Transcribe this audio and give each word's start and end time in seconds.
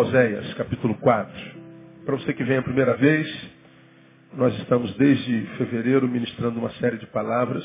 A 0.00 0.02
Oséias, 0.02 0.54
capítulo 0.54 0.94
4. 0.94 1.32
Para 2.06 2.16
você 2.16 2.32
que 2.32 2.42
vem 2.42 2.56
a 2.56 2.62
primeira 2.62 2.96
vez, 2.96 3.50
nós 4.32 4.58
estamos 4.60 4.94
desde 4.96 5.46
fevereiro 5.58 6.08
ministrando 6.08 6.58
uma 6.58 6.70
série 6.76 6.96
de 6.96 7.06
palavras 7.08 7.62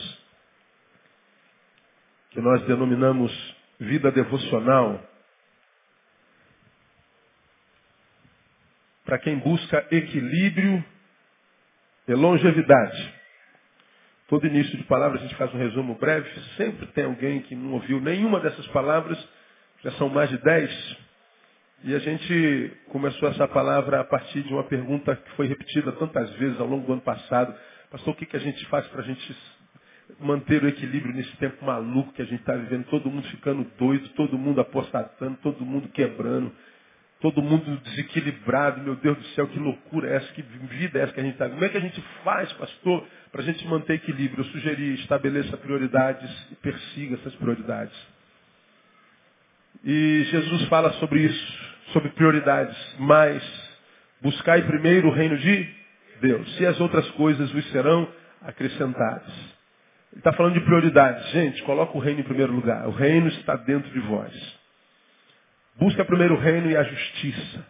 que 2.32 2.42
nós 2.42 2.62
denominamos 2.64 3.32
vida 3.80 4.12
devocional. 4.12 5.02
Para 9.06 9.18
quem 9.20 9.40
busca 9.40 9.88
equilíbrio 9.90 10.84
e 12.06 12.14
longevidade. 12.16 13.14
Todo 14.28 14.46
início 14.46 14.78
de 14.78 14.84
palavra 14.84 15.20
a 15.20 15.22
gente 15.22 15.36
faz 15.36 15.54
um 15.54 15.58
resumo 15.58 15.96
breve. 15.96 16.30
Sempre 16.58 16.86
tem 16.88 17.06
alguém 17.06 17.44
que 17.44 17.56
não 17.56 17.72
ouviu 17.76 18.02
nenhuma 18.02 18.42
dessas 18.42 18.68
palavras. 18.68 19.18
Já 19.86 19.94
são 19.94 20.10
mais 20.10 20.30
de 20.30 20.38
dez. 20.40 21.05
E 21.84 21.94
a 21.94 22.00
gente 22.00 22.72
começou 22.90 23.30
essa 23.30 23.48
palavra 23.48 24.00
a 24.00 24.04
partir 24.04 24.42
de 24.42 24.54
uma 24.54 24.64
pergunta 24.64 25.16
que 25.16 25.32
foi 25.32 25.48
repetida 25.48 25.92
tantas 25.92 26.32
vezes 26.32 26.60
ao 26.60 26.68
longo 26.68 26.86
do 26.88 26.94
ano 26.94 27.02
passado. 27.02 27.54
Pastor, 27.92 28.14
o 28.14 28.18
que, 28.18 28.26
que 28.26 28.38
a 28.38 28.40
gente 28.40 28.66
faz 28.68 28.88
para 28.88 29.02
a 29.02 29.04
gente 29.04 29.38
manter 30.20 30.64
o 30.64 30.68
equilíbrio 30.68 31.14
nesse 31.14 31.36
tempo 31.38 31.64
maluco 31.64 32.14
que 32.14 32.22
a 32.22 32.26
gente 32.26 32.40
está 32.40 32.56
vivendo? 32.56 32.86
Todo 32.86 33.10
mundo 33.10 33.28
ficando 33.28 33.64
doido, 33.78 34.10
todo 34.10 34.38
mundo 34.38 34.62
apostatando, 34.62 35.38
todo 35.44 35.64
mundo 35.64 35.88
quebrando, 35.90 36.52
todo 37.22 37.42
mundo 37.44 37.80
desequilibrado. 37.82 38.82
Meu 38.82 38.96
Deus 38.96 39.18
do 39.18 39.26
céu, 39.36 39.48
que 39.48 39.60
loucura 39.60 40.10
é 40.10 40.16
essa? 40.16 40.34
Que 40.34 40.42
vida 40.42 40.98
é 40.98 41.04
essa 41.04 41.14
que 41.14 41.20
a 41.20 41.24
gente 41.24 41.34
está? 41.34 41.50
Como 41.50 41.64
é 41.64 41.70
que 41.70 41.78
a 41.78 41.82
gente 41.82 42.02
faz, 42.24 42.52
pastor, 42.54 43.06
para 43.32 43.42
a 43.42 43.46
gente 43.46 43.68
manter 43.68 43.96
equilíbrio? 43.96 44.40
Eu 44.40 44.46
sugeri, 44.46 44.96
estabeleça 44.96 45.56
prioridades 45.58 46.32
e 46.52 46.56
persiga 46.56 47.16
essas 47.16 47.36
prioridades. 47.36 48.15
E 49.84 50.24
Jesus 50.32 50.66
fala 50.68 50.94
sobre 50.94 51.22
isso 51.22 51.66
sobre 51.96 52.10
prioridades, 52.10 52.76
mas 53.00 53.42
buscai 54.22 54.62
primeiro 54.64 55.08
o 55.08 55.12
reino 55.12 55.38
de 55.38 55.70
Deus. 56.22 56.60
E 56.60 56.66
as 56.66 56.80
outras 56.80 57.10
coisas 57.12 57.52
vos 57.52 57.66
serão 57.72 58.08
acrescentadas. 58.42 59.32
Ele 60.12 60.20
está 60.20 60.34
falando 60.34 60.54
de 60.54 60.62
prioridades. 60.62 61.30
Gente, 61.32 61.62
coloca 61.64 61.98
o 61.98 62.02
reino 62.02 62.22
em 62.22 62.24
primeiro 62.24 62.54
lugar. 62.54 62.88
O 62.88 62.92
reino 62.92 63.28
está 63.30 63.56
dentro 63.56 63.90
de 63.92 64.00
vós. 64.00 64.34
Busca 65.78 66.06
primeiro 66.06 66.36
o 66.36 66.40
reino 66.40 66.70
e 66.70 66.78
a 66.78 66.84
justiça. 66.84 67.66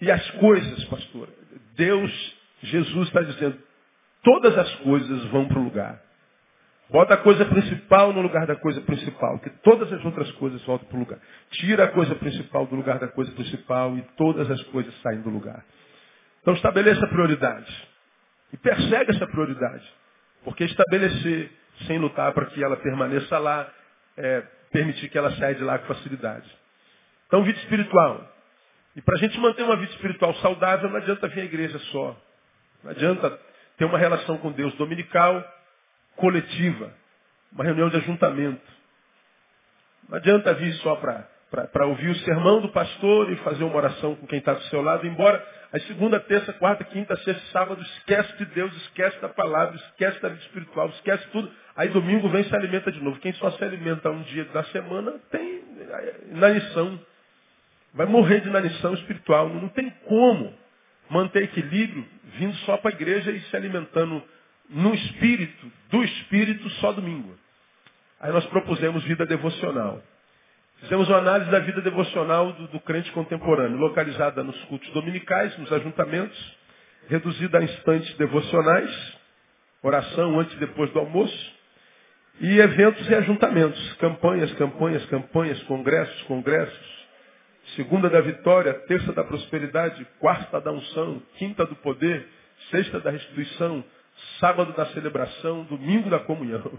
E 0.00 0.10
as 0.10 0.30
coisas, 0.32 0.84
pastor. 0.84 1.28
Deus, 1.76 2.36
Jesus 2.62 3.08
está 3.08 3.20
dizendo, 3.20 3.58
todas 4.22 4.56
as 4.56 4.74
coisas 4.76 5.24
vão 5.26 5.46
para 5.46 5.58
o 5.58 5.64
lugar. 5.64 6.02
Bota 6.90 7.14
a 7.14 7.16
coisa 7.16 7.44
principal 7.46 8.12
no 8.12 8.20
lugar 8.20 8.46
da 8.46 8.56
coisa 8.56 8.80
principal, 8.82 9.38
que 9.38 9.50
todas 9.62 9.92
as 9.92 10.04
outras 10.04 10.30
coisas 10.32 10.62
voltam 10.64 10.86
para 10.88 10.96
o 10.96 11.00
lugar. 11.00 11.18
Tira 11.52 11.84
a 11.84 11.88
coisa 11.88 12.14
principal 12.14 12.66
do 12.66 12.76
lugar 12.76 12.98
da 12.98 13.08
coisa 13.08 13.32
principal 13.32 13.96
e 13.96 14.02
todas 14.16 14.50
as 14.50 14.62
coisas 14.64 14.94
saem 15.00 15.22
do 15.22 15.30
lugar. 15.30 15.64
Então 16.42 16.54
estabeleça 16.54 17.06
prioridades. 17.06 17.74
E 18.52 18.56
persegue 18.56 19.10
essa 19.10 19.26
prioridade. 19.26 19.84
Porque 20.44 20.64
estabelecer 20.64 21.50
sem 21.86 21.98
lutar 21.98 22.32
para 22.32 22.46
que 22.46 22.62
ela 22.62 22.76
permaneça 22.76 23.38
lá, 23.38 23.68
é 24.16 24.42
permitir 24.70 25.08
que 25.08 25.18
ela 25.18 25.30
saia 25.36 25.54
de 25.54 25.62
lá 25.62 25.78
com 25.78 25.86
facilidade. 25.86 26.48
Então, 27.26 27.42
vida 27.42 27.58
espiritual. 27.58 28.32
E 28.96 29.02
para 29.02 29.16
a 29.16 29.18
gente 29.18 29.38
manter 29.40 29.62
uma 29.62 29.76
vida 29.76 29.92
espiritual 29.92 30.34
saudável, 30.36 30.88
não 30.88 30.96
adianta 30.96 31.26
vir 31.28 31.40
à 31.40 31.44
igreja 31.44 31.78
só. 31.90 32.16
Não 32.82 32.90
adianta 32.90 33.38
ter 33.76 33.84
uma 33.84 33.98
relação 33.98 34.38
com 34.38 34.52
Deus 34.52 34.72
dominical, 34.74 35.44
coletiva, 36.16 36.92
uma 37.52 37.64
reunião 37.64 37.88
de 37.88 37.96
ajuntamento. 37.96 38.62
Não 40.08 40.16
adianta 40.16 40.54
vir 40.54 40.72
só 40.74 40.96
para 40.96 41.86
ouvir 41.86 42.10
o 42.10 42.16
sermão 42.16 42.60
do 42.60 42.68
pastor 42.68 43.32
e 43.32 43.36
fazer 43.36 43.64
uma 43.64 43.76
oração 43.76 44.14
com 44.16 44.26
quem 44.26 44.38
está 44.38 44.52
do 44.52 44.62
seu 44.64 44.82
lado, 44.82 45.06
embora 45.06 45.44
a 45.74 45.80
segunda, 45.80 46.20
terça, 46.20 46.52
quarta, 46.52 46.84
quinta, 46.84 47.16
sexta, 47.16 47.42
sábado, 47.50 47.82
esquece 47.82 48.36
de 48.36 48.44
Deus, 48.44 48.72
esquece 48.82 49.20
da 49.20 49.28
palavra, 49.28 49.74
esquece 49.74 50.22
da 50.22 50.28
vida 50.28 50.42
espiritual, 50.42 50.88
esquece 50.90 51.26
tudo. 51.32 51.50
Aí 51.74 51.88
domingo 51.88 52.28
vem 52.28 52.42
e 52.42 52.48
se 52.48 52.54
alimenta 52.54 52.92
de 52.92 53.02
novo. 53.02 53.18
Quem 53.18 53.32
só 53.32 53.50
se 53.50 53.64
alimenta 53.64 54.08
um 54.08 54.22
dia 54.22 54.44
da 54.44 54.62
semana 54.66 55.14
tem 55.32 55.64
inanição. 56.30 57.00
Vai 57.92 58.06
morrer 58.06 58.40
de 58.40 58.48
inanição 58.48 58.94
espiritual. 58.94 59.48
Não 59.48 59.68
tem 59.68 59.90
como 60.06 60.54
manter 61.10 61.42
equilíbrio 61.42 62.06
vindo 62.36 62.54
só 62.58 62.76
para 62.76 62.92
a 62.92 62.94
igreja 62.94 63.32
e 63.32 63.40
se 63.40 63.56
alimentando 63.56 64.22
no 64.68 64.94
espírito, 64.94 65.72
do 65.90 66.02
espírito, 66.02 66.68
só 66.80 66.92
domingo. 66.92 67.36
Aí 68.20 68.32
nós 68.32 68.44
propusemos 68.46 69.04
vida 69.04 69.26
devocional. 69.26 70.02
Fizemos 70.80 71.08
uma 71.08 71.18
análise 71.18 71.50
da 71.50 71.60
vida 71.60 71.80
devocional 71.80 72.52
do, 72.52 72.68
do 72.68 72.80
crente 72.80 73.10
contemporâneo, 73.12 73.78
localizada 73.78 74.42
nos 74.42 74.58
cultos 74.64 74.90
dominicais, 74.90 75.56
nos 75.58 75.72
ajuntamentos, 75.72 76.56
reduzida 77.08 77.58
a 77.58 77.62
instantes 77.62 78.14
devocionais, 78.16 79.16
oração 79.82 80.38
antes 80.40 80.54
e 80.54 80.58
depois 80.58 80.90
do 80.92 80.98
almoço, 80.98 81.54
e 82.40 82.58
eventos 82.58 83.08
e 83.08 83.14
ajuntamentos, 83.14 83.94
campanhas, 83.94 84.52
campanhas, 84.54 85.04
campanhas, 85.06 85.62
congressos, 85.64 86.22
congressos, 86.22 87.06
segunda 87.76 88.10
da 88.10 88.20
vitória, 88.20 88.74
terça 88.86 89.12
da 89.12 89.22
prosperidade, 89.22 90.06
quarta 90.18 90.60
da 90.60 90.72
unção, 90.72 91.22
quinta 91.36 91.64
do 91.64 91.76
poder, 91.76 92.26
sexta 92.70 93.00
da 93.00 93.10
restituição, 93.10 93.84
sábado 94.38 94.72
da 94.72 94.86
celebração, 94.86 95.64
domingo 95.64 96.10
da 96.10 96.20
comunhão. 96.20 96.72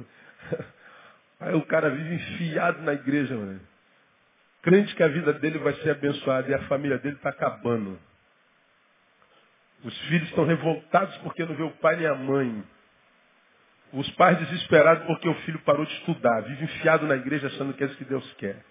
Aí 1.39 1.55
o 1.55 1.65
cara 1.65 1.89
vive 1.89 2.15
enfiado 2.15 2.81
na 2.81 2.93
igreja, 2.93 3.35
mano. 3.35 3.59
Crente 4.61 4.95
que 4.95 5.03
a 5.03 5.07
vida 5.07 5.33
dele 5.33 5.59
vai 5.59 5.73
ser 5.75 5.91
abençoada 5.91 6.49
e 6.49 6.53
a 6.53 6.63
família 6.63 6.97
dele 6.97 7.15
está 7.15 7.29
acabando. 7.29 7.99
Os 9.83 9.97
filhos 10.07 10.27
estão 10.29 10.45
revoltados 10.45 11.15
porque 11.17 11.45
não 11.45 11.55
vê 11.55 11.63
o 11.63 11.71
pai 11.71 11.97
nem 11.97 12.07
a 12.07 12.15
mãe. 12.15 12.63
Os 13.93 14.09
pais 14.11 14.39
desesperados 14.39 15.05
porque 15.05 15.29
o 15.29 15.35
filho 15.41 15.59
parou 15.59 15.85
de 15.85 15.93
estudar. 15.93 16.41
Vive 16.41 16.63
enfiado 16.63 17.05
na 17.05 17.15
igreja 17.15 17.47
achando 17.47 17.73
que 17.73 17.83
é 17.83 17.87
isso 17.87 17.97
que 17.97 18.05
Deus 18.05 18.33
quer. 18.39 18.63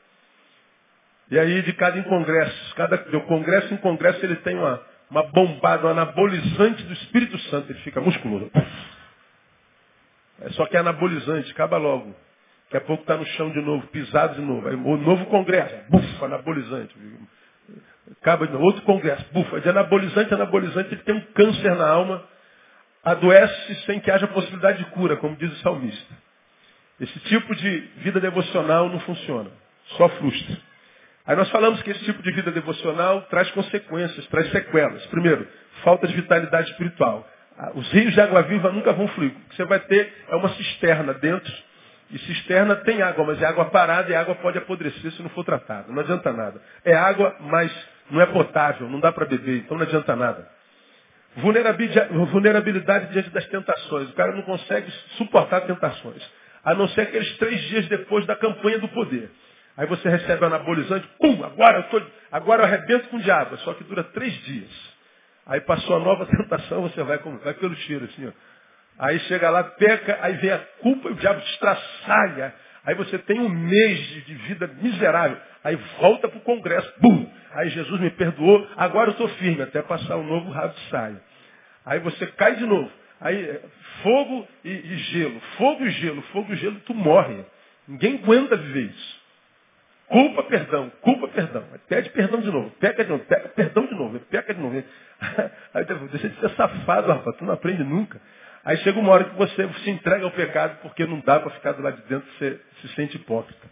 E 1.30 1.38
aí, 1.38 1.62
de 1.62 1.72
cada 1.74 1.98
em 1.98 2.02
congresso, 2.02 2.74
cada, 2.74 2.96
de 2.96 3.20
congresso 3.22 3.72
em 3.72 3.76
congresso, 3.78 4.24
ele 4.24 4.36
tem 4.36 4.56
uma, 4.56 4.84
uma 5.10 5.22
bombada, 5.24 5.86
um 5.86 5.90
anabolizante 5.90 6.82
do 6.84 6.92
Espírito 6.92 7.38
Santo, 7.50 7.70
ele 7.70 7.80
fica 7.80 8.00
musculoso. 8.00 8.50
É 10.40 10.50
só 10.50 10.66
que 10.66 10.76
é 10.76 10.80
anabolizante, 10.80 11.50
acaba 11.52 11.76
logo. 11.76 12.14
Daqui 12.64 12.76
a 12.78 12.80
pouco 12.80 13.02
está 13.02 13.16
no 13.16 13.24
chão 13.26 13.50
de 13.50 13.60
novo, 13.60 13.86
pisado 13.88 14.34
de 14.34 14.40
novo. 14.40 14.68
Aí, 14.68 14.74
o 14.74 14.96
novo 14.96 15.26
congresso, 15.26 15.74
bufa, 15.88 16.26
anabolizante. 16.26 16.94
Acaba 18.20 18.46
de 18.46 18.52
novo, 18.52 18.64
outro 18.64 18.82
congresso, 18.82 19.24
bufa. 19.32 19.60
De 19.60 19.68
anabolizante, 19.68 20.34
anabolizante, 20.34 20.92
ele 20.92 21.02
tem 21.02 21.14
um 21.14 21.20
câncer 21.32 21.74
na 21.76 21.88
alma, 21.88 22.24
adoece 23.04 23.74
sem 23.86 24.00
que 24.00 24.10
haja 24.10 24.26
possibilidade 24.28 24.78
de 24.78 24.90
cura, 24.90 25.16
como 25.16 25.36
diz 25.36 25.52
o 25.52 25.56
salmista. 25.62 26.14
Esse 27.00 27.18
tipo 27.20 27.54
de 27.54 27.80
vida 27.98 28.20
devocional 28.20 28.88
não 28.88 29.00
funciona, 29.00 29.50
só 29.96 30.08
frustra. 30.08 30.56
Aí 31.26 31.34
nós 31.36 31.48
falamos 31.50 31.82
que 31.82 31.90
esse 31.90 32.04
tipo 32.04 32.22
de 32.22 32.30
vida 32.32 32.50
devocional 32.50 33.22
traz 33.22 33.50
consequências, 33.52 34.26
traz 34.26 34.50
sequelas. 34.50 35.04
Primeiro, 35.06 35.46
falta 35.82 36.06
de 36.06 36.14
vitalidade 36.14 36.70
espiritual. 36.70 37.26
Ah, 37.58 37.72
os 37.74 37.90
rios 37.92 38.12
de 38.12 38.20
água 38.20 38.42
viva 38.42 38.70
nunca 38.70 38.92
vão 38.92 39.08
fluir. 39.08 39.30
O 39.30 39.48
que 39.48 39.56
você 39.56 39.64
vai 39.64 39.80
ter 39.80 40.12
é 40.28 40.36
uma 40.36 40.50
cisterna 40.50 41.14
dentro. 41.14 41.52
E 42.10 42.18
cisterna 42.18 42.76
tem 42.76 43.00
água, 43.00 43.24
mas 43.24 43.40
é 43.40 43.46
água 43.46 43.64
parada 43.66 44.10
e 44.10 44.14
a 44.14 44.20
água 44.20 44.34
pode 44.34 44.58
apodrecer 44.58 45.12
se 45.12 45.22
não 45.22 45.30
for 45.30 45.44
tratada. 45.44 45.90
Não 45.90 46.00
adianta 46.00 46.30
nada. 46.32 46.60
É 46.84 46.94
água, 46.94 47.34
mas 47.40 47.72
não 48.10 48.20
é 48.20 48.26
potável, 48.26 48.88
não 48.88 49.00
dá 49.00 49.10
para 49.10 49.24
beber, 49.24 49.58
então 49.58 49.78
não 49.78 49.84
adianta 49.84 50.14
nada. 50.14 50.46
Vulnerabilidade 51.36 53.12
diante 53.12 53.30
das 53.30 53.46
tentações. 53.46 54.10
O 54.10 54.12
cara 54.12 54.32
não 54.32 54.42
consegue 54.42 54.90
suportar 55.16 55.62
tentações. 55.62 56.22
A 56.62 56.74
não 56.74 56.86
ser 56.88 57.02
aqueles 57.02 57.36
três 57.38 57.60
dias 57.62 57.88
depois 57.88 58.26
da 58.26 58.36
campanha 58.36 58.78
do 58.78 58.88
poder. 58.88 59.30
Aí 59.76 59.86
você 59.86 60.08
recebe 60.08 60.42
o 60.42 60.46
anabolizante, 60.46 61.08
pum, 61.20 61.44
agora 61.44 61.78
eu, 61.78 61.82
tô, 61.84 62.02
agora 62.30 62.62
eu 62.62 62.66
arrebento 62.66 63.08
com 63.08 63.16
o 63.16 63.22
diabo, 63.22 63.56
só 63.58 63.74
que 63.74 63.84
dura 63.84 64.04
três 64.04 64.32
dias. 64.44 64.70
Aí 65.46 65.60
passou 65.62 65.96
a 65.96 65.98
nova 65.98 66.26
tentação, 66.30 66.82
você 66.82 67.02
vai, 67.02 67.18
vai 67.18 67.54
pelo 67.54 67.74
cheiro 67.76 68.04
assim, 68.04 68.28
ó. 68.28 68.32
Aí 68.96 69.18
chega 69.20 69.50
lá, 69.50 69.64
peca, 69.64 70.18
aí 70.22 70.34
vem 70.34 70.52
a 70.52 70.58
culpa 70.80 71.08
e 71.08 71.12
o 71.12 71.16
diabo 71.16 71.40
te 71.40 71.50
estraçalha. 71.52 72.54
Aí 72.84 72.94
você 72.94 73.18
tem 73.18 73.40
um 73.40 73.48
mês 73.48 73.98
de 74.24 74.34
vida 74.34 74.68
miserável. 74.80 75.36
Aí 75.64 75.76
volta 75.98 76.28
para 76.28 76.38
o 76.38 76.42
congresso, 76.42 76.92
bum! 77.00 77.28
Aí 77.52 77.70
Jesus 77.70 78.00
me 78.00 78.10
perdoou, 78.10 78.68
agora 78.76 79.08
eu 79.08 79.12
estou 79.12 79.28
firme, 79.30 79.62
até 79.62 79.82
passar 79.82 80.16
um 80.16 80.26
novo 80.26 80.50
rabo 80.50 80.74
de 80.74 80.90
saia. 80.90 81.20
Aí 81.84 81.98
você 82.00 82.26
cai 82.28 82.56
de 82.56 82.66
novo. 82.66 82.90
Aí 83.20 83.60
fogo 84.02 84.48
e, 84.64 84.70
e 84.70 84.96
gelo, 84.96 85.40
fogo 85.56 85.84
e 85.84 85.90
gelo, 85.90 86.22
fogo 86.32 86.52
e 86.52 86.56
gelo, 86.56 86.76
tu 86.80 86.94
morre. 86.94 87.44
Ninguém 87.88 88.16
aguenta 88.22 88.56
viver 88.56 88.90
isso. 88.90 89.13
Culpa, 90.08 90.42
perdão, 90.44 90.92
culpa, 91.00 91.28
perdão. 91.28 91.64
Pede 91.88 92.10
perdão 92.10 92.40
de 92.40 92.50
novo, 92.50 92.70
peca 92.78 93.04
de 93.04 93.10
novo, 93.10 93.24
peca, 93.24 93.48
perdão 93.48 93.86
de 93.86 93.94
novo, 93.94 94.20
peca 94.20 94.54
de 94.54 94.60
novo. 94.60 94.74
Aí 95.74 95.84
deixa 95.84 96.28
de 96.28 96.40
ser 96.40 96.50
safado, 96.50 97.08
rapaz, 97.08 97.36
tu 97.36 97.44
não 97.44 97.54
aprende 97.54 97.82
nunca. 97.82 98.20
Aí 98.64 98.76
chega 98.78 98.98
uma 98.98 99.12
hora 99.12 99.24
que 99.24 99.36
você 99.36 99.68
se 99.84 99.90
entrega 99.90 100.24
ao 100.24 100.30
pecado 100.30 100.78
porque 100.82 101.06
não 101.06 101.20
dá 101.20 101.40
para 101.40 101.50
ficar 101.50 101.72
do 101.72 101.82
lado 101.82 102.00
de 102.02 102.08
dentro, 102.08 102.26
você 102.32 102.60
se 102.80 102.88
sente 102.94 103.16
hipócrita. 103.16 103.66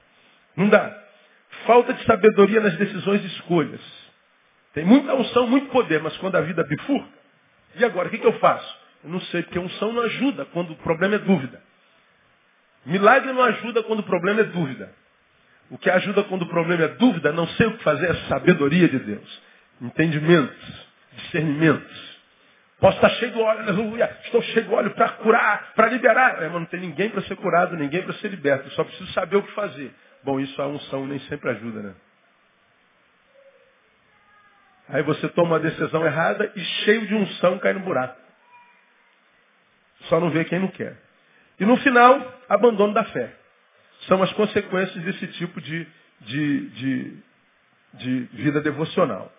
Não 0.56 0.68
dá. 0.68 1.02
Falta 1.66 1.92
de 1.92 2.04
sabedoria 2.04 2.60
nas 2.60 2.76
decisões 2.76 3.22
e 3.22 3.26
escolhas. 3.26 3.80
Tem 4.74 4.84
muita 4.84 5.14
unção, 5.14 5.46
muito 5.46 5.68
poder, 5.68 6.02
mas 6.02 6.16
quando 6.16 6.36
a 6.36 6.40
vida 6.40 6.64
bifurca, 6.64 7.08
e 7.74 7.84
agora, 7.84 8.08
o 8.08 8.10
que, 8.10 8.18
que 8.18 8.26
eu 8.26 8.38
faço? 8.38 8.80
Eu 9.04 9.10
não 9.10 9.20
sei, 9.20 9.42
porque 9.42 9.58
unção 9.58 9.92
não 9.92 10.02
ajuda 10.02 10.44
quando 10.46 10.72
o 10.72 10.76
problema 10.76 11.14
é 11.16 11.18
dúvida. 11.18 11.62
Milagre 12.84 13.32
não 13.32 13.42
ajuda 13.42 13.82
quando 13.82 14.00
o 14.00 14.04
problema 14.04 14.40
é 14.40 14.44
dúvida. 14.44 14.92
O 15.70 15.78
que 15.78 15.88
ajuda 15.88 16.24
quando 16.24 16.42
o 16.42 16.48
problema 16.48 16.84
é 16.84 16.88
dúvida, 16.88 17.32
não 17.32 17.46
sei 17.48 17.66
o 17.66 17.76
que 17.76 17.82
fazer, 17.82 18.10
é 18.10 18.14
sabedoria 18.28 18.88
de 18.88 18.98
Deus. 18.98 19.42
Entendimentos, 19.80 20.86
discernimentos. 21.16 22.12
Posso 22.78 22.96
estar 22.96 23.10
cheio 23.10 23.32
de 23.32 23.38
óleo, 23.38 23.60
aleluia. 23.60 24.18
Estou 24.24 24.42
cheio 24.42 24.66
de 24.66 24.74
óleo 24.74 24.90
para 24.90 25.08
curar, 25.10 25.72
para 25.74 25.86
liberar. 25.88 26.42
É, 26.42 26.48
mas 26.48 26.52
não 26.60 26.64
tem 26.64 26.80
ninguém 26.80 27.10
para 27.10 27.22
ser 27.22 27.36
curado, 27.36 27.76
ninguém 27.76 28.02
para 28.02 28.12
ser 28.14 28.28
liberto. 28.28 28.68
Só 28.70 28.82
preciso 28.82 29.12
saber 29.12 29.36
o 29.36 29.42
que 29.42 29.52
fazer. 29.52 29.94
Bom, 30.24 30.40
isso 30.40 30.60
a 30.60 30.66
unção 30.66 31.06
nem 31.06 31.20
sempre 31.20 31.50
ajuda, 31.50 31.80
né? 31.80 31.94
Aí 34.88 35.02
você 35.04 35.28
toma 35.28 35.52
uma 35.52 35.60
decisão 35.60 36.04
errada 36.04 36.52
e 36.56 36.60
cheio 36.60 37.06
de 37.06 37.14
unção 37.14 37.58
cai 37.60 37.72
no 37.72 37.80
buraco. 37.80 38.20
Só 40.08 40.18
não 40.18 40.30
vê 40.30 40.44
quem 40.44 40.58
não 40.58 40.68
quer. 40.68 40.96
E 41.60 41.64
no 41.64 41.76
final, 41.76 42.40
abandono 42.48 42.92
da 42.92 43.04
fé. 43.04 43.32
São 44.08 44.22
as 44.22 44.32
consequências 44.32 45.04
desse 45.04 45.26
tipo 45.28 45.60
de, 45.60 45.86
de, 46.20 46.68
de, 46.70 47.16
de 47.94 48.20
vida 48.32 48.60
devocional. 48.60 49.32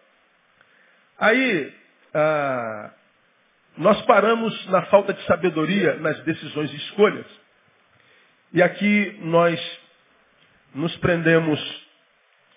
Aí, 1.19 1.73
ah, 2.13 2.91
nós 3.77 4.01
paramos 4.03 4.67
na 4.67 4.83
falta 4.83 5.13
de 5.13 5.23
sabedoria 5.25 5.95
nas 5.95 6.19
decisões 6.23 6.71
e 6.71 6.75
escolhas. 6.77 7.25
E 8.53 8.61
aqui 8.61 9.17
nós 9.21 9.59
nos 10.75 10.95
prendemos 10.97 11.59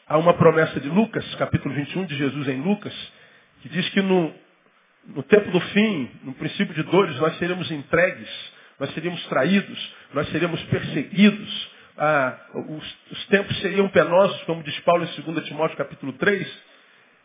a 0.06 0.18
uma 0.18 0.34
promessa 0.34 0.78
de 0.78 0.88
Lucas, 0.88 1.34
capítulo 1.36 1.74
21 1.74 2.04
de 2.04 2.16
Jesus 2.16 2.48
em 2.48 2.60
Lucas, 2.60 2.94
que 3.62 3.68
diz 3.68 3.88
que 3.90 4.02
no, 4.02 4.32
no 5.06 5.22
tempo 5.22 5.50
do 5.50 5.60
fim, 5.60 6.10
no 6.22 6.34
princípio 6.34 6.74
de 6.74 6.82
dores, 6.84 7.16
nós 7.18 7.36
seremos 7.38 7.70
entregues, 7.70 8.28
nós 8.78 8.92
seríamos 8.92 9.24
traídos, 9.26 9.94
nós 10.12 10.28
seríamos 10.30 10.62
perseguidos, 10.64 11.70
ah, 11.98 12.36
os, 12.54 12.96
os, 13.10 13.26
tempos 13.26 13.58
seriam 13.60 13.88
penosos, 13.88 14.42
como 14.42 14.62
diz 14.62 14.78
Paulo 14.80 15.04
em 15.04 15.22
2 15.22 15.46
Timóteo 15.46 15.76
capítulo 15.76 16.12
3. 16.14 16.64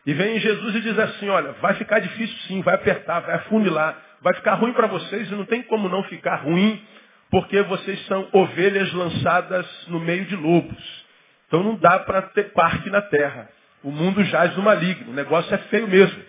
E 0.06 0.14
vem 0.14 0.40
Jesus 0.40 0.74
e 0.74 0.80
diz 0.80 0.98
assim, 0.98 1.28
olha, 1.28 1.52
vai 1.60 1.74
ficar 1.74 2.00
difícil 2.00 2.36
sim, 2.48 2.62
vai 2.62 2.74
apertar, 2.74 3.20
vai 3.20 3.36
afunilar, 3.36 3.96
vai 4.20 4.34
ficar 4.34 4.54
ruim 4.54 4.72
para 4.72 4.86
vocês 4.88 5.30
e 5.30 5.34
não 5.34 5.44
tem 5.44 5.62
como 5.62 5.88
não 5.88 6.02
ficar 6.04 6.36
ruim, 6.36 6.82
porque 7.30 7.60
vocês 7.62 8.04
são 8.06 8.28
ovelhas 8.32 8.92
lançadas 8.92 9.66
no 9.88 10.00
meio 10.00 10.24
de 10.24 10.36
lobos. 10.36 11.04
Então 11.46 11.62
não 11.62 11.76
dá 11.76 11.98
para 12.00 12.22
ter 12.22 12.52
parte 12.52 12.88
na 12.90 13.02
terra. 13.02 13.48
O 13.84 13.90
mundo 13.90 14.24
jaz 14.24 14.56
no 14.56 14.62
maligno, 14.62 15.12
o 15.12 15.14
negócio 15.14 15.54
é 15.54 15.58
feio 15.58 15.86
mesmo. 15.86 16.22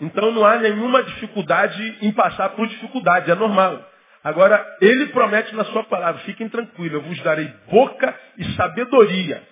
Então 0.00 0.32
não 0.32 0.44
há 0.44 0.58
nenhuma 0.58 1.02
dificuldade 1.02 1.98
em 2.02 2.12
passar 2.12 2.50
por 2.50 2.66
dificuldade, 2.66 3.30
é 3.30 3.34
normal. 3.34 3.93
Agora, 4.24 4.78
ele 4.80 5.08
promete 5.08 5.54
na 5.54 5.66
sua 5.66 5.84
palavra, 5.84 6.22
fiquem 6.22 6.48
tranquilos, 6.48 6.94
eu 6.94 7.02
vos 7.02 7.20
darei 7.20 7.46
boca 7.70 8.18
e 8.38 8.44
sabedoria. 8.54 9.46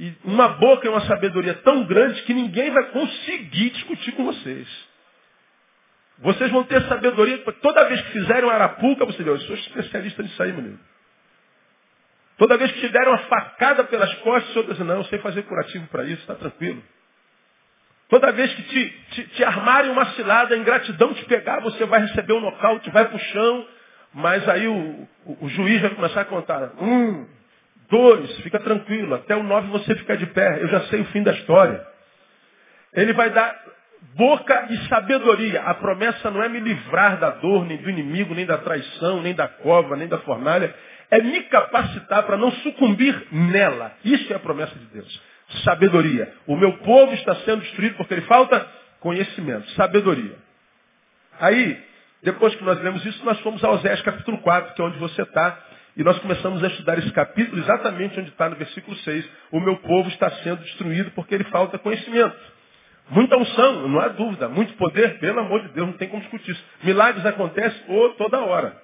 E 0.00 0.14
uma 0.24 0.48
boca 0.48 0.86
e 0.86 0.88
uma 0.88 1.02
sabedoria 1.02 1.52
tão 1.56 1.84
grande 1.84 2.22
que 2.22 2.32
ninguém 2.32 2.70
vai 2.70 2.84
conseguir 2.84 3.68
discutir 3.68 4.12
com 4.12 4.24
vocês. 4.24 4.66
Vocês 6.20 6.50
vão 6.50 6.64
ter 6.64 6.80
sabedoria, 6.88 7.36
toda 7.60 7.84
vez 7.84 8.00
que 8.00 8.12
fizerem 8.12 8.44
uma 8.44 8.54
arapuca, 8.54 9.04
você 9.04 9.18
diz, 9.18 9.26
eu 9.26 9.38
sou 9.40 9.56
especialista 9.56 10.22
nisso 10.22 10.42
aí, 10.42 10.52
menino. 10.52 10.80
Toda 12.38 12.56
vez 12.56 12.72
que 12.72 12.80
te 12.80 12.88
deram 12.88 13.12
uma 13.12 13.18
facada 13.18 13.84
pelas 13.84 14.12
costas, 14.16 14.52
senhor 14.54 14.66
diz, 14.66 14.78
não, 14.78 14.96
eu 14.96 15.04
sei 15.04 15.18
fazer 15.18 15.42
curativo 15.42 15.86
para 15.88 16.02
isso, 16.04 16.22
está 16.22 16.34
tranquilo. 16.34 16.82
Toda 18.08 18.32
vez 18.32 18.52
que 18.54 18.62
te, 18.62 18.90
te, 19.10 19.26
te 19.28 19.44
armarem 19.44 19.90
uma 19.90 20.06
cilada, 20.12 20.54
a 20.54 20.58
ingratidão 20.58 21.12
te 21.12 21.24
pegar, 21.26 21.60
você 21.60 21.84
vai 21.84 22.00
receber 22.00 22.32
um 22.32 22.40
nocaute, 22.40 22.90
vai 22.90 23.06
para 23.06 23.16
o 23.16 23.20
chão, 23.20 23.68
mas 24.14 24.48
aí 24.48 24.66
o, 24.66 25.08
o, 25.26 25.44
o, 25.46 25.48
juiz 25.48 25.80
vai 25.80 25.90
começar 25.90 26.22
a 26.22 26.24
contar. 26.24 26.72
Um, 26.80 27.26
dois, 27.90 28.36
fica 28.38 28.58
tranquilo, 28.60 29.14
até 29.14 29.36
o 29.36 29.42
nove 29.42 29.68
você 29.68 29.94
fica 29.96 30.16
de 30.16 30.26
pé, 30.26 30.62
eu 30.62 30.68
já 30.68 30.80
sei 30.82 31.00
o 31.00 31.06
fim 31.06 31.22
da 31.22 31.32
história. 31.32 31.84
Ele 32.92 33.12
vai 33.12 33.30
dar 33.30 33.60
boca 34.14 34.68
e 34.70 34.76
sabedoria. 34.88 35.62
A 35.62 35.74
promessa 35.74 36.30
não 36.30 36.42
é 36.42 36.48
me 36.48 36.60
livrar 36.60 37.18
da 37.18 37.30
dor, 37.30 37.66
nem 37.66 37.76
do 37.78 37.90
inimigo, 37.90 38.34
nem 38.34 38.46
da 38.46 38.58
traição, 38.58 39.20
nem 39.20 39.34
da 39.34 39.48
cova, 39.48 39.96
nem 39.96 40.06
da 40.06 40.18
fornalha 40.18 40.72
é 41.14 41.20
me 41.20 41.42
capacitar 41.44 42.24
para 42.24 42.36
não 42.36 42.50
sucumbir 42.50 43.28
nela. 43.30 43.92
Isso 44.04 44.32
é 44.32 44.36
a 44.36 44.40
promessa 44.40 44.74
de 44.76 44.86
Deus. 44.86 45.22
Sabedoria. 45.64 46.32
O 46.46 46.56
meu 46.56 46.72
povo 46.78 47.14
está 47.14 47.36
sendo 47.36 47.60
destruído 47.62 47.96
porque 47.96 48.14
ele 48.14 48.22
falta 48.22 48.66
conhecimento, 49.00 49.68
sabedoria. 49.72 50.36
Aí, 51.38 51.80
depois 52.24 52.54
que 52.54 52.64
nós 52.64 52.80
lemos 52.82 53.04
isso, 53.04 53.22
nós 53.24 53.38
fomos 53.40 53.62
a 53.62 53.70
Osés 53.70 54.00
capítulo 54.00 54.38
4, 54.38 54.74
que 54.74 54.80
é 54.80 54.84
onde 54.84 54.98
você 54.98 55.22
está, 55.22 55.58
e 55.94 56.02
nós 56.02 56.18
começamos 56.18 56.64
a 56.64 56.66
estudar 56.68 56.98
esse 56.98 57.12
capítulo 57.12 57.60
exatamente 57.60 58.18
onde 58.18 58.30
está 58.30 58.48
no 58.48 58.56
versículo 58.56 58.96
6. 58.96 59.28
O 59.52 59.60
meu 59.60 59.76
povo 59.76 60.08
está 60.08 60.30
sendo 60.42 60.62
destruído 60.62 61.10
porque 61.12 61.34
ele 61.34 61.44
falta 61.44 61.78
conhecimento. 61.78 62.34
Muita 63.10 63.36
unção, 63.36 63.86
não 63.88 64.00
há 64.00 64.08
dúvida. 64.08 64.48
Muito 64.48 64.72
poder, 64.74 65.18
pelo 65.18 65.38
amor 65.40 65.62
de 65.62 65.68
Deus, 65.68 65.86
não 65.86 65.94
tem 65.98 66.08
como 66.08 66.22
discutir 66.22 66.52
isso. 66.52 66.64
Milagres 66.82 67.24
acontecem 67.26 67.82
oh, 67.88 68.08
toda 68.16 68.40
hora. 68.40 68.74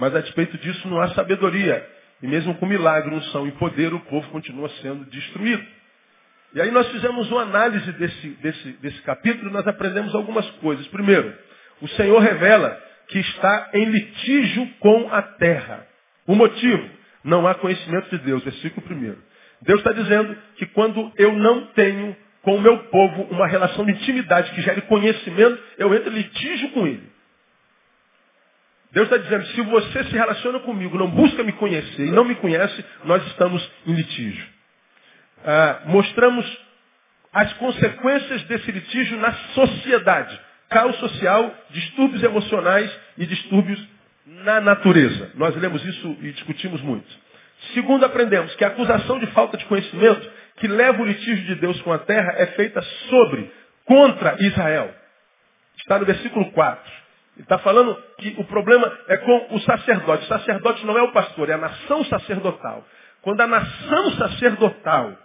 Mas 0.00 0.14
a 0.16 0.20
despeito 0.20 0.56
disso 0.56 0.88
não 0.88 1.00
há 1.00 1.08
sabedoria. 1.08 1.86
E 2.22 2.26
mesmo 2.26 2.54
com 2.54 2.64
milagre, 2.64 3.14
unção 3.14 3.46
e 3.46 3.52
poder, 3.52 3.92
o 3.92 4.00
povo 4.00 4.28
continua 4.30 4.70
sendo 4.80 5.04
destruído. 5.04 5.64
E 6.54 6.60
aí 6.60 6.70
nós 6.70 6.88
fizemos 6.88 7.30
uma 7.30 7.42
análise 7.42 7.92
desse, 7.92 8.28
desse, 8.28 8.72
desse 8.80 9.02
capítulo 9.02 9.50
e 9.50 9.52
nós 9.52 9.66
aprendemos 9.66 10.14
algumas 10.14 10.48
coisas. 10.52 10.86
Primeiro, 10.88 11.36
o 11.82 11.88
Senhor 11.88 12.18
revela 12.20 12.80
que 13.08 13.18
está 13.18 13.70
em 13.74 13.84
litígio 13.84 14.66
com 14.78 15.12
a 15.12 15.20
terra. 15.20 15.86
O 16.26 16.34
motivo? 16.34 16.88
Não 17.24 17.46
há 17.46 17.54
conhecimento 17.56 18.08
de 18.08 18.18
Deus. 18.18 18.44
Versículo 18.44 18.86
primeiro. 18.86 19.18
Deus 19.60 19.80
está 19.80 19.92
dizendo 19.92 20.36
que 20.56 20.66
quando 20.66 21.12
eu 21.16 21.32
não 21.32 21.66
tenho 21.66 22.16
com 22.42 22.56
o 22.56 22.60
meu 22.60 22.78
povo 22.84 23.22
uma 23.30 23.46
relação 23.46 23.84
de 23.84 23.92
intimidade 23.92 24.52
que 24.52 24.62
gere 24.62 24.82
conhecimento, 24.82 25.60
eu 25.76 25.92
entro 25.92 26.10
em 26.10 26.16
litígio 26.16 26.70
com 26.70 26.86
ele. 26.86 27.10
Deus 28.92 29.06
está 29.06 29.16
dizendo, 29.16 29.46
se 29.46 29.60
você 29.62 30.04
se 30.04 30.12
relaciona 30.12 30.60
comigo, 30.60 30.98
não 30.98 31.10
busca 31.10 31.42
me 31.42 31.52
conhecer 31.52 32.06
e 32.06 32.10
não 32.10 32.24
me 32.24 32.34
conhece, 32.36 32.84
nós 33.04 33.26
estamos 33.28 33.68
em 33.86 33.94
litígio. 33.94 34.46
Ah, 35.44 35.82
mostramos 35.86 36.46
as 37.32 37.52
consequências 37.54 38.42
desse 38.44 38.70
litígio 38.70 39.18
na 39.18 39.32
sociedade. 39.54 40.38
Caos 40.72 40.96
social, 40.96 41.54
distúrbios 41.70 42.22
emocionais 42.22 42.90
e 43.18 43.26
distúrbios 43.26 43.80
na 44.26 44.60
natureza. 44.60 45.30
Nós 45.34 45.54
lemos 45.56 45.84
isso 45.84 46.16
e 46.20 46.32
discutimos 46.32 46.80
muito. 46.80 47.06
Segundo, 47.74 48.04
aprendemos 48.04 48.54
que 48.56 48.64
a 48.64 48.68
acusação 48.68 49.18
de 49.18 49.26
falta 49.28 49.56
de 49.56 49.64
conhecimento 49.66 50.28
que 50.56 50.66
leva 50.66 51.02
o 51.02 51.04
litígio 51.06 51.44
de 51.44 51.54
Deus 51.56 51.80
com 51.82 51.92
a 51.92 51.98
terra 51.98 52.34
é 52.36 52.46
feita 52.46 52.80
sobre, 53.08 53.50
contra 53.84 54.36
Israel. 54.40 54.94
Está 55.78 55.98
no 55.98 56.06
versículo 56.06 56.50
4. 56.52 56.92
Ele 57.36 57.44
está 57.44 57.58
falando 57.58 57.96
que 58.18 58.34
o 58.38 58.44
problema 58.44 58.98
é 59.08 59.16
com 59.16 59.54
o 59.54 59.60
sacerdote. 59.60 60.24
O 60.24 60.28
sacerdote 60.28 60.84
não 60.84 60.98
é 60.98 61.02
o 61.02 61.12
pastor, 61.12 61.48
é 61.48 61.54
a 61.54 61.58
nação 61.58 62.04
sacerdotal. 62.04 62.84
Quando 63.22 63.40
a 63.40 63.46
nação 63.46 64.10
sacerdotal, 64.12 65.16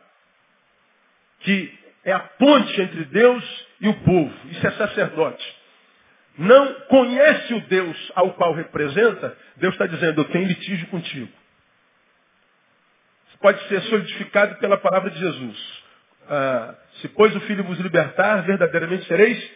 que 1.42 1.87
é 2.04 2.12
a 2.12 2.20
ponte 2.20 2.82
entre 2.82 3.06
Deus 3.06 3.66
e 3.82 3.89
o 3.89 3.94
povo, 4.01 4.34
isso 4.50 4.66
é 4.66 4.72
sacerdote, 4.72 5.58
não 6.38 6.74
conhece 6.82 7.54
o 7.54 7.62
Deus 7.62 8.12
ao 8.16 8.34
qual 8.34 8.54
representa, 8.54 9.36
Deus 9.58 9.74
está 9.74 9.88
dizendo, 9.88 10.22
eu 10.22 10.25
tenho 10.25 10.48
litígio 10.48 10.88
contigo. 10.88 11.32
Isso 13.30 13.39
pode 13.39 13.68
ser 13.68 13.82
solidificado 13.84 14.56
pela 14.56 14.77
palavra 14.77 15.10
de 15.10 15.20
Jesus. 15.20 15.84
Ah, 16.30 16.75
se 17.01 17.08
pois 17.10 17.36
o 17.36 17.39
Filho 17.42 17.63
vos 17.63 17.80
libertar, 17.80 18.44
verdadeiramente 18.44 19.06
sereis 19.06 19.51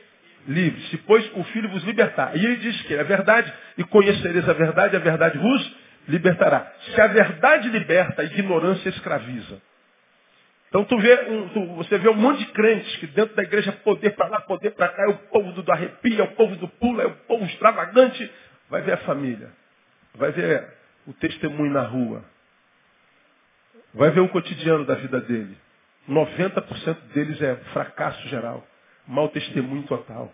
livres, 0.48 0.90
se 0.90 0.98
pois 0.98 1.30
o 1.36 1.44
Filho 1.46 1.70
vos 1.70 1.84
libertar. 1.84 2.36
E 2.36 2.44
ele 2.44 2.56
diz 2.58 2.82
que 2.84 2.96
é 2.96 3.04
verdade, 3.04 3.54
e 3.78 3.84
conhecereis 3.84 4.48
a 4.50 4.54
verdade, 4.54 4.96
a 4.96 5.00
verdade 5.00 5.38
vos 5.38 5.76
libertará. 6.08 6.72
Se 6.94 7.02
a 7.02 7.08
verdade 7.08 7.70
liberta, 7.70 8.24
a 8.24 8.26
ignorância 8.26 8.90
escraviza. 8.90 9.62
Então 10.72 10.86
tu 10.86 10.98
vê 10.98 11.30
um, 11.30 11.50
tu, 11.50 11.66
você 11.76 11.98
vê 11.98 12.10
um 12.10 12.16
monte 12.16 12.40
de 12.40 12.46
crentes 12.54 12.96
que 12.96 13.08
dentro 13.08 13.36
da 13.36 13.44
igreja 13.44 13.74
poder 13.84 14.12
para 14.12 14.30
lá, 14.30 14.42
poder 14.42 14.72
para 14.72 14.88
cá, 14.88 15.04
é 15.04 15.10
o 15.10 15.18
povo 15.18 15.52
do, 15.52 15.62
do 15.62 15.72
arrepio, 15.72 16.22
é 16.22 16.24
o 16.24 16.32
povo 16.32 16.56
do 16.56 16.68
pula, 16.68 17.04
é 17.04 17.08
o 17.08 17.16
povo 17.28 17.44
extravagante. 17.44 18.32
Vai 18.70 18.82
ver 18.82 18.94
a 18.94 18.98
família, 18.98 19.52
vai 20.16 20.32
ver 20.32 20.66
o 21.06 21.12
testemunho 21.12 21.74
na 21.74 21.82
rua, 21.82 22.24
vai 23.94 24.12
ver 24.12 24.22
o 24.22 24.30
cotidiano 24.30 24.86
da 24.86 24.96
vida 24.96 25.20
dele. 25.20 25.58
90% 26.10 26.96
deles 27.14 27.42
é 27.42 27.56
fracasso 27.74 28.26
geral 28.30 28.66
mau 29.08 29.30
testemunho 29.30 29.84
total. 29.84 30.34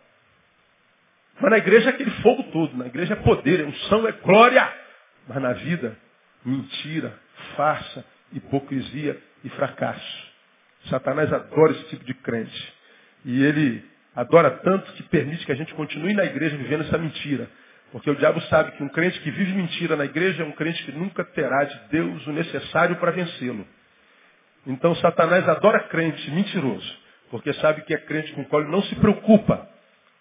Mas 1.40 1.52
na 1.52 1.58
igreja 1.58 1.90
é 1.90 1.94
aquele 1.94 2.12
fogo 2.22 2.44
todo. 2.52 2.76
Na 2.78 2.88
igreja 2.88 3.14
é 3.14 3.18
poder, 3.18 3.62
é 3.62 3.64
unção, 3.64 4.08
é 4.08 4.12
glória. 4.12 4.74
Mas 5.28 5.42
na 5.42 5.54
vida, 5.54 5.98
mentira, 6.44 7.14
farsa, 7.56 8.06
hipocrisia 8.32 9.20
e 9.44 9.50
fracasso. 9.50 10.27
Satanás 10.90 11.32
adora 11.32 11.74
esse 11.74 11.86
tipo 11.86 12.04
de 12.06 12.14
crente. 12.14 12.74
E 13.26 13.44
ele 13.44 13.84
adora 14.16 14.52
tanto 14.52 14.92
que 14.94 15.04
permite 15.04 15.46
que 15.46 15.52
a 15.52 15.56
gente 15.56 15.74
continue 15.74 16.14
na 16.14 16.26
igreja 16.26 16.58
vivendo 16.58 16.82
essa 16.82 16.98
mentira. 16.98 17.50
Porque 17.92 18.10
o 18.10 18.16
diabo 18.16 18.42
sabe 18.42 18.72
que 18.72 18.84
um 18.84 18.90
crente 18.90 19.20
que 19.22 19.32
vive 19.32 19.54
mentira 19.54 19.96
na 19.96 20.06
igreja 20.06 20.44
é 20.44 20.46
um 20.46 20.52
crente 20.52 20.84
que 20.84 20.92
nunca 20.92 21.24
terá 21.24 21.64
de 21.64 21.80
Deus 21.90 22.28
o 22.28 22.32
necessário 22.32 22.98
para 22.98 23.12
vencê-lo. 23.12 23.66
Então 24.66 24.94
Satanás 24.96 25.48
adora 25.48 25.80
crente 25.88 26.30
mentiroso, 26.32 26.98
porque 27.32 27.54
sabe 27.54 27.84
que 27.84 27.94
é 27.94 27.98
crente 27.98 28.34
com 28.34 28.42
o 28.42 28.46
qual 28.46 28.62
ele 28.62 28.72
não 28.72 28.82
se 28.84 28.96
preocupa, 28.96 29.68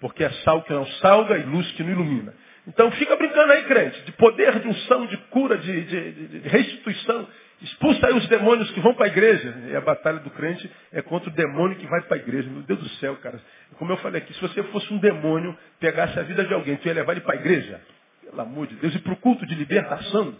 porque 0.00 0.22
é 0.22 0.30
sal 0.44 0.62
que 0.62 0.72
não 0.72 0.86
salga 0.86 1.36
e 1.36 1.42
luz 1.42 1.68
que 1.72 1.82
não 1.82 1.90
ilumina. 1.90 2.32
Então 2.68 2.90
fica 2.92 3.16
brincando 3.16 3.52
aí, 3.52 3.64
crente, 3.64 4.00
de 4.02 4.12
poder, 4.12 4.58
de 4.60 4.68
unção, 4.68 5.06
de 5.06 5.16
cura, 5.16 5.56
de, 5.58 5.80
de, 5.82 6.12
de 6.12 6.48
restituição. 6.48 7.28
Expulsa 7.62 8.06
aí 8.06 8.14
os 8.14 8.28
demônios 8.28 8.70
que 8.72 8.80
vão 8.80 8.94
para 8.94 9.06
a 9.06 9.08
igreja. 9.08 9.54
E 9.68 9.76
a 9.76 9.80
batalha 9.80 10.18
do 10.18 10.30
crente 10.30 10.70
é 10.92 11.00
contra 11.00 11.30
o 11.30 11.32
demônio 11.32 11.76
que 11.76 11.86
vai 11.86 12.02
para 12.02 12.16
a 12.16 12.20
igreja. 12.20 12.50
Meu 12.50 12.62
Deus 12.62 12.80
do 12.80 12.88
céu, 12.96 13.16
cara. 13.16 13.40
Como 13.78 13.90
eu 13.90 13.96
falei 13.98 14.20
aqui, 14.20 14.34
se 14.34 14.40
você 14.40 14.62
fosse 14.64 14.92
um 14.92 14.98
demônio, 14.98 15.56
pegasse 15.80 16.18
a 16.18 16.22
vida 16.22 16.44
de 16.44 16.52
alguém, 16.52 16.76
tu 16.76 16.86
ia 16.86 16.94
levar 16.94 17.12
ele 17.12 17.22
para 17.22 17.34
a 17.34 17.38
igreja? 17.38 17.80
Pelo 18.22 18.40
amor 18.40 18.66
de 18.66 18.74
Deus. 18.76 18.94
E 18.94 18.98
para 18.98 19.12
o 19.12 19.16
culto 19.16 19.46
de 19.46 19.54
libertação? 19.54 20.34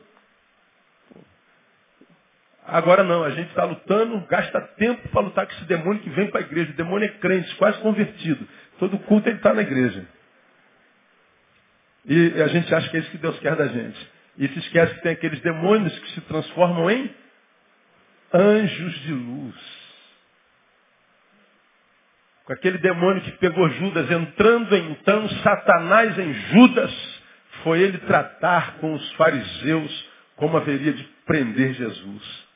Agora 2.66 3.04
não, 3.04 3.23
a 3.23 3.30
gente 3.30 3.49
está 3.49 3.64
lutando, 3.64 4.26
gasta 4.28 4.61
tempo 4.76 5.08
para 5.08 5.20
lutar 5.20 5.46
com 5.46 5.52
esse 5.52 5.64
demônio 5.64 6.02
que 6.02 6.11
vem 6.11 6.28
para 6.30 6.40
a 6.40 6.44
igreja. 6.44 6.73
O 6.73 6.76
demônio 6.76 7.06
é 7.06 7.12
crente, 7.18 7.54
quase 7.54 7.78
convertido. 7.78 8.46
Todo 8.78 8.99
culto 8.99 9.28
ele 9.28 9.37
está 9.37 9.54
na 9.54 9.62
igreja. 9.62 10.04
E 12.04 12.42
a 12.42 12.49
gente 12.49 12.75
acha 12.75 12.88
que 12.90 12.96
é 12.96 13.00
isso 13.00 13.11
que 13.11 13.18
Deus 13.18 13.38
quer 13.38 13.56
da 13.56 13.68
gente. 13.68 14.15
E 14.38 14.49
se 14.49 14.59
esquece 14.59 14.95
que 14.95 15.02
tem 15.02 15.12
aqueles 15.12 15.40
demônios 15.40 15.99
que 15.99 16.11
se 16.12 16.21
transformam 16.23 16.90
em 16.90 17.14
anjos 18.33 18.95
de 19.00 19.12
luz. 19.12 19.55
Com 22.45 22.52
aquele 22.52 22.78
demônio 22.78 23.23
que 23.23 23.33
pegou 23.33 23.69
Judas, 23.71 24.11
entrando 24.11 24.76
então 24.76 25.28
Satanás 25.43 26.16
em 26.19 26.33
Judas, 26.33 27.23
foi 27.64 27.81
ele 27.81 27.99
tratar 27.99 28.76
com 28.78 28.95
os 28.95 29.12
fariseus 29.14 30.09
como 30.37 30.57
haveria 30.57 30.93
de 30.93 31.02
prender 31.25 31.75
Jesus. 31.75 32.47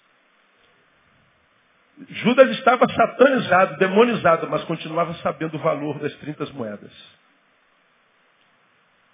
Judas 2.08 2.50
estava 2.50 2.86
satanizado, 2.88 3.78
demonizado, 3.78 4.48
mas 4.48 4.64
continuava 4.64 5.12
sabendo 5.14 5.56
o 5.56 5.60
valor 5.60 5.98
das 5.98 6.14
30 6.16 6.46
moedas. 6.52 7.19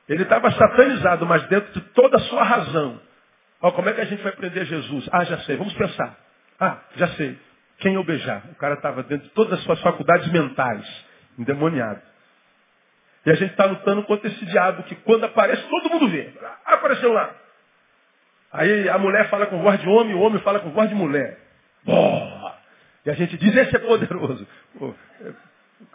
Ele 0.09 0.23
estava 0.23 0.51
satanizado, 0.53 1.27
mas 1.27 1.43
dentro 1.49 1.73
de 1.73 1.81
toda 1.89 2.17
a 2.17 2.21
sua 2.21 2.43
razão. 2.45 3.01
Ó, 3.61 3.73
como 3.73 3.89
é 3.89 3.93
que 3.93 4.01
a 4.01 4.05
gente 4.05 4.23
vai 4.23 4.33
prender 4.33 4.65
Jesus? 4.65 5.09
Ah, 5.13 5.25
já 5.25 5.39
sei, 5.39 5.57
vamos 5.57 5.75
pensar. 5.75 6.17
Ah, 6.61 6.79
já 6.97 7.09
sei. 7.09 7.39
Quem 7.79 7.95
eu 7.95 8.05
beijar? 8.05 8.43
O 8.53 8.55
cara 8.55 8.75
estava 8.75 9.03
dentro 9.03 9.27
de 9.29 9.35
todas 9.35 9.55
as 9.55 9.65
suas 9.65 9.81
faculdades 9.81 10.31
mentais, 10.31 11.05
endemoniado. 11.39 12.01
E 13.25 13.31
a 13.31 13.35
gente 13.35 13.51
está 13.51 13.65
lutando 13.65 14.05
contra 14.05 14.29
esse 14.29 14.47
diabo 14.47 14.85
que 14.85 14.95
quando 14.97 15.25
aparece, 15.25 15.63
todo 15.69 15.91
mundo 15.91 16.09
vê. 16.09 16.33
Ah, 16.65 16.75
apareceu 16.75 17.13
lá. 17.13 17.35
Aí 18.53 18.89
a 18.89 18.97
mulher 18.99 19.29
fala 19.29 19.47
com 19.47 19.61
voz 19.61 19.81
de 19.81 19.89
homem, 19.89 20.15
o 20.15 20.21
homem 20.21 20.41
fala 20.43 20.61
com 20.61 20.71
voz 20.71 20.89
de 20.89 20.95
mulher. 20.95 21.39
Porra! 21.85 22.55
E 23.05 23.11
a 23.11 23.15
gente 23.15 23.37
diz, 23.37 23.55
esse 23.55 23.77
é 23.77 23.79
poderoso. 23.79 24.47
Pô, 24.79 24.87
o 24.87 24.95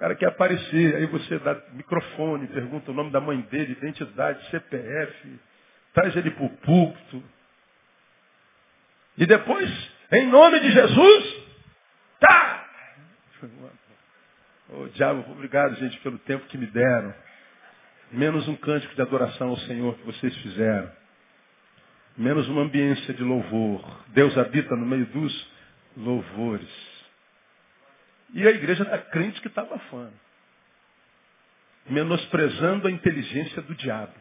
cara 0.01 0.15
quer 0.15 0.29
aparecer, 0.29 0.95
aí 0.95 1.05
você 1.05 1.37
dá 1.37 1.55
microfone, 1.73 2.47
pergunta 2.47 2.89
o 2.89 2.93
nome 2.93 3.11
da 3.11 3.21
mãe 3.21 3.39
dele, 3.41 3.73
identidade, 3.73 4.49
CPF, 4.49 5.39
traz 5.93 6.15
ele 6.15 6.31
para 6.31 6.43
o 6.43 6.49
púlpito. 6.49 7.23
E 9.15 9.27
depois, 9.27 9.69
em 10.11 10.25
nome 10.25 10.59
de 10.59 10.71
Jesus, 10.71 11.45
tá! 12.19 12.67
Ô 14.69 14.81
oh, 14.81 14.87
diabo, 14.87 15.31
obrigado, 15.33 15.75
gente, 15.75 15.99
pelo 15.99 16.17
tempo 16.17 16.47
que 16.47 16.57
me 16.57 16.65
deram. 16.65 17.13
Menos 18.11 18.47
um 18.47 18.55
cântico 18.55 18.95
de 18.95 19.01
adoração 19.03 19.49
ao 19.49 19.57
Senhor 19.57 19.95
que 19.97 20.05
vocês 20.07 20.35
fizeram. 20.37 20.91
Menos 22.17 22.47
uma 22.49 22.63
ambiência 22.63 23.13
de 23.13 23.23
louvor. 23.23 24.03
Deus 24.07 24.35
habita 24.35 24.75
no 24.75 24.85
meio 24.85 25.05
dos 25.05 25.51
louvores. 25.95 26.90
E 28.33 28.47
a 28.47 28.51
igreja 28.51 28.83
está 28.83 28.97
crente 28.97 29.41
que 29.41 29.47
está 29.47 29.61
abafando. 29.61 30.13
Menosprezando 31.89 32.87
a 32.87 32.91
inteligência 32.91 33.61
do 33.61 33.75
diabo. 33.75 34.13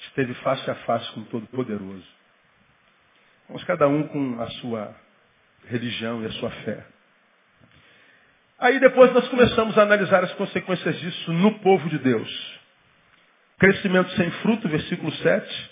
Esteve 0.00 0.34
face 0.34 0.70
a 0.70 0.74
face 0.74 1.10
com 1.12 1.20
o 1.20 1.24
Todo-Poderoso. 1.24 2.06
Vamos 3.48 3.64
cada 3.64 3.88
um 3.88 4.06
com 4.08 4.40
a 4.40 4.50
sua 4.60 4.94
religião 5.66 6.22
e 6.22 6.26
a 6.26 6.32
sua 6.32 6.50
fé. 6.50 6.84
Aí 8.58 8.78
depois 8.78 9.12
nós 9.12 9.26
começamos 9.28 9.78
a 9.78 9.82
analisar 9.82 10.22
as 10.22 10.32
consequências 10.34 10.98
disso 11.00 11.32
no 11.32 11.58
povo 11.60 11.88
de 11.88 11.98
Deus. 11.98 12.60
Crescimento 13.58 14.10
sem 14.12 14.30
fruto, 14.42 14.68
versículo 14.68 15.10
7. 15.12 15.70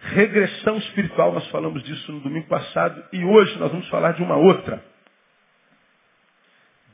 Regressão 0.00 0.78
espiritual, 0.78 1.32
nós 1.32 1.46
falamos 1.48 1.82
disso 1.84 2.10
no 2.10 2.20
domingo 2.20 2.48
passado. 2.48 3.04
E 3.12 3.24
hoje 3.24 3.56
nós 3.58 3.70
vamos 3.70 3.88
falar 3.88 4.12
de 4.12 4.22
uma 4.22 4.36
outra 4.36 4.91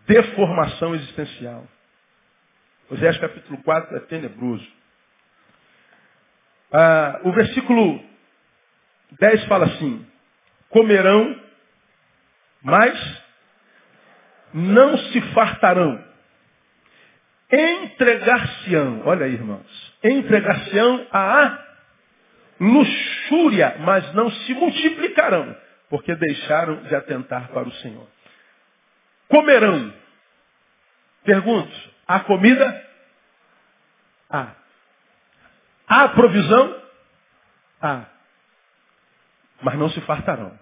deformação 0.08 0.94
existencial. 0.94 1.64
Oséias 2.90 3.18
capítulo 3.18 3.62
4 3.62 3.96
é 3.98 4.00
tenebroso. 4.00 4.66
Ah, 6.72 7.20
o 7.24 7.32
versículo 7.32 8.02
10 9.20 9.44
fala 9.44 9.66
assim: 9.66 10.06
comerão, 10.70 11.38
mas 12.62 13.22
não 14.54 14.96
se 14.96 15.20
fartarão. 15.32 16.02
Entregar-se-ão, 17.50 19.02
olha 19.06 19.26
aí, 19.26 19.32
irmãos, 19.32 19.96
entregar-se-ão 20.02 21.06
a 21.12 21.64
luxúria, 22.60 23.76
mas 23.80 24.12
não 24.14 24.30
se 24.30 24.54
multiplicarão, 24.54 25.56
porque 25.88 26.14
deixaram 26.14 26.82
de 26.84 26.94
atentar 26.94 27.48
para 27.48 27.68
o 27.68 27.72
Senhor 27.74 28.06
comerão. 29.28 29.92
Pergunto, 31.24 31.90
há 32.06 32.20
comida? 32.20 32.88
Há. 34.30 34.54
Há 35.86 36.08
provisão? 36.10 36.82
Há. 37.80 38.04
Mas 39.62 39.74
não 39.76 39.90
se 39.90 40.00
fartarão. 40.02 40.58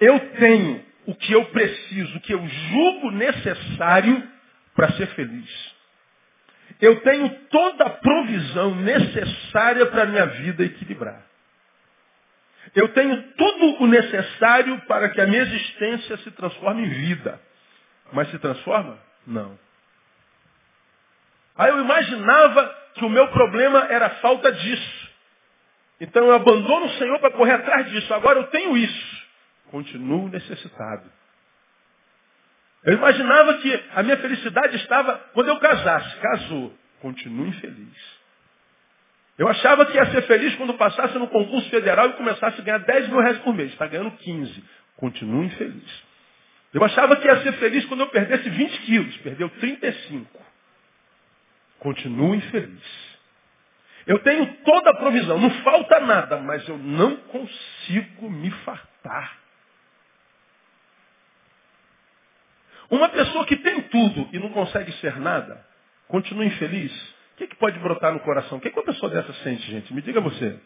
Eu 0.00 0.18
tenho 0.36 0.84
o 1.06 1.14
que 1.14 1.32
eu 1.32 1.44
preciso, 1.46 2.16
o 2.16 2.20
que 2.20 2.34
eu 2.34 2.46
julgo 2.46 3.10
necessário 3.12 4.28
para 4.74 4.92
ser 4.92 5.06
feliz. 5.08 5.74
Eu 6.80 7.00
tenho 7.02 7.28
toda 7.46 7.84
a 7.84 7.90
provisão 7.90 8.74
necessária 8.76 9.86
para 9.86 10.02
a 10.02 10.06
minha 10.06 10.26
vida 10.26 10.64
equilibrar. 10.64 11.31
Eu 12.74 12.88
tenho 12.88 13.22
tudo 13.34 13.82
o 13.82 13.86
necessário 13.86 14.80
para 14.86 15.10
que 15.10 15.20
a 15.20 15.26
minha 15.26 15.42
existência 15.42 16.16
se 16.18 16.30
transforme 16.30 16.86
em 16.86 16.88
vida. 16.88 17.40
Mas 18.12 18.30
se 18.30 18.38
transforma? 18.38 18.98
Não. 19.26 19.58
Aí 21.56 21.70
eu 21.70 21.80
imaginava 21.80 22.82
que 22.94 23.04
o 23.04 23.10
meu 23.10 23.28
problema 23.28 23.86
era 23.90 24.06
a 24.06 24.10
falta 24.16 24.50
disso. 24.52 25.10
Então 26.00 26.26
eu 26.26 26.34
abandono 26.34 26.86
o 26.86 26.98
Senhor 26.98 27.18
para 27.20 27.30
correr 27.32 27.52
atrás 27.52 27.90
disso. 27.90 28.12
Agora 28.14 28.38
eu 28.38 28.46
tenho 28.48 28.76
isso. 28.76 29.22
Continuo 29.70 30.28
necessitado. 30.28 31.10
Eu 32.84 32.94
imaginava 32.94 33.54
que 33.58 33.84
a 33.94 34.02
minha 34.02 34.16
felicidade 34.16 34.76
estava 34.76 35.16
quando 35.32 35.48
eu 35.48 35.60
casasse. 35.60 36.16
Casou. 36.16 36.76
Continuo 37.00 37.46
infeliz. 37.46 38.21
Eu 39.42 39.48
achava 39.48 39.84
que 39.86 39.96
ia 39.96 40.06
ser 40.06 40.22
feliz 40.22 40.54
quando 40.54 40.72
passasse 40.74 41.18
no 41.18 41.26
concurso 41.26 41.68
federal 41.68 42.10
e 42.10 42.12
começasse 42.12 42.60
a 42.60 42.62
ganhar 42.64 42.78
10 42.78 43.08
mil 43.08 43.18
reais 43.18 43.38
por 43.38 43.52
mês. 43.52 43.72
Está 43.72 43.88
ganhando 43.88 44.12
15. 44.12 44.64
Continuo 44.94 45.42
infeliz. 45.42 46.04
Eu 46.72 46.84
achava 46.84 47.16
que 47.16 47.26
ia 47.26 47.42
ser 47.42 47.50
feliz 47.54 47.84
quando 47.86 48.02
eu 48.02 48.06
perdesse 48.06 48.48
20 48.48 48.82
quilos. 48.82 49.16
Perdeu 49.16 49.48
35. 49.48 50.40
Continuo 51.80 52.36
infeliz. 52.36 53.18
Eu 54.06 54.20
tenho 54.20 54.46
toda 54.64 54.90
a 54.90 54.94
provisão, 54.94 55.40
não 55.40 55.50
falta 55.64 55.98
nada, 55.98 56.36
mas 56.36 56.68
eu 56.68 56.78
não 56.78 57.16
consigo 57.16 58.30
me 58.30 58.48
fartar. 58.64 59.38
Uma 62.88 63.08
pessoa 63.08 63.44
que 63.44 63.56
tem 63.56 63.82
tudo 63.82 64.28
e 64.32 64.38
não 64.38 64.50
consegue 64.50 64.92
ser 65.00 65.18
nada, 65.18 65.66
continua 66.06 66.44
infeliz, 66.44 66.92
que, 67.42 67.54
que 67.54 67.56
pode 67.56 67.78
brotar 67.78 68.12
no 68.12 68.20
coração? 68.20 68.58
O 68.58 68.60
que, 68.60 68.70
que 68.70 68.78
uma 68.78 68.84
pessoa 68.84 69.10
dessa 69.10 69.32
sente, 69.42 69.62
gente? 69.70 69.92
Me 69.92 70.02
diga 70.02 70.20
você. 70.20 70.58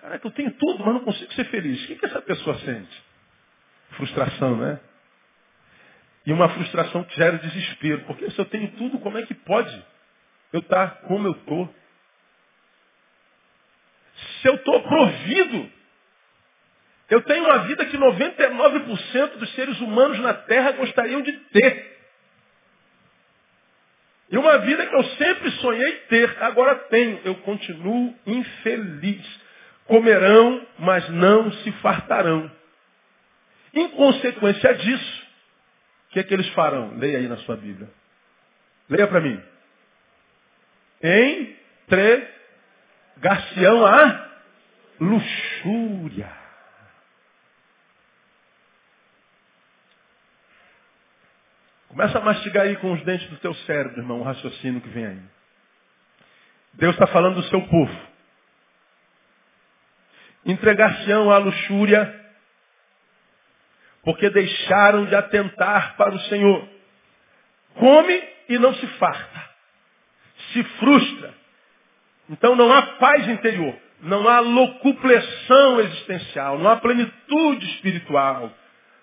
Caraca, 0.00 0.26
eu 0.26 0.30
tenho 0.30 0.52
tudo, 0.52 0.84
mas 0.84 0.94
não 0.94 1.00
consigo 1.00 1.32
ser 1.32 1.44
feliz. 1.44 1.82
O 1.84 1.86
que, 1.88 1.96
que 1.96 2.06
essa 2.06 2.22
pessoa 2.22 2.56
sente? 2.60 3.04
Frustração, 3.90 4.56
né? 4.56 4.80
E 6.24 6.32
uma 6.32 6.48
frustração 6.50 7.04
que 7.04 7.16
gera 7.16 7.38
desespero. 7.38 8.02
Porque 8.04 8.30
se 8.30 8.38
eu 8.38 8.44
tenho 8.44 8.70
tudo, 8.72 8.98
como 9.00 9.18
é 9.18 9.26
que 9.26 9.34
pode 9.34 9.84
eu 10.52 10.60
estar 10.60 10.90
tá 10.90 10.96
como 11.06 11.26
eu 11.26 11.32
estou? 11.32 11.74
Se 14.40 14.48
eu 14.48 14.54
estou 14.54 14.82
provido, 14.82 15.70
Eu 17.08 17.22
tenho 17.22 17.44
uma 17.44 17.58
vida 17.58 17.84
que 17.86 17.96
99% 17.96 19.36
dos 19.36 19.54
seres 19.54 19.80
humanos 19.80 20.18
na 20.18 20.34
Terra 20.34 20.72
gostariam 20.72 21.22
de 21.22 21.32
ter. 21.32 21.95
E 24.30 24.36
uma 24.36 24.58
vida 24.58 24.86
que 24.86 24.94
eu 24.94 25.04
sempre 25.16 25.50
sonhei 25.52 25.92
ter, 26.08 26.36
agora 26.42 26.74
tenho. 26.90 27.18
Eu 27.24 27.36
continuo 27.36 28.14
infeliz. 28.26 29.24
Comerão, 29.86 30.66
mas 30.78 31.08
não 31.10 31.50
se 31.52 31.72
fartarão. 31.72 32.50
Em 33.72 33.88
consequência 33.90 34.74
disso, 34.74 35.26
o 36.08 36.12
que 36.12 36.18
é 36.18 36.24
que 36.24 36.34
eles 36.34 36.48
farão? 36.48 36.96
Leia 36.96 37.18
aí 37.18 37.28
na 37.28 37.36
sua 37.38 37.56
Bíblia. 37.56 37.88
Leia 38.88 39.06
para 39.06 39.20
mim. 39.20 39.40
Entregar-se-ão 41.00 43.86
a 43.86 44.28
luxúria. 44.98 46.45
Começa 51.96 52.18
a 52.18 52.20
mastigar 52.20 52.66
aí 52.66 52.76
com 52.76 52.92
os 52.92 53.02
dentes 53.04 53.26
do 53.30 53.38
teu 53.38 53.54
cérebro, 53.54 53.98
irmão, 53.98 54.20
o 54.20 54.22
raciocínio 54.22 54.82
que 54.82 54.88
vem 54.90 55.06
aí. 55.06 55.20
Deus 56.74 56.92
está 56.94 57.06
falando 57.06 57.36
do 57.36 57.42
seu 57.44 57.62
povo. 57.62 58.00
Entregar-se-ão 60.44 61.30
à 61.30 61.38
luxúria, 61.38 62.14
porque 64.02 64.28
deixaram 64.28 65.06
de 65.06 65.14
atentar 65.14 65.96
para 65.96 66.14
o 66.14 66.20
Senhor. 66.20 66.68
Come 67.76 68.28
e 68.50 68.58
não 68.58 68.74
se 68.74 68.86
farta. 68.98 69.50
Se 70.52 70.62
frustra. 70.78 71.32
Então 72.28 72.54
não 72.54 72.70
há 72.74 72.82
paz 72.98 73.26
interior. 73.26 73.74
Não 74.02 74.28
há 74.28 74.40
locupleção 74.40 75.80
existencial. 75.80 76.58
Não 76.58 76.68
há 76.68 76.76
plenitude 76.76 77.66
espiritual 77.70 78.52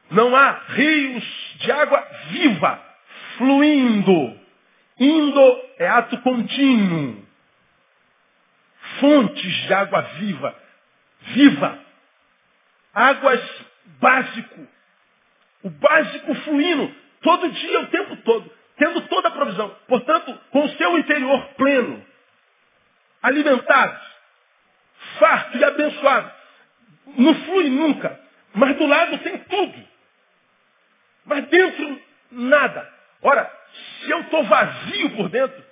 não 0.10 0.36
há 0.36 0.52
rios 0.70 1.24
de 1.60 1.72
água 1.72 2.08
viva 2.30 2.94
fluindo. 3.38 4.40
Indo 5.00 5.62
é 5.80 5.88
ato 5.88 6.18
contínuo. 6.20 7.26
Fontes 9.00 9.54
de 9.68 9.74
água 9.74 10.02
viva. 10.02 10.56
Viva. 11.22 11.80
Águas 12.94 13.42
básico. 14.00 14.68
O 15.64 15.70
básico 15.70 16.36
fluindo. 16.36 16.94
Todo 17.22 17.52
dia, 17.52 17.82
o 17.82 17.88
tempo 17.88 18.16
todo. 18.18 18.52
Tendo 18.78 19.02
toda 19.08 19.30
a 19.30 19.32
provisão. 19.32 19.76
Portanto, 19.88 20.38
com 20.52 20.66
o 20.66 20.70
seu 20.78 20.98
interior 20.98 21.44
pleno. 21.56 22.06
Alimentado. 23.22 24.00
Farto 25.20 25.58
e 25.58 25.64
abençoado. 25.64 26.32
Não 27.18 27.34
flui 27.46 27.70
nunca. 27.70 28.20
Mas 28.54 28.76
do 28.78 28.86
lado 28.86 29.18
tem 29.20 29.38
tudo. 29.40 29.93
Mas 31.26 31.48
dentro, 31.48 32.02
nada. 32.32 32.90
Ora, 33.22 33.50
se 34.02 34.12
eu 34.12 34.22
estou 34.22 34.44
vazio 34.44 35.10
por 35.12 35.30
dentro, 35.30 35.64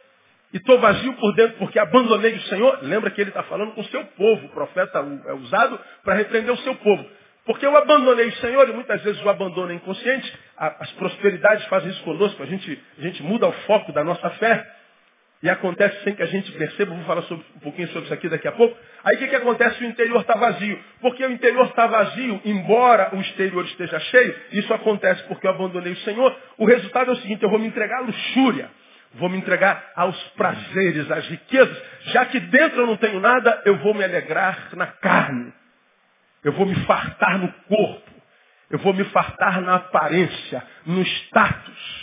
e 0.54 0.58
estou 0.58 0.80
vazio 0.80 1.14
por 1.14 1.34
dentro 1.34 1.58
porque 1.58 1.80
abandonei 1.80 2.34
o 2.34 2.42
Senhor, 2.44 2.80
lembra 2.82 3.10
que 3.10 3.22
ele 3.22 3.30
está 3.30 3.44
falando 3.44 3.72
com 3.74 3.82
o 3.82 3.86
seu 3.86 4.04
povo. 4.06 4.48
O 4.48 4.50
profeta 4.50 5.00
é 5.28 5.34
usado 5.34 5.80
para 6.04 6.16
repreender 6.16 6.54
o 6.54 6.58
seu 6.58 6.76
povo. 6.76 7.06
Porque 7.46 7.66
eu 7.66 7.76
abandonei 7.76 8.28
o 8.28 8.36
Senhor 8.36 8.70
e 8.70 8.74
muitas 8.74 9.02
vezes 9.02 9.22
o 9.24 9.30
abandono 9.30 9.72
é 9.72 9.76
inconsciente. 9.76 10.32
As 10.58 10.92
prosperidades 10.92 11.66
fazem 11.66 11.90
isso 11.90 12.04
conosco. 12.04 12.44
A 12.44 12.46
gente, 12.46 12.84
a 12.98 13.02
gente 13.02 13.24
muda 13.24 13.48
o 13.48 13.52
foco 13.66 13.92
da 13.94 14.04
nossa 14.04 14.30
fé. 14.32 14.81
E 15.44 15.50
acontece 15.50 16.04
sem 16.04 16.14
que 16.14 16.22
a 16.22 16.28
gente 16.28 16.52
perceba, 16.52 16.94
vou 16.94 17.04
falar 17.04 17.24
sobre, 17.24 17.44
um 17.56 17.60
pouquinho 17.60 17.88
sobre 17.88 18.04
isso 18.04 18.14
aqui 18.14 18.30
daqui 18.30 18.48
a 18.48 18.52
pouco. 18.52 18.78
Aí 19.04 19.16
o 19.16 19.20
que, 19.20 19.28
que 19.28 19.36
acontece? 19.36 19.84
O 19.84 19.88
interior 19.88 20.22
está 20.22 20.36
vazio. 20.36 20.80
Porque 21.00 21.26
o 21.26 21.32
interior 21.32 21.66
está 21.66 21.88
vazio, 21.88 22.40
embora 22.46 23.16
o 23.16 23.20
exterior 23.20 23.66
esteja 23.66 24.00
cheio, 24.00 24.36
isso 24.52 24.72
acontece 24.72 25.24
porque 25.24 25.48
eu 25.48 25.52
abandonei 25.52 25.94
o 25.94 25.98
Senhor. 25.98 26.38
O 26.60 26.66
resultado 26.66 27.10
é 27.10 27.14
o 27.14 27.18
seguinte, 27.18 27.42
eu 27.42 27.50
vou 27.50 27.58
me 27.58 27.68
entregar 27.68 27.98
à 27.98 28.02
luxúria. 28.02 28.70
Vou 29.16 29.30
me 29.30 29.38
entregar 29.38 29.92
aos 29.96 30.18
prazeres, 30.38 31.10
às 31.10 31.28
riquezas. 31.28 31.84
Já 32.14 32.26
que 32.26 32.40
dentro 32.40 32.82
eu 32.82 32.88
não 32.88 32.98
tenho 32.98 33.20
nada, 33.20 33.62
eu 33.66 33.78
vou 33.78 33.96
me 33.96 34.04
alegrar 34.04 34.70
na 34.76 34.88
carne. 34.88 35.52
Eu 36.44 36.54
vou 36.54 36.68
me 36.68 36.76
fartar 36.86 37.40
no 37.40 37.52
corpo. 37.68 38.12
Eu 38.70 38.80
vou 38.80 38.94
me 38.94 39.04
fartar 39.06 39.60
na 39.62 39.76
aparência, 39.76 40.64
no 40.86 41.02
status. 41.02 42.01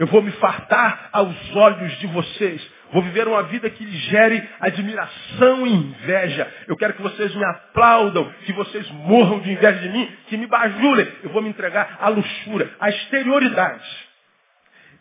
Eu 0.00 0.06
vou 0.06 0.22
me 0.22 0.32
fartar 0.32 1.10
aos 1.12 1.54
olhos 1.54 1.92
de 1.98 2.06
vocês. 2.06 2.66
Vou 2.90 3.02
viver 3.02 3.28
uma 3.28 3.42
vida 3.42 3.68
que 3.68 3.84
lhe 3.84 3.98
gere 3.98 4.48
admiração 4.58 5.66
e 5.66 5.74
inveja. 5.74 6.50
Eu 6.66 6.74
quero 6.74 6.94
que 6.94 7.02
vocês 7.02 7.34
me 7.34 7.44
aplaudam, 7.44 8.32
que 8.46 8.52
vocês 8.54 8.90
morram 8.92 9.40
de 9.40 9.52
inveja 9.52 9.78
de 9.78 9.90
mim, 9.90 10.10
que 10.26 10.38
me 10.38 10.46
bajulem. 10.46 11.06
Eu 11.22 11.28
vou 11.28 11.42
me 11.42 11.50
entregar 11.50 11.98
à 12.00 12.08
luxúria, 12.08 12.70
à 12.80 12.88
exterioridade. 12.88 14.08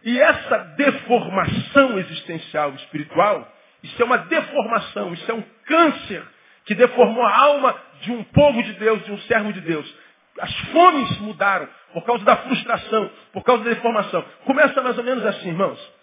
E 0.03 0.19
essa 0.19 0.57
deformação 0.75 1.97
existencial 1.97 2.71
espiritual, 2.75 3.49
isso 3.81 4.01
é 4.01 4.05
uma 4.05 4.17
deformação, 4.17 5.13
isso 5.13 5.31
é 5.31 5.33
um 5.33 5.43
câncer 5.65 6.23
que 6.65 6.75
deformou 6.75 7.23
a 7.23 7.37
alma 7.37 7.73
de 8.01 8.11
um 8.11 8.21
povo 8.25 8.61
de 8.61 8.73
Deus, 8.73 9.05
de 9.05 9.13
um 9.13 9.17
servo 9.19 9.53
de 9.53 9.61
Deus. 9.61 9.95
As 10.41 10.53
fomes 10.71 11.19
mudaram 11.19 11.69
por 11.93 12.03
causa 12.05 12.23
da 12.23 12.37
frustração, 12.37 13.11
por 13.33 13.43
causa 13.43 13.63
da 13.63 13.69
deformação. 13.71 14.21
Começa 14.45 14.81
mais 14.81 14.97
ou 14.97 15.03
menos 15.03 15.25
assim, 15.25 15.49
irmãos. 15.49 15.93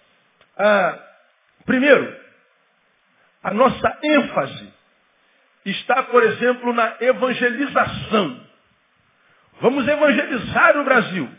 Ah, 0.56 0.98
primeiro, 1.64 2.16
a 3.42 3.52
nossa 3.52 3.98
ênfase 4.02 4.72
está, 5.64 6.02
por 6.04 6.22
exemplo, 6.22 6.72
na 6.72 6.96
evangelização. 7.00 8.46
Vamos 9.60 9.86
evangelizar 9.86 10.76
o 10.76 10.84
Brasil. 10.84 11.30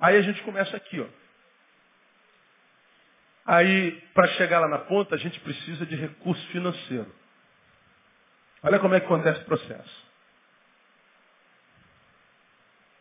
Aí 0.00 0.16
a 0.16 0.22
gente 0.22 0.42
começa 0.42 0.76
aqui, 0.76 1.00
ó. 1.00 1.06
Aí, 3.46 3.92
para 4.12 4.28
chegar 4.28 4.60
lá 4.60 4.68
na 4.68 4.78
ponta, 4.78 5.14
a 5.14 5.18
gente 5.18 5.40
precisa 5.40 5.86
de 5.86 5.96
recurso 5.96 6.46
financeiro. 6.48 7.10
Olha 8.62 8.78
como 8.78 8.94
é 8.94 9.00
que 9.00 9.06
acontece 9.06 9.40
o 9.40 9.44
processo. 9.46 10.07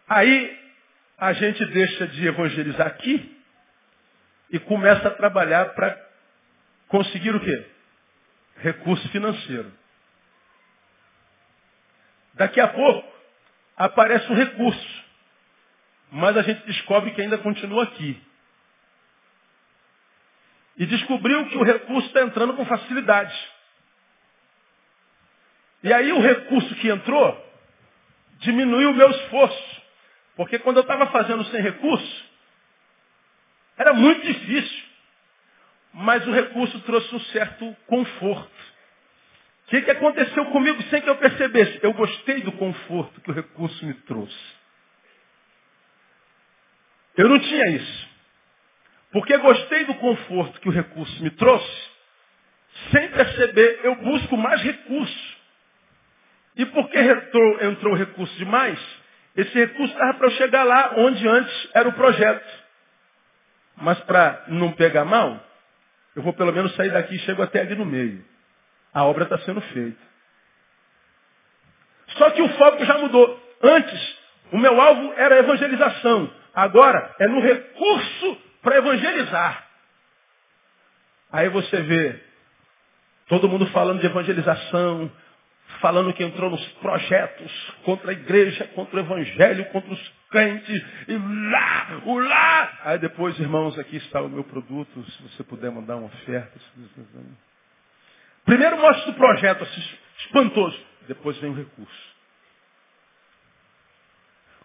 Aí 0.07 0.59
a 1.17 1.33
gente 1.33 1.65
deixa 1.65 2.07
de 2.07 2.27
evangelizar 2.27 2.87
aqui 2.87 3.37
e 4.49 4.59
começa 4.59 5.07
a 5.07 5.11
trabalhar 5.11 5.73
para 5.73 6.07
conseguir 6.87 7.35
o 7.35 7.39
quê? 7.39 7.65
Recurso 8.57 9.07
financeiro. 9.09 9.71
Daqui 12.35 12.59
a 12.59 12.67
pouco 12.67 13.17
aparece 13.75 14.31
um 14.31 14.35
recurso, 14.35 15.03
mas 16.11 16.37
a 16.37 16.41
gente 16.41 16.65
descobre 16.65 17.11
que 17.11 17.21
ainda 17.21 17.37
continua 17.39 17.83
aqui. 17.83 18.21
E 20.77 20.85
descobriu 20.85 21.49
que 21.49 21.57
o 21.57 21.63
recurso 21.63 22.07
está 22.07 22.21
entrando 22.21 22.53
com 22.53 22.65
facilidade. 22.65 23.35
E 25.83 25.91
aí 25.91 26.11
o 26.11 26.21
recurso 26.21 26.75
que 26.75 26.87
entrou 26.87 27.45
diminuiu 28.39 28.91
o 28.91 28.95
meu 28.95 29.09
esforço. 29.09 29.76
Porque 30.37 30.59
quando 30.59 30.77
eu 30.77 30.83
estava 30.83 31.07
fazendo 31.07 31.43
sem 31.45 31.61
recurso, 31.61 32.25
era 33.77 33.93
muito 33.93 34.25
difícil. 34.25 34.87
Mas 35.93 36.25
o 36.27 36.31
recurso 36.31 36.79
trouxe 36.81 37.13
um 37.15 37.19
certo 37.19 37.75
conforto. 37.87 38.77
O 39.65 39.69
que, 39.69 39.81
que 39.81 39.91
aconteceu 39.91 40.45
comigo 40.45 40.81
sem 40.83 41.01
que 41.01 41.09
eu 41.09 41.17
percebesse? 41.17 41.79
Eu 41.81 41.91
gostei 41.93 42.41
do 42.41 42.51
conforto 42.53 43.19
que 43.19 43.31
o 43.31 43.33
recurso 43.33 43.85
me 43.85 43.95
trouxe. 43.95 44.55
Eu 47.17 47.27
não 47.27 47.39
tinha 47.39 47.69
isso. 47.71 48.07
Porque 49.11 49.35
gostei 49.39 49.85
do 49.85 49.95
conforto 49.95 50.61
que 50.61 50.69
o 50.69 50.71
recurso 50.71 51.23
me 51.23 51.31
trouxe, 51.31 51.89
sem 52.91 53.09
perceber, 53.09 53.79
eu 53.83 53.95
busco 53.95 54.37
mais 54.37 54.61
recurso. 54.61 55.37
E 56.55 56.65
porque 56.67 56.99
entrou, 56.99 57.63
entrou 57.63 57.95
recurso 57.95 58.35
demais, 58.37 58.79
esse 59.37 59.53
recurso 59.53 59.93
estava 59.93 60.15
para 60.15 60.27
eu 60.27 60.31
chegar 60.31 60.63
lá 60.63 60.93
onde 60.97 61.27
antes 61.27 61.69
era 61.75 61.87
o 61.87 61.93
projeto. 61.93 62.43
Mas 63.75 63.99
para 63.99 64.45
não 64.47 64.71
pegar 64.71 65.05
mal, 65.05 65.39
eu 66.15 66.23
vou 66.23 66.33
pelo 66.33 66.51
menos 66.51 66.75
sair 66.75 66.89
daqui 66.89 67.15
e 67.15 67.19
chego 67.19 67.43
até 67.43 67.61
ali 67.61 67.75
no 67.75 67.85
meio. 67.85 68.25
A 68.91 69.03
obra 69.03 69.25
está 69.25 69.37
sendo 69.39 69.61
feita. 69.61 70.01
Só 72.17 72.31
que 72.31 72.41
o 72.41 72.49
foco 72.57 72.83
já 72.83 72.97
mudou. 72.97 73.39
Antes, 73.61 74.17
o 74.51 74.57
meu 74.57 74.81
alvo 74.81 75.13
era 75.15 75.35
a 75.35 75.39
evangelização. 75.39 76.33
Agora, 76.55 77.15
é 77.19 77.27
no 77.27 77.39
recurso 77.39 78.41
para 78.63 78.77
evangelizar. 78.77 79.67
Aí 81.31 81.49
você 81.49 81.79
vê 81.81 82.19
todo 83.27 83.47
mundo 83.47 83.67
falando 83.67 83.99
de 83.99 84.07
evangelização, 84.07 85.11
falando 85.81 86.13
que 86.13 86.23
entrou 86.23 86.49
nos 86.49 86.65
projetos 86.73 87.51
contra 87.83 88.11
a 88.11 88.13
igreja, 88.13 88.65
contra 88.75 88.97
o 88.97 88.99
evangelho, 88.99 89.65
contra 89.65 89.93
os 89.93 90.13
crentes, 90.29 90.85
e 91.07 91.17
lá, 91.49 92.01
o 92.05 92.19
lá. 92.19 92.79
Aí 92.83 92.99
depois, 92.99 93.39
irmãos, 93.39 93.77
aqui 93.77 93.97
está 93.97 94.21
o 94.21 94.29
meu 94.29 94.43
produto, 94.43 95.03
se 95.11 95.23
você 95.23 95.43
puder 95.43 95.71
mandar 95.71 95.95
uma 95.97 96.07
oferta. 96.07 96.59
Primeiro 98.45 98.77
mostra 98.77 99.11
o 99.11 99.15
projeto 99.15 99.63
assim, 99.63 99.83
espantoso, 100.19 100.79
depois 101.07 101.37
vem 101.37 101.51
o 101.51 101.55
recurso. 101.55 102.17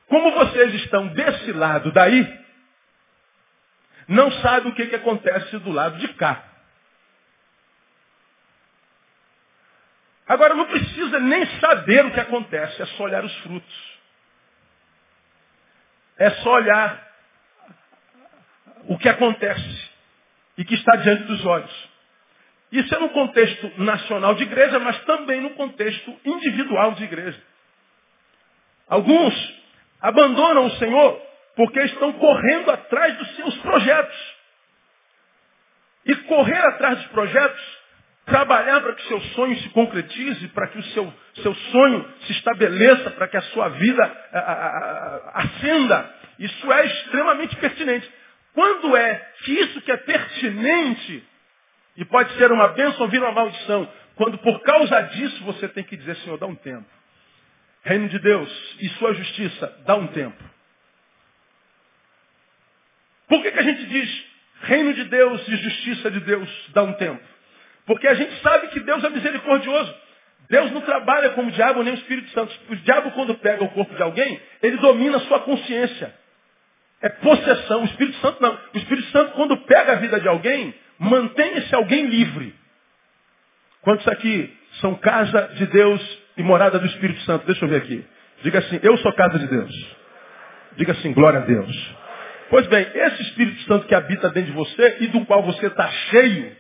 Como 0.09 0.31
vocês 0.33 0.75
estão 0.75 1.09
desse 1.09 1.53
lado 1.53 1.91
daí, 1.93 2.41
não 4.09 4.31
sabe 4.31 4.69
o 4.69 4.75
que, 4.75 4.87
que 4.87 4.97
acontece 4.97 5.59
do 5.59 5.71
lado 5.71 5.99
de 5.99 6.09
cá. 6.15 6.52
Agora, 10.33 10.55
não 10.55 10.65
precisa 10.65 11.21
nem 11.21 11.45
saber 11.61 12.07
o 12.07 12.11
que 12.11 12.21
acontece, 12.21 12.81
é 12.81 12.87
só 12.87 13.03
olhar 13.03 13.23
os 13.23 13.37
frutos. 13.41 13.99
É 16.17 16.31
só 16.31 16.55
olhar 16.55 17.13
o 18.89 18.97
que 18.97 19.11
acontece 19.11 19.91
e 20.57 20.65
que 20.65 20.75
está 20.75 20.97
diante 20.97 21.25
dos 21.25 21.45
olhos. 21.45 21.91
Isso 22.73 22.95
é 22.95 22.99
no 22.99 23.11
contexto 23.11 23.73
nacional 23.83 24.35
de 24.35 24.45
igreja, 24.45 24.79
mas 24.79 24.99
também 25.05 25.43
no 25.43 25.51
contexto 25.51 26.19
individual 26.25 26.93
de 26.93 27.05
igreja. 27.05 27.43
Alguns 28.89 29.35
abandonam 30.01 30.65
o 30.65 30.79
Senhor 30.79 31.21
porque 31.57 31.79
estão 31.81 32.11
correndo 32.15 32.71
atrás 32.71 33.19
dos 33.19 33.37
seus 33.37 33.55
projetos. 33.59 34.35
E 36.07 36.17
correr 36.25 36.69
atrás 36.69 36.97
dos 37.01 37.09
projetos 37.09 37.72
trabalhar 38.25 38.81
para 38.81 38.95
que 38.95 39.07
seu 39.09 39.21
sonho 39.21 39.57
se 39.61 39.69
concretize, 39.71 40.49
para 40.49 40.69
que 40.69 40.79
o 40.79 40.83
seu, 40.85 41.13
seu 41.43 41.55
sonho 41.55 42.09
se 42.27 42.33
estabeleça, 42.33 43.11
para 43.11 43.29
que 43.29 43.37
a 43.37 43.43
sua 43.43 43.69
vida 43.71 44.05
a, 44.33 44.39
a, 44.39 44.53
a, 44.53 45.43
ascenda. 45.43 46.15
Isso 46.39 46.73
é 46.73 46.87
extremamente 46.87 47.57
pertinente. 47.57 48.11
Quando 48.55 48.97
é 48.97 49.15
que 49.43 49.53
isso 49.53 49.81
que 49.81 49.93
é 49.93 49.97
pertinente 49.97 51.25
e 51.97 52.05
pode 52.05 52.33
ser 52.37 52.53
uma 52.53 52.69
bênção 52.69 53.03
ou 53.03 53.09
vir 53.09 53.21
uma 53.21 53.33
maldição? 53.33 53.91
Quando 54.15 54.39
por 54.39 54.61
causa 54.63 55.01
disso 55.03 55.45
você 55.45 55.69
tem 55.69 55.85
que 55.85 55.97
dizer, 55.97 56.17
Senhor, 56.17 56.39
dá 56.39 56.47
um 56.47 56.55
tempo. 56.55 56.87
Reino 57.85 58.09
de 58.09 58.19
Deus 58.19 58.77
e 58.81 58.89
sua 58.91 59.13
justiça, 59.15 59.83
dá 59.85 59.97
um 59.97 60.07
tempo. 60.09 60.43
Por 63.27 63.43
que, 63.43 63.51
que 63.51 63.59
a 63.59 63.63
gente 63.63 63.87
diz 63.87 64.25
reino 64.63 64.95
de 64.95 65.05
Deus 65.05 65.49
e 65.49 65.57
justiça 65.57 66.11
de 66.11 66.21
Deus, 66.21 66.71
dá 66.73 66.83
um 66.83 66.93
tempo? 66.93 67.33
Porque 67.87 68.07
a 68.07 68.15
gente 68.15 68.41
sabe 68.43 68.69
que 68.69 68.81
Deus 68.81 69.03
é 69.03 69.11
misericordioso. 69.11 69.95
Deus 70.49 70.71
não 70.73 70.81
trabalha 70.83 71.31
como 71.31 71.49
o 71.49 71.53
diabo 71.53 71.83
nem 71.83 71.95
o 71.95 71.97
Espírito 71.97 72.31
Santo. 72.31 72.53
O 72.69 72.77
diabo, 72.77 73.11
quando 73.13 73.35
pega 73.37 73.65
o 73.65 73.71
corpo 73.71 73.95
de 73.95 74.03
alguém, 74.03 74.41
ele 74.63 74.77
domina 74.77 75.17
a 75.17 75.21
sua 75.21 75.41
consciência. 75.41 76.15
É 77.01 77.09
possessão. 77.09 77.83
O 77.83 77.85
Espírito 77.87 78.19
Santo 78.19 78.43
não. 78.43 78.59
O 78.75 78.79
Espírito 78.79 79.09
Santo, 79.11 79.33
quando 79.33 79.57
pega 79.59 79.93
a 79.93 79.97
vida 79.97 80.21
de 80.21 80.29
alguém, 80.29 80.75
mantém 80.99 81.57
esse 81.57 81.75
alguém 81.75 82.07
livre. 82.07 82.55
Quantos 83.83 84.07
aqui 84.07 84.57
são 84.81 84.95
casa 84.95 85.51
de 85.55 85.67
Deus 85.67 86.19
e 86.37 86.43
morada 86.43 86.79
do 86.79 86.87
Espírito 86.87 87.21
Santo? 87.23 87.47
Deixa 87.47 87.65
eu 87.65 87.69
ver 87.69 87.77
aqui. 87.77 88.05
Diga 88.43 88.59
assim, 88.61 88.79
eu 88.83 88.97
sou 88.99 89.13
casa 89.13 89.39
de 89.39 89.47
Deus. 89.47 89.97
Diga 90.77 90.93
assim, 90.93 91.13
glória 91.13 91.41
a 91.41 91.45
Deus. 91.45 91.95
Pois 92.51 92.67
bem, 92.67 92.87
esse 92.95 93.23
Espírito 93.23 93.63
Santo 93.63 93.87
que 93.87 93.95
habita 93.95 94.29
dentro 94.31 94.51
de 94.51 94.57
você 94.57 94.99
e 95.01 95.07
do 95.09 95.25
qual 95.25 95.43
você 95.43 95.67
está 95.67 95.89
cheio, 95.89 96.57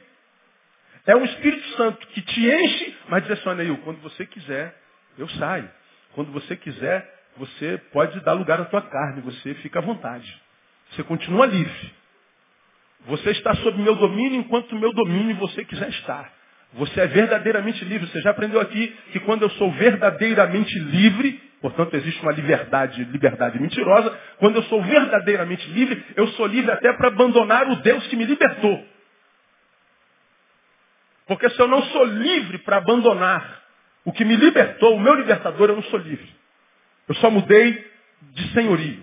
é 1.06 1.16
um 1.16 1.24
Espírito 1.24 1.68
Santo 1.76 2.06
que 2.08 2.22
te 2.22 2.48
enche, 2.48 2.96
mas 3.08 3.24
diz 3.24 3.32
assim, 3.32 3.56
Neil, 3.56 3.78
quando 3.78 4.00
você 4.00 4.24
quiser, 4.24 4.74
eu 5.18 5.28
saio. 5.30 5.68
Quando 6.14 6.30
você 6.30 6.56
quiser, 6.56 7.08
você 7.36 7.78
pode 7.92 8.20
dar 8.20 8.34
lugar 8.34 8.60
à 8.60 8.64
tua 8.66 8.82
carne, 8.82 9.20
você 9.22 9.54
fica 9.54 9.78
à 9.80 9.82
vontade. 9.82 10.40
Você 10.90 11.02
continua 11.02 11.46
livre. 11.46 11.92
Você 13.06 13.30
está 13.30 13.54
sob 13.56 13.82
meu 13.82 13.96
domínio 13.96 14.38
enquanto 14.38 14.76
meu 14.76 14.92
domínio 14.92 15.36
você 15.36 15.64
quiser 15.64 15.88
estar. 15.88 16.32
Você 16.74 17.00
é 17.00 17.06
verdadeiramente 17.06 17.84
livre. 17.84 18.08
Você 18.08 18.20
já 18.20 18.30
aprendeu 18.30 18.60
aqui 18.60 18.88
que 19.10 19.20
quando 19.20 19.42
eu 19.42 19.50
sou 19.50 19.72
verdadeiramente 19.72 20.78
livre, 20.78 21.40
portanto 21.60 21.94
existe 21.94 22.22
uma 22.22 22.32
liberdade, 22.32 23.04
liberdade 23.04 23.60
mentirosa, 23.60 24.16
quando 24.38 24.56
eu 24.56 24.62
sou 24.64 24.82
verdadeiramente 24.82 25.68
livre, 25.70 26.04
eu 26.14 26.28
sou 26.28 26.46
livre 26.46 26.70
até 26.70 26.92
para 26.92 27.08
abandonar 27.08 27.68
o 27.68 27.76
Deus 27.76 28.06
que 28.06 28.16
me 28.16 28.24
libertou. 28.24 28.91
Porque 31.36 31.48
se 31.48 31.60
eu 31.60 31.66
não 31.66 31.82
sou 31.84 32.04
livre 32.04 32.58
para 32.58 32.76
abandonar 32.76 33.62
o 34.04 34.12
que 34.12 34.22
me 34.22 34.36
libertou, 34.36 34.96
o 34.96 35.00
meu 35.00 35.14
libertador, 35.14 35.70
eu 35.70 35.76
não 35.76 35.82
sou 35.84 35.98
livre. 35.98 36.28
Eu 37.08 37.14
só 37.14 37.30
mudei 37.30 37.90
de 38.20 38.52
senhorio, 38.52 39.02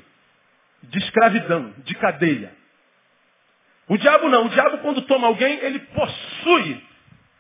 de 0.84 1.00
escravidão, 1.00 1.74
de 1.80 1.96
cadeia. 1.96 2.54
O 3.88 3.98
diabo 3.98 4.30
não. 4.30 4.46
O 4.46 4.50
diabo, 4.50 4.78
quando 4.78 5.02
toma 5.02 5.26
alguém, 5.26 5.60
ele 5.64 5.80
possui 5.80 6.84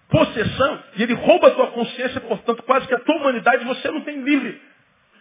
possessão 0.10 0.84
e 0.95 1.04
ele 1.04 1.13
rouba 1.13 1.49
a 1.49 1.52
tua 1.52 1.67
consciência, 1.67 2.19
portanto, 2.21 2.63
quase 2.63 2.88
que 2.88 2.95
a 2.95 2.99
tua 2.99 3.15
humanidade 3.17 3.63
você 3.65 3.91
não 3.91 4.02
tem 4.02 4.21
livre 4.23 4.60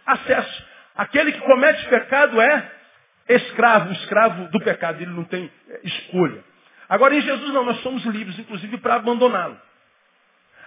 acesso. 0.03 0.65
Aquele 0.95 1.31
que 1.31 1.41
comete 1.41 1.87
pecado 1.87 2.41
é 2.41 2.71
escravo, 3.29 3.91
escravo 3.93 4.47
do 4.49 4.59
pecado, 4.61 4.99
ele 4.99 5.11
não 5.11 5.25
tem 5.25 5.51
escolha. 5.83 6.48
Agora 6.89 7.15
em 7.15 7.21
Jesus 7.21 7.53
não, 7.53 7.63
nós 7.63 7.79
somos 7.81 8.03
livres, 8.05 8.39
inclusive, 8.39 8.79
para 8.79 8.95
abandoná-lo. 8.95 9.61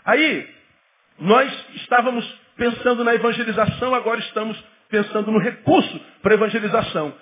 Aí, 0.04 0.48
nós 1.18 1.52
estávamos 1.74 2.24
pensando 2.56 3.02
na 3.02 3.14
evangelização, 3.14 3.92
agora 3.92 4.20
estamos 4.20 4.62
pensando 4.88 5.32
no 5.32 5.38
recurso 5.38 6.00
para 6.22 6.34
evangelização. 6.34 7.12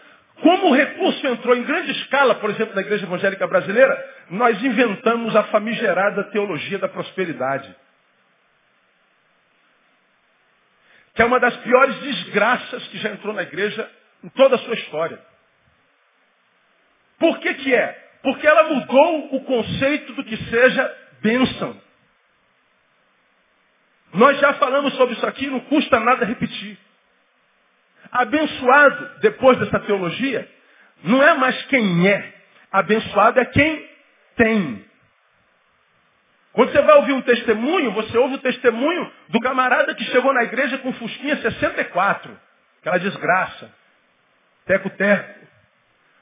Como 0.43 0.71
o 0.71 0.75
recurso 0.75 1.27
entrou 1.27 1.57
em 1.57 1.63
grande 1.63 1.93
escala, 1.93 2.35
por 2.35 2.51
exemplo, 2.51 2.75
na 2.75 2.81
igreja 2.83 3.07
evangélica 3.07 3.47
brasileira, 3.47 4.25
nós 4.31 4.63
inventamos 4.63 5.35
a 5.35 5.45
famigerada 5.45 6.25
teologia 6.25 6.79
da 6.79 6.89
prosperidade. 6.89 7.75
Que 11.15 11.23
é 11.23 11.25
uma 11.25 11.41
das 11.41 11.57
piores 11.59 11.97
desgraças 12.01 12.87
que 12.89 12.99
já 12.99 13.11
entrou 13.11 13.35
na 13.35 13.43
igreja 13.43 13.91
em 14.23 14.29
toda 14.31 14.57
a 14.57 14.59
sua 14.59 14.75
história. 14.75 15.19
Por 17.19 17.39
que 17.39 17.55
que 17.55 17.75
é? 17.75 18.10
Porque 18.23 18.47
ela 18.47 18.65
mudou 18.65 19.37
o 19.37 19.45
conceito 19.45 20.13
do 20.15 20.25
que 20.25 20.37
seja 20.37 20.97
bênção. 21.23 21.81
Nós 24.13 24.39
já 24.41 24.55
falamos 24.55 24.95
sobre 24.95 25.15
isso 25.15 25.27
aqui, 25.27 25.47
não 25.47 25.61
custa 25.61 26.01
nada 26.01 26.25
repetir. 26.25 26.79
Abençoado, 28.11 29.21
depois 29.21 29.59
dessa 29.59 29.79
teologia, 29.81 30.49
não 31.05 31.23
é 31.23 31.35
mais 31.35 31.63
quem 31.67 32.09
é. 32.09 32.35
Abençoado 32.73 33.41
é 33.41 33.45
quem 33.47 33.89
tem. 34.37 34.85
Quando 36.53 36.73
você 36.73 36.83
vai 36.83 36.97
ouvir 36.97 37.13
um 37.13 37.23
testemunho, 37.23 37.93
você 37.93 38.19
ouve 38.19 38.35
o 38.35 38.41
testemunho 38.41 39.13
do 39.29 39.41
camarada 39.41 39.95
que 39.95 40.05
chegou 40.05 40.33
na 40.33 40.43
igreja 40.43 40.79
com 40.79 40.93
Fusquinha 40.95 41.37
64. 41.37 42.37
Aquela 42.81 42.99
desgraça. 42.99 43.73
Teco-teco. 44.67 45.40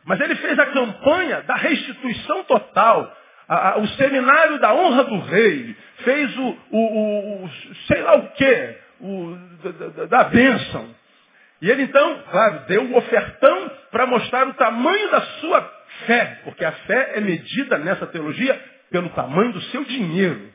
Mas 0.09 0.18
ele 0.21 0.37
fez 0.37 0.59
a 0.59 0.64
campanha 0.64 1.42
da 1.42 1.55
restituição 1.55 2.42
total, 2.44 3.14
a, 3.47 3.68
a, 3.73 3.79
o 3.79 3.87
seminário 3.88 4.59
da 4.59 4.73
honra 4.73 5.05
do 5.05 5.18
rei, 5.21 5.77
fez 5.99 6.35
o, 6.38 6.59
o, 6.71 7.44
o 7.44 7.51
sei 7.87 8.01
lá 8.01 8.16
o 8.16 8.31
quê, 8.31 8.79
o, 9.01 9.37
da, 9.97 10.07
da 10.07 10.25
bênção. 10.25 10.94
E 11.61 11.71
ele 11.71 11.83
então, 11.83 12.23
claro, 12.31 12.61
deu 12.61 12.85
um 12.85 12.97
ofertão 12.97 13.71
para 13.90 14.07
mostrar 14.07 14.49
o 14.49 14.55
tamanho 14.55 15.11
da 15.11 15.21
sua 15.21 15.61
fé, 16.07 16.40
porque 16.42 16.64
a 16.64 16.73
fé 16.73 17.12
é 17.16 17.21
medida 17.21 17.77
nessa 17.77 18.07
teologia 18.07 18.59
pelo 18.90 19.11
tamanho 19.11 19.53
do 19.53 19.61
seu 19.61 19.85
dinheiro. 19.85 20.51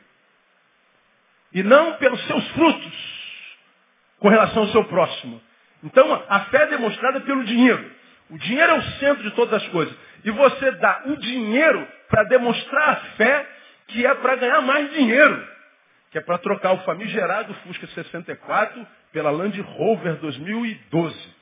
E 1.53 1.61
não 1.61 1.93
pelos 1.97 2.25
seus 2.25 2.47
frutos 2.53 3.57
com 4.17 4.29
relação 4.29 4.63
ao 4.63 4.69
seu 4.69 4.83
próximo. 4.85 5.39
Então, 5.83 6.11
a 6.27 6.39
fé 6.45 6.63
é 6.63 6.67
demonstrada 6.67 7.21
pelo 7.21 7.43
dinheiro. 7.43 8.01
O 8.29 8.37
dinheiro 8.37 8.71
é 8.71 8.77
o 8.77 8.83
centro 8.99 9.23
de 9.23 9.31
todas 9.31 9.61
as 9.61 9.67
coisas. 9.69 9.95
E 10.23 10.31
você 10.31 10.71
dá 10.71 11.03
o 11.05 11.17
dinheiro 11.17 11.87
para 12.09 12.23
demonstrar 12.25 12.89
a 12.89 12.95
fé 13.17 13.47
que 13.87 14.05
é 14.05 14.13
para 14.15 14.35
ganhar 14.35 14.61
mais 14.61 14.91
dinheiro. 14.93 15.47
Que 16.11 16.17
é 16.17 16.21
para 16.21 16.37
trocar 16.37 16.73
o 16.73 16.83
famigerado 16.83 17.53
Fusca 17.55 17.87
64 17.87 18.87
pela 19.11 19.31
Land 19.31 19.59
Rover 19.61 20.15
2012. 20.15 21.33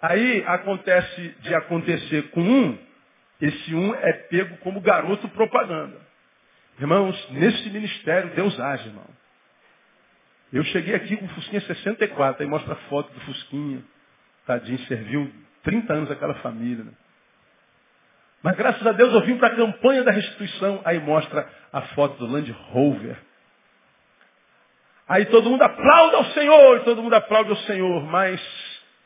Aí 0.00 0.44
acontece 0.46 1.36
de 1.40 1.54
acontecer 1.54 2.30
com 2.30 2.40
um, 2.40 2.78
esse 3.40 3.74
um 3.74 3.94
é 3.94 4.12
pego 4.12 4.56
como 4.58 4.80
garoto 4.80 5.28
propaganda. 5.28 6.00
Irmãos, 6.78 7.30
nesse 7.30 7.70
ministério 7.70 8.30
Deus 8.34 8.58
age, 8.58 8.88
irmão. 8.88 9.06
Eu 10.52 10.64
cheguei 10.64 10.94
aqui 10.94 11.16
com 11.16 11.24
o 11.24 11.28
Fusquinha 11.30 11.60
64, 11.62 12.42
aí 12.42 12.48
mostra 12.48 12.74
a 12.74 12.76
foto 12.88 13.12
do 13.12 13.20
Fusquinha. 13.20 13.82
Tadinho, 14.46 14.78
serviu 14.86 15.32
30 15.62 15.92
anos 15.92 16.10
aquela 16.10 16.34
família. 16.36 16.84
Né? 16.84 16.92
Mas 18.42 18.56
graças 18.56 18.84
a 18.86 18.92
Deus 18.92 19.12
eu 19.12 19.22
vim 19.22 19.38
para 19.38 19.48
a 19.48 19.56
campanha 19.56 20.02
da 20.02 20.10
restituição. 20.10 20.80
Aí 20.84 20.98
mostra 20.98 21.48
a 21.72 21.82
foto 21.94 22.18
do 22.18 22.26
Land 22.26 22.50
Rover. 22.50 23.16
Aí 25.08 25.26
todo 25.26 25.50
mundo 25.50 25.62
aplaude 25.62 26.16
ao 26.16 26.24
Senhor, 26.26 26.84
todo 26.84 27.02
mundo 27.02 27.14
aplaude 27.14 27.50
ao 27.50 27.56
Senhor. 27.58 28.02
Mas 28.04 28.40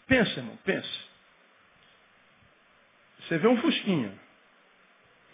pensa, 0.06 0.40
irmão, 0.40 0.56
pensa. 0.64 1.06
Você 3.20 3.38
vê 3.38 3.48
um 3.48 3.60
Fusquinha 3.60 4.12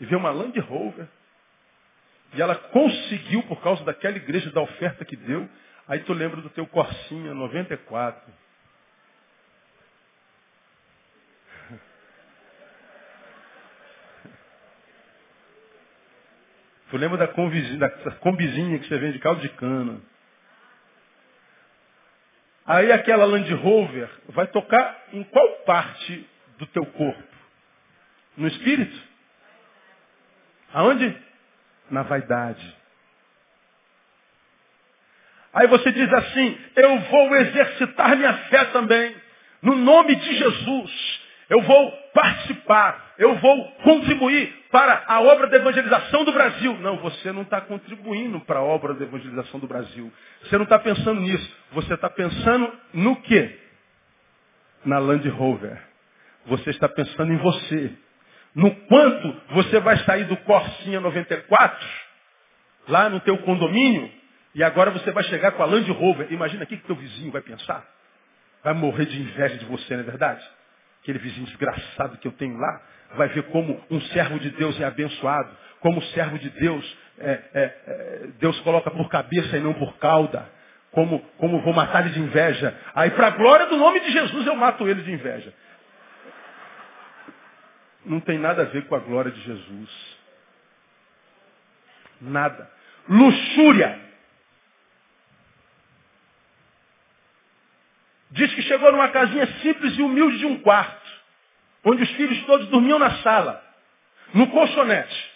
e 0.01 0.07
vê 0.07 0.17
uma 0.17 0.31
Land 0.31 0.59
Rover. 0.61 1.07
E 2.35 2.41
ela 2.41 2.55
conseguiu, 2.55 3.43
por 3.43 3.61
causa 3.61 3.85
daquela 3.85 4.17
igreja, 4.17 4.51
da 4.51 4.63
oferta 4.63 5.05
que 5.05 5.15
deu. 5.15 5.49
Aí 5.87 6.01
tu 6.01 6.13
lembra 6.13 6.41
do 6.41 6.49
teu 6.49 6.67
Corsinha 6.67 7.35
94 7.35 8.42
Tu 16.93 16.99
lembra 16.99 17.17
da, 17.17 17.27
combizinha, 17.27 18.79
que 18.79 18.87
você 18.87 18.99
vende 18.99 19.19
caldo 19.19 19.41
de 19.41 19.49
cana? 19.49 19.99
Aí 22.67 22.93
aquela 22.93 23.25
Land 23.25 23.51
Rover 23.55 24.11
vai 24.29 24.47
tocar 24.49 25.03
em 25.11 25.23
qual 25.25 25.49
parte 25.65 26.29
do 26.59 26.67
teu 26.67 26.85
corpo? 26.85 27.35
No 28.37 28.47
espírito? 28.47 28.95
Aonde? 30.75 31.17
Na 31.91 32.03
vaidade. 32.03 32.77
Aí 35.55 35.67
você 35.69 35.93
diz 35.93 36.13
assim, 36.13 36.61
eu 36.77 36.99
vou 37.01 37.37
exercitar 37.37 38.19
minha 38.19 38.35
fé 38.51 38.67
também. 38.67 39.17
No 39.63 39.77
nome 39.77 40.15
de 40.15 40.35
Jesus. 40.35 41.23
Eu 41.49 41.63
vou 41.63 42.02
participar. 42.13 43.15
Eu 43.19 43.37
vou 43.37 43.73
contribuir 43.83 44.53
para 44.71 45.05
a 45.07 45.21
obra 45.21 45.49
de 45.49 45.57
evangelização 45.57 46.25
do 46.25 46.33
Brasil. 46.33 46.79
Não, 46.79 46.97
você 46.99 47.33
não 47.33 47.43
está 47.43 47.61
contribuindo 47.61 48.41
para 48.41 48.61
a 48.61 48.63
obra 48.63 48.95
de 48.95 49.03
evangelização 49.03 49.61
do 49.61 49.67
Brasil. 49.67 50.13
Você 50.43 50.57
não 50.57 50.65
está 50.65 50.79
pensando 50.79 51.21
nisso. 51.21 51.57
Você 51.73 51.95
está 51.95 52.09
pensando 52.09 52.73
no 52.93 53.17
quê? 53.17 53.59
Na 54.85 54.99
Land 54.99 55.29
Rover. 55.29 55.81
Você 56.47 56.71
está 56.71 56.89
pensando 56.89 57.33
em 57.33 57.37
você. 57.37 57.93
No 58.55 58.71
quanto 58.87 59.35
você 59.51 59.81
vai 59.81 59.97
sair 59.99 60.25
do 60.25 60.37
Corsinha 60.39 61.01
94, 61.01 61.89
lá 62.89 63.09
no 63.09 63.21
teu 63.21 63.39
condomínio, 63.39 64.11
e 64.55 64.63
agora 64.63 64.91
você 64.91 65.11
vai 65.11 65.25
chegar 65.25 65.53
com 65.53 65.63
a 65.63 65.67
Land 65.67 65.91
Rover. 65.93 66.31
Imagina 66.31 66.65
o 66.65 66.67
que 66.67 66.77
teu 66.79 66.97
vizinho 66.97 67.33
vai 67.33 67.41
pensar. 67.41 67.87
Vai 68.63 68.75
morrer 68.75 69.07
de 69.07 69.21
inveja 69.21 69.57
de 69.57 69.65
você, 69.65 69.95
não 69.95 70.03
é 70.03 70.07
verdade? 70.07 70.47
Aquele 71.03 71.19
vizinho 71.19 71.47
desgraçado 71.47 72.19
que 72.19 72.29
eu 72.29 72.33
tenho 72.33 72.57
lá, 72.57 72.83
vai 73.17 73.29
ver 73.29 73.43
como 73.45 73.83
um 73.91 74.01
servo 74.01 74.39
de 74.39 74.51
Deus 74.51 74.81
é 74.81 74.85
abençoado, 74.85 75.51
como 75.81 75.99
o 75.99 76.03
servo 76.05 76.39
de 76.39 76.49
Deus, 76.51 76.99
é, 77.19 77.31
é, 77.31 77.41
é, 77.55 78.27
Deus 78.39 78.59
coloca 78.61 78.91
por 78.91 79.09
cabeça 79.09 79.57
e 79.57 79.61
não 79.61 79.75
por 79.75 79.97
cauda, 79.99 80.49
como, 80.93 81.19
como 81.39 81.61
vou 81.63 81.73
matar 81.73 82.05
ele 82.05 82.15
de 82.15 82.21
inveja. 82.21 82.75
Aí, 82.95 83.11
para 83.11 83.29
a 83.29 83.31
glória 83.31 83.67
do 83.67 83.77
nome 83.77 84.01
de 84.01 84.13
Jesus, 84.13 84.47
eu 84.47 84.55
mato 84.55 84.89
ele 84.89 85.03
de 85.03 85.13
inveja. 85.13 85.53
Não 88.05 88.21
tem 88.21 88.39
nada 88.39 88.63
a 88.63 88.67
ver 88.67 88.87
com 88.87 88.95
a 88.95 88.99
glória 88.99 89.31
de 89.31 89.41
Jesus. 89.41 90.19
Nada. 92.21 92.71
Luxúria. 93.09 94.01
Diz 98.33 98.53
que 98.55 98.63
chegou 98.63 98.91
numa 98.91 99.11
casinha 99.11 99.47
simples 99.61 99.97
e 99.97 100.03
humilde 100.03 100.39
de 100.39 100.47
um 100.47 100.59
quarto, 100.61 101.11
onde 101.85 102.03
os 102.03 102.11
filhos 102.13 102.43
todos 102.47 102.67
dormiam 102.69 102.99
na 102.99 103.19
sala, 103.19 103.63
no 104.33 104.47
colchonete. 104.49 105.33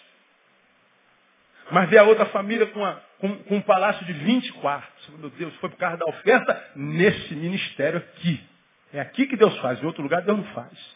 Mas 1.69 1.89
vê 1.89 1.99
a 1.99 2.03
outra 2.03 2.25
família 2.27 2.65
com, 2.67 2.83
a, 2.83 2.99
com, 3.19 3.37
com 3.43 3.55
um 3.57 3.61
palácio 3.61 4.03
de 4.05 4.13
20 4.13 4.53
quartos. 4.53 5.09
Meu 5.19 5.29
Deus, 5.29 5.53
foi 5.57 5.69
por 5.69 5.77
causa 5.77 5.97
da 5.97 6.05
oferta 6.07 6.71
nesse 6.75 7.35
ministério 7.35 7.99
aqui. 7.99 8.43
É 8.91 8.99
aqui 8.99 9.27
que 9.27 9.35
Deus 9.35 9.55
faz, 9.59 9.81
em 9.81 9.85
outro 9.85 10.01
lugar 10.01 10.23
Deus 10.23 10.37
não 10.37 10.45
faz. 10.53 10.95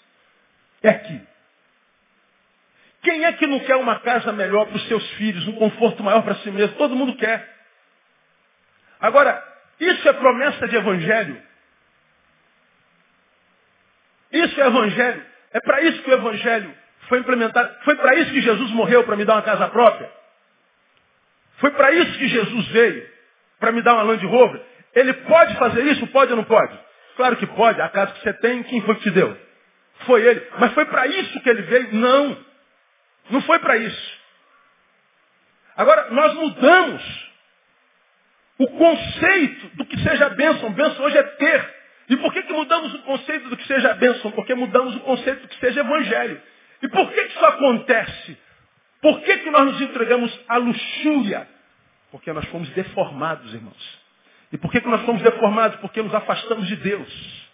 É 0.82 0.90
aqui. 0.90 1.22
Quem 3.04 3.26
é 3.26 3.34
que 3.34 3.46
não 3.46 3.60
quer 3.60 3.76
uma 3.76 4.00
casa 4.00 4.32
melhor 4.32 4.66
para 4.66 4.78
os 4.78 4.88
seus 4.88 5.08
filhos, 5.12 5.48
um 5.48 5.54
conforto 5.54 6.04
maior 6.04 6.24
para 6.24 6.36
si 6.36 6.50
mesmo? 6.50 6.76
Todo 6.78 6.96
mundo 6.96 7.16
quer. 7.16 7.48
Agora, 9.00 9.44
isso 9.80 10.08
é 10.08 10.14
promessa 10.14 10.68
de 10.68 10.76
evangelho? 10.76 11.51
Isso 14.32 14.62
é 14.62 14.68
evangelho. 14.68 15.26
É 15.54 15.60
para 15.60 15.82
isso 15.82 16.02
que 16.04 16.10
o 16.10 16.14
evangelho 16.14 16.74
foi 17.10 17.20
implementado. 17.20 17.76
Foi 17.84 17.96
para 17.96 18.16
isso 18.16 18.32
que 18.32 18.42
Jesus 18.42 18.72
morreu, 18.72 19.04
para 19.04 19.16
me 19.16 19.26
dar 19.26 19.34
uma 19.34 19.42
casa 19.42 19.68
própria. 19.68 20.10
Foi 21.58 21.72
para 21.72 21.92
isso 21.92 22.18
que 22.18 22.28
Jesus 22.28 22.68
veio, 22.70 23.08
para 23.60 23.72
me 23.72 23.82
dar 23.82 23.94
uma 23.94 24.04
Land 24.04 24.26
Rover. 24.26 24.62
Ele 24.96 25.14
pode 25.14 25.56
fazer 25.58 25.84
isso? 25.86 26.08
Pode 26.08 26.32
ou 26.32 26.38
não 26.38 26.44
pode? 26.44 26.78
Claro 27.16 27.36
que 27.38 27.46
pode. 27.48 27.82
A 27.82 27.90
casa 27.90 28.14
que 28.14 28.22
você 28.22 28.34
tem, 28.34 28.64
quem 28.64 28.82
foi 28.82 28.96
que 28.96 29.04
te 29.04 29.12
deu? 29.12 29.38
Foi 30.06 30.24
ele. 30.24 30.48
Mas 30.58 30.74
foi 30.74 30.86
para 30.86 31.06
isso 31.08 31.40
que 31.42 31.50
ele 31.50 31.62
veio? 31.64 31.94
Não. 31.94 32.46
Não 33.30 33.42
foi 33.42 33.60
para 33.60 33.78
isso. 33.78 34.20
Agora, 35.78 36.10
nós 36.12 36.34
mudamos 36.34 37.32
o 38.58 38.68
conceito 38.68 39.68
do 39.78 39.86
que 39.86 40.00
seja 40.02 40.30
bênção. 40.30 40.72
Bênção 40.72 41.06
hoje 41.06 41.18
é 41.18 41.24
ter. 41.24 41.81
E 42.12 42.18
por 42.18 42.34
que, 42.34 42.44
que 42.44 42.52
mudamos 42.52 42.94
o 42.94 43.00
conceito 43.04 43.48
do 43.48 43.56
que 43.56 43.66
seja 43.66 43.94
bênção? 43.94 44.32
Porque 44.32 44.54
mudamos 44.54 44.98
o 44.98 45.00
conceito 45.00 45.44
do 45.44 45.48
que 45.48 45.58
seja 45.62 45.80
evangelho. 45.80 46.42
E 46.82 46.90
por 46.90 47.10
que, 47.10 47.24
que 47.24 47.38
isso 47.38 47.46
acontece? 47.46 48.38
Por 49.02 49.22
que, 49.22 49.38
que 49.38 49.50
nós 49.50 49.72
nos 49.72 49.82
entregamos 49.82 50.40
à 50.50 50.58
luxúria? 50.58 51.48
Porque 52.12 52.34
nós 52.34 52.44
fomos 52.50 52.68
deformados, 52.72 53.54
irmãos. 53.54 54.00
E 54.52 54.58
por 54.58 54.70
que, 54.70 54.82
que 54.82 54.90
nós 54.90 55.02
fomos 55.04 55.22
deformados? 55.22 55.80
Porque 55.80 56.02
nos 56.02 56.14
afastamos 56.14 56.68
de 56.68 56.76
Deus. 56.76 57.50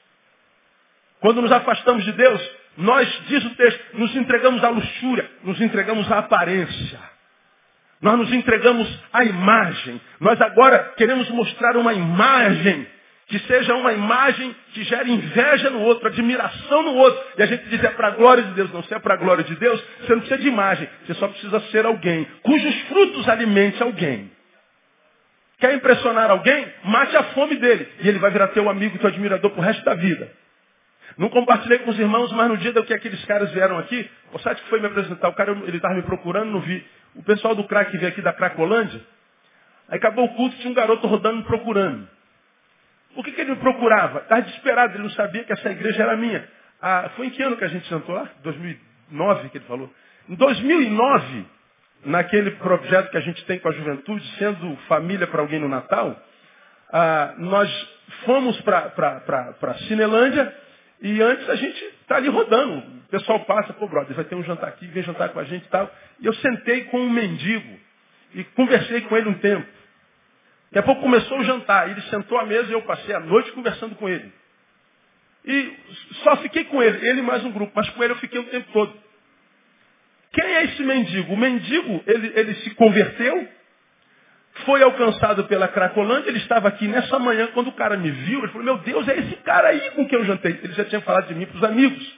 Quando 1.20 1.40
nos 1.40 1.52
afastamos 1.52 2.04
de 2.04 2.14
Deus, 2.14 2.52
nós, 2.78 3.08
diz 3.28 3.46
o 3.46 3.52
texto, 3.52 3.98
nos 4.00 4.16
entregamos 4.16 4.64
à 4.64 4.70
luxúria, 4.70 5.30
nos 5.44 5.62
entregamos 5.62 6.12
à 6.12 6.18
aparência. 6.18 7.00
Nós 8.02 8.18
nos 8.18 8.34
entregamos 8.34 8.88
à 9.14 9.24
imagem. 9.24 10.02
Nós 10.20 10.42
agora 10.42 10.96
queremos 10.98 11.30
mostrar 11.30 11.78
uma 11.78 11.94
imagem 11.94 12.97
que 13.28 13.40
seja 13.40 13.76
uma 13.76 13.92
imagem 13.92 14.56
que 14.74 14.84
gere 14.84 15.12
inveja 15.12 15.70
no 15.70 15.82
outro, 15.82 16.08
admiração 16.08 16.84
no 16.84 16.96
outro. 16.96 17.22
E 17.38 17.44
a 17.44 17.46
gente 17.46 17.68
diz, 17.68 17.84
é 17.84 17.90
para 17.90 18.08
a 18.08 18.12
glória 18.12 18.44
de 18.44 18.54
Deus. 18.54 18.72
Não, 18.72 18.82
se 18.84 18.94
é 18.94 19.00
para 19.00 19.16
a 19.16 19.18
glória 19.18 19.44
de 19.44 19.54
Deus, 19.56 19.84
você 20.00 20.14
não 20.14 20.20
precisa 20.22 20.42
de 20.42 20.48
imagem. 20.48 20.88
Você 21.06 21.14
só 21.16 21.28
precisa 21.28 21.60
ser 21.72 21.86
alguém, 21.86 22.26
cujos 22.42 22.76
frutos 22.84 23.28
alimente 23.28 23.84
alguém. 23.84 24.32
Quer 25.60 25.74
impressionar 25.74 26.30
alguém? 26.30 26.68
Mate 26.86 27.18
a 27.18 27.24
fome 27.24 27.56
dele. 27.58 27.88
E 28.00 28.08
ele 28.08 28.20
vai 28.20 28.32
virar 28.32 28.48
teu 28.50 28.70
amigo, 28.70 28.98
teu 28.98 29.10
admirador 29.10 29.52
pro 29.52 29.62
resto 29.62 29.84
da 29.84 29.96
vida. 29.96 30.32
Não 31.18 31.30
compartilhei 31.30 31.80
com 31.80 31.90
os 31.90 32.00
irmãos, 32.00 32.32
mas 32.32 32.48
no 32.48 32.58
dia 32.58 32.72
que 32.84 32.94
aqueles 32.94 33.26
caras 33.26 33.52
vieram 33.52 33.78
aqui, 33.80 34.10
o 34.32 34.40
site 34.40 34.62
que 34.62 34.70
foi 34.70 34.80
me 34.80 34.86
apresentar, 34.86 35.28
o 35.30 35.34
cara, 35.34 35.52
ele 35.52 35.78
estava 35.78 35.96
me 35.96 36.04
procurando, 36.04 36.52
não 36.52 36.60
vi. 36.60 36.86
O 37.16 37.24
pessoal 37.24 37.56
do 37.56 37.64
crack 37.64 37.92
veio 37.98 38.10
aqui 38.10 38.22
da 38.22 38.32
Cracolândia. 38.32 39.02
Aí 39.90 39.98
acabou 39.98 40.26
o 40.26 40.36
culto, 40.36 40.56
tinha 40.58 40.70
um 40.70 40.76
garoto 40.76 41.08
rodando 41.08 41.38
me 41.38 41.44
procurando. 41.44 42.08
Por 43.18 43.26
que, 43.26 43.32
que 43.32 43.42
ele 43.42 43.50
me 43.50 43.56
procurava? 43.56 44.20
Estava 44.20 44.44
desesperado, 44.44 44.94
ele 44.94 45.02
não 45.02 45.10
sabia 45.10 45.44
que 45.44 45.52
essa 45.52 45.72
igreja 45.72 46.04
era 46.04 46.16
minha. 46.16 46.48
Ah, 46.80 47.10
foi 47.16 47.26
em 47.26 47.30
que 47.32 47.42
ano 47.42 47.58
que 47.58 47.64
a 47.64 47.68
gente 47.68 47.88
sentou 47.88 48.14
lá? 48.14 48.30
2009 48.44 49.50
que 49.50 49.58
ele 49.58 49.66
falou. 49.66 49.92
Em 50.30 50.36
2009, 50.36 51.46
naquele 52.06 52.52
projeto 52.52 53.10
que 53.10 53.18
a 53.18 53.22
gente 53.22 53.44
tem 53.46 53.58
com 53.58 53.70
a 53.70 53.72
juventude, 53.72 54.24
sendo 54.38 54.76
família 54.88 55.26
para 55.26 55.42
alguém 55.42 55.60
no 55.60 55.68
Natal, 55.68 56.16
ah, 56.94 57.34
nós 57.40 57.90
fomos 58.24 58.62
para 58.62 59.74
Cinelândia 59.88 60.56
e 61.02 61.20
antes 61.20 61.50
a 61.50 61.56
gente 61.56 61.84
está 62.02 62.18
ali 62.18 62.30
rodando. 62.30 62.78
O 62.78 63.10
pessoal 63.10 63.40
passa, 63.46 63.74
pô, 63.74 63.88
brother, 63.88 64.16
vai 64.16 64.26
ter 64.26 64.36
um 64.36 64.44
jantar 64.44 64.70
aqui, 64.70 64.86
vem 64.86 65.02
jantar 65.02 65.30
com 65.30 65.40
a 65.40 65.44
gente 65.44 65.66
e 65.66 65.70
tal. 65.70 65.92
E 66.20 66.28
eu 66.28 66.34
sentei 66.36 66.84
com 66.84 67.00
um 67.00 67.10
mendigo 67.10 67.80
e 68.36 68.44
conversei 68.44 69.02
com 69.02 69.18
ele 69.18 69.28
um 69.28 69.40
tempo. 69.40 69.77
Daqui 70.72 70.80
a 70.80 70.84
pouco 70.84 71.02
começou 71.02 71.40
o 71.40 71.44
jantar. 71.44 71.90
Ele 71.90 72.02
sentou 72.04 72.38
à 72.38 72.46
mesa 72.46 72.70
e 72.70 72.74
eu 72.74 72.82
passei 72.82 73.16
a 73.16 73.20
noite 73.20 73.52
conversando 73.52 73.96
com 73.96 74.08
ele. 74.08 74.32
E 75.46 75.74
só 76.24 76.36
fiquei 76.38 76.66
com 76.66 76.84
ele, 76.84 77.08
ele 77.08 77.22
mais 77.22 77.44
um 77.46 77.52
grupo, 77.52 77.72
mas 77.74 77.90
com 77.92 78.04
ele 78.04 78.12
eu 78.12 78.18
fiquei 78.18 78.40
o 78.40 78.44
tempo 78.46 78.70
todo. 78.74 78.94
Quem 80.34 80.44
é 80.44 80.64
esse 80.66 80.84
mendigo? 80.84 81.34
O 81.34 81.38
mendigo, 81.38 82.04
ele, 82.06 82.34
ele 82.36 82.54
se 82.56 82.70
converteu, 82.72 83.48
foi 84.66 84.84
alcançado 84.84 85.46
pela 85.46 85.70
Cracolândia, 85.70 86.30
ele 86.30 86.40
estava 86.40 86.68
aqui 86.68 86.86
nessa 86.88 87.18
manhã, 87.18 87.48
quando 87.54 87.68
o 87.68 87.72
cara 87.72 87.96
me 87.96 88.12
viu, 88.12 88.40
ele 88.40 88.50
falou, 88.50 88.66
meu 88.66 88.78
Deus, 88.80 89.08
é 89.08 89.18
esse 89.20 89.36
cara 89.38 89.70
aí 89.70 89.92
com 89.92 90.06
quem 90.06 90.20
eu 90.20 90.26
jantei. 90.26 90.60
Ele 90.62 90.74
já 90.74 90.84
tinha 90.84 91.00
falado 91.02 91.28
de 91.28 91.36
mim 91.36 91.46
para 91.46 91.58
os 91.58 91.64
amigos. 91.64 92.18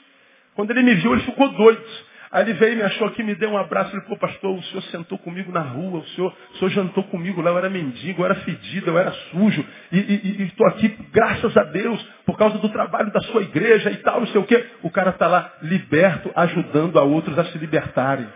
Quando 0.55 0.71
ele 0.71 0.81
me 0.81 0.95
viu, 0.95 1.13
ele 1.13 1.21
ficou 1.21 1.49
doido. 1.49 1.85
Aí 2.31 2.43
ele 2.43 2.53
veio, 2.53 2.75
me 2.75 2.83
achou 2.83 3.07
aqui, 3.07 3.23
me 3.23 3.33
deu 3.33 3.49
um 3.49 3.57
abraço. 3.57 3.95
Ele 3.95 4.03
falou, 4.03 4.19
pastor, 4.19 4.55
o 4.55 4.63
senhor 4.63 4.81
sentou 4.83 5.17
comigo 5.17 5.51
na 5.51 5.61
rua, 5.61 5.99
o 5.99 6.07
senhor, 6.09 6.31
o 6.53 6.57
senhor 6.57 6.69
jantou 6.69 7.03
comigo 7.05 7.41
lá, 7.41 7.49
eu 7.49 7.57
era 7.57 7.69
mendigo, 7.69 8.21
eu 8.21 8.25
era 8.25 8.35
fedido, 8.35 8.91
eu 8.91 8.97
era 8.99 9.11
sujo. 9.11 9.65
E 9.91 10.43
estou 10.43 10.67
aqui, 10.67 10.89
graças 11.11 11.57
a 11.57 11.63
Deus, 11.63 12.01
por 12.25 12.37
causa 12.37 12.59
do 12.59 12.69
trabalho 12.69 13.11
da 13.11 13.19
sua 13.21 13.41
igreja 13.41 13.89
e 13.89 13.97
tal, 13.97 14.19
não 14.19 14.27
sei 14.27 14.39
o 14.39 14.45
quê. 14.45 14.63
O 14.83 14.91
cara 14.91 15.09
está 15.09 15.27
lá 15.27 15.51
liberto, 15.63 16.31
ajudando 16.35 16.99
a 16.99 17.03
outros 17.03 17.37
a 17.39 17.45
se 17.45 17.57
libertarem. 17.57 18.27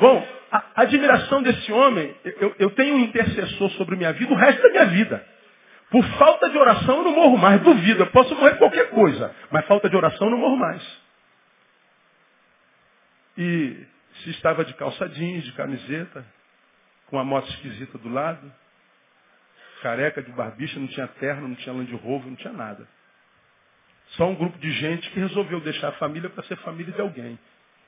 Bom, 0.00 0.24
a 0.52 0.82
admiração 0.82 1.42
desse 1.42 1.72
homem, 1.72 2.14
eu, 2.40 2.54
eu 2.60 2.70
tenho 2.70 2.94
um 2.94 3.00
intercessor 3.00 3.70
sobre 3.70 3.96
minha 3.96 4.12
vida 4.12 4.32
o 4.32 4.36
resto 4.36 4.62
da 4.62 4.68
minha 4.70 4.86
vida. 4.86 5.24
Por 5.90 6.04
falta 6.04 6.48
de 6.48 6.56
oração 6.56 6.98
eu 6.98 7.04
não 7.04 7.12
morro 7.12 7.36
mais, 7.36 7.60
duvido, 7.62 8.04
eu 8.04 8.06
posso 8.08 8.32
morrer 8.36 8.56
qualquer 8.56 8.90
coisa, 8.90 9.34
mas 9.50 9.66
falta 9.66 9.90
de 9.90 9.96
oração 9.96 10.28
eu 10.28 10.30
não 10.30 10.38
morro 10.38 10.56
mais. 10.56 11.09
E 13.40 13.86
se 14.22 14.30
estava 14.32 14.66
de 14.66 14.74
calça 14.74 15.08
jeans, 15.08 15.44
de 15.44 15.52
camiseta, 15.52 16.22
com 17.06 17.16
uma 17.16 17.24
moto 17.24 17.48
esquisita 17.48 17.96
do 17.96 18.10
lado, 18.10 18.52
careca 19.80 20.22
de 20.22 20.30
barbicha, 20.32 20.78
não 20.78 20.86
tinha 20.88 21.08
terno, 21.08 21.48
não 21.48 21.54
tinha 21.54 21.74
Land 21.74 21.90
Rover, 21.94 22.28
não 22.28 22.36
tinha 22.36 22.52
nada. 22.52 22.86
Só 24.08 24.28
um 24.28 24.34
grupo 24.34 24.58
de 24.58 24.70
gente 24.72 25.08
que 25.08 25.18
resolveu 25.18 25.58
deixar 25.60 25.88
a 25.88 25.92
família 25.92 26.28
para 26.28 26.42
ser 26.44 26.56
família 26.56 26.92
de 26.92 27.00
alguém. 27.00 27.38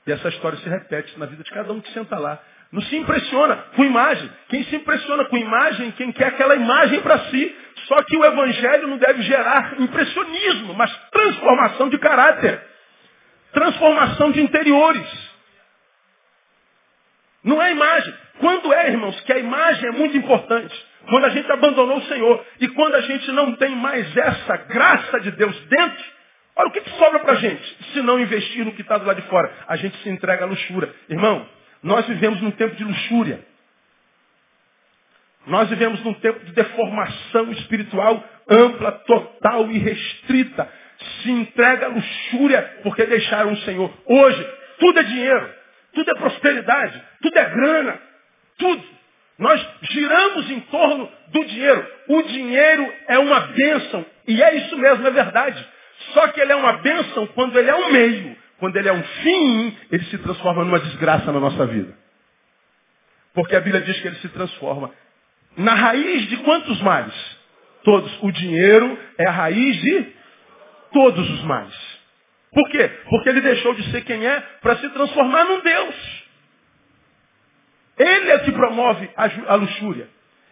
E 0.07 0.11
essa 0.11 0.27
história 0.29 0.57
se 0.57 0.67
repete 0.67 1.19
na 1.19 1.27
vida 1.27 1.43
de 1.43 1.51
cada 1.51 1.71
um 1.71 1.79
que 1.79 1.93
senta 1.93 2.17
lá. 2.17 2.41
Não 2.71 2.81
se 2.81 2.95
impressiona 2.95 3.55
com 3.75 3.83
imagem. 3.83 4.31
Quem 4.49 4.63
se 4.63 4.75
impressiona 4.75 5.25
com 5.25 5.37
imagem, 5.37 5.91
quem 5.91 6.11
quer 6.11 6.29
aquela 6.29 6.55
imagem 6.55 6.99
para 7.01 7.19
si. 7.25 7.55
Só 7.87 8.01
que 8.05 8.17
o 8.17 8.25
evangelho 8.25 8.87
não 8.87 8.97
deve 8.97 9.21
gerar 9.21 9.79
impressionismo, 9.79 10.73
mas 10.73 10.91
transformação 11.11 11.89
de 11.89 11.99
caráter. 11.99 12.59
Transformação 13.51 14.31
de 14.31 14.41
interiores. 14.41 15.22
Não 17.43 17.61
é 17.61 17.71
imagem. 17.71 18.13
Quando 18.39 18.73
é, 18.73 18.89
irmãos, 18.89 19.19
que 19.21 19.33
a 19.33 19.37
imagem 19.37 19.89
é 19.89 19.91
muito 19.91 20.15
importante? 20.17 20.73
Quando 21.09 21.25
a 21.25 21.29
gente 21.29 21.51
abandonou 21.51 21.97
o 21.97 22.03
Senhor. 22.03 22.45
E 22.59 22.67
quando 22.69 22.95
a 22.95 23.01
gente 23.01 23.31
não 23.31 23.55
tem 23.55 23.75
mais 23.75 24.15
essa 24.15 24.57
graça 24.57 25.19
de 25.19 25.31
Deus 25.31 25.59
dentro, 25.65 26.05
olha 26.55 26.67
o 26.69 26.71
que, 26.71 26.81
que 26.81 26.89
sobra 26.91 27.19
para 27.19 27.33
a 27.33 27.35
gente. 27.35 27.77
Se 27.91 28.01
não 28.01 28.19
investir 28.19 28.63
no 28.63 28.71
que 28.71 28.81
está 28.81 28.97
do 28.97 29.05
lado 29.05 29.21
de 29.21 29.27
fora. 29.27 29.51
A 29.67 29.75
gente 29.75 29.97
se 29.97 30.09
entrega 30.09 30.45
à 30.45 30.47
luxúria. 30.47 30.93
Irmão, 31.09 31.47
nós 31.81 32.07
vivemos 32.07 32.41
num 32.41 32.51
tempo 32.51 32.75
de 32.75 32.83
luxúria. 32.83 33.45
Nós 35.45 35.69
vivemos 35.69 36.01
num 36.03 36.13
tempo 36.13 36.39
de 36.45 36.53
deformação 36.53 37.51
espiritual 37.51 38.23
ampla, 38.49 38.91
total 38.91 39.69
e 39.69 39.77
restrita. 39.77 40.69
Se 41.21 41.31
entrega 41.31 41.87
à 41.87 41.89
luxúria 41.89 42.79
porque 42.83 43.05
deixaram 43.05 43.51
o 43.51 43.57
Senhor. 43.57 43.91
Hoje, 44.05 44.49
tudo 44.79 44.99
é 44.99 45.03
dinheiro, 45.03 45.49
tudo 45.93 46.11
é 46.11 46.15
prosperidade, 46.15 47.03
tudo 47.21 47.37
é 47.37 47.45
grana, 47.49 47.99
tudo. 48.57 48.83
Nós 49.37 49.67
giramos 49.91 50.49
em 50.51 50.59
torno 50.61 51.11
do 51.29 51.45
dinheiro. 51.45 51.87
O 52.07 52.21
dinheiro 52.23 52.93
é 53.07 53.19
uma 53.19 53.39
bênção. 53.41 54.05
E 54.27 54.41
é 54.41 54.55
isso 54.55 54.77
mesmo, 54.77 55.07
é 55.07 55.11
verdade. 55.11 55.67
Só 56.13 56.27
que 56.27 56.39
ele 56.39 56.51
é 56.51 56.55
uma 56.55 56.73
bênção 56.73 57.27
quando 57.27 57.57
ele 57.57 57.69
é 57.69 57.75
um 57.75 57.91
meio. 57.91 58.37
Quando 58.59 58.77
ele 58.77 58.87
é 58.87 58.93
um 58.93 59.03
fim, 59.03 59.77
ele 59.91 60.03
se 60.05 60.17
transforma 60.19 60.63
numa 60.63 60.79
desgraça 60.79 61.31
na 61.31 61.39
nossa 61.39 61.65
vida. 61.65 61.93
Porque 63.33 63.55
a 63.55 63.59
Bíblia 63.59 63.81
diz 63.81 63.99
que 63.99 64.07
ele 64.07 64.15
se 64.17 64.29
transforma. 64.29 64.91
Na 65.57 65.73
raiz 65.73 66.29
de 66.29 66.37
quantos 66.37 66.79
males? 66.81 67.13
Todos. 67.83 68.11
O 68.21 68.31
dinheiro 68.31 68.97
é 69.17 69.27
a 69.27 69.31
raiz 69.31 69.75
de 69.77 70.13
todos 70.91 71.29
os 71.29 71.43
males. 71.43 71.92
Por 72.53 72.69
quê? 72.69 72.89
Porque 73.09 73.29
ele 73.29 73.41
deixou 73.41 73.73
de 73.73 73.91
ser 73.91 74.03
quem 74.03 74.25
é 74.25 74.39
para 74.61 74.77
se 74.77 74.89
transformar 74.89 75.45
num 75.45 75.61
Deus. 75.61 76.23
Ele 77.97 78.31
é 78.31 78.39
que 78.39 78.51
promove 78.51 79.09
a 79.15 79.55
luxúria. 79.55 80.07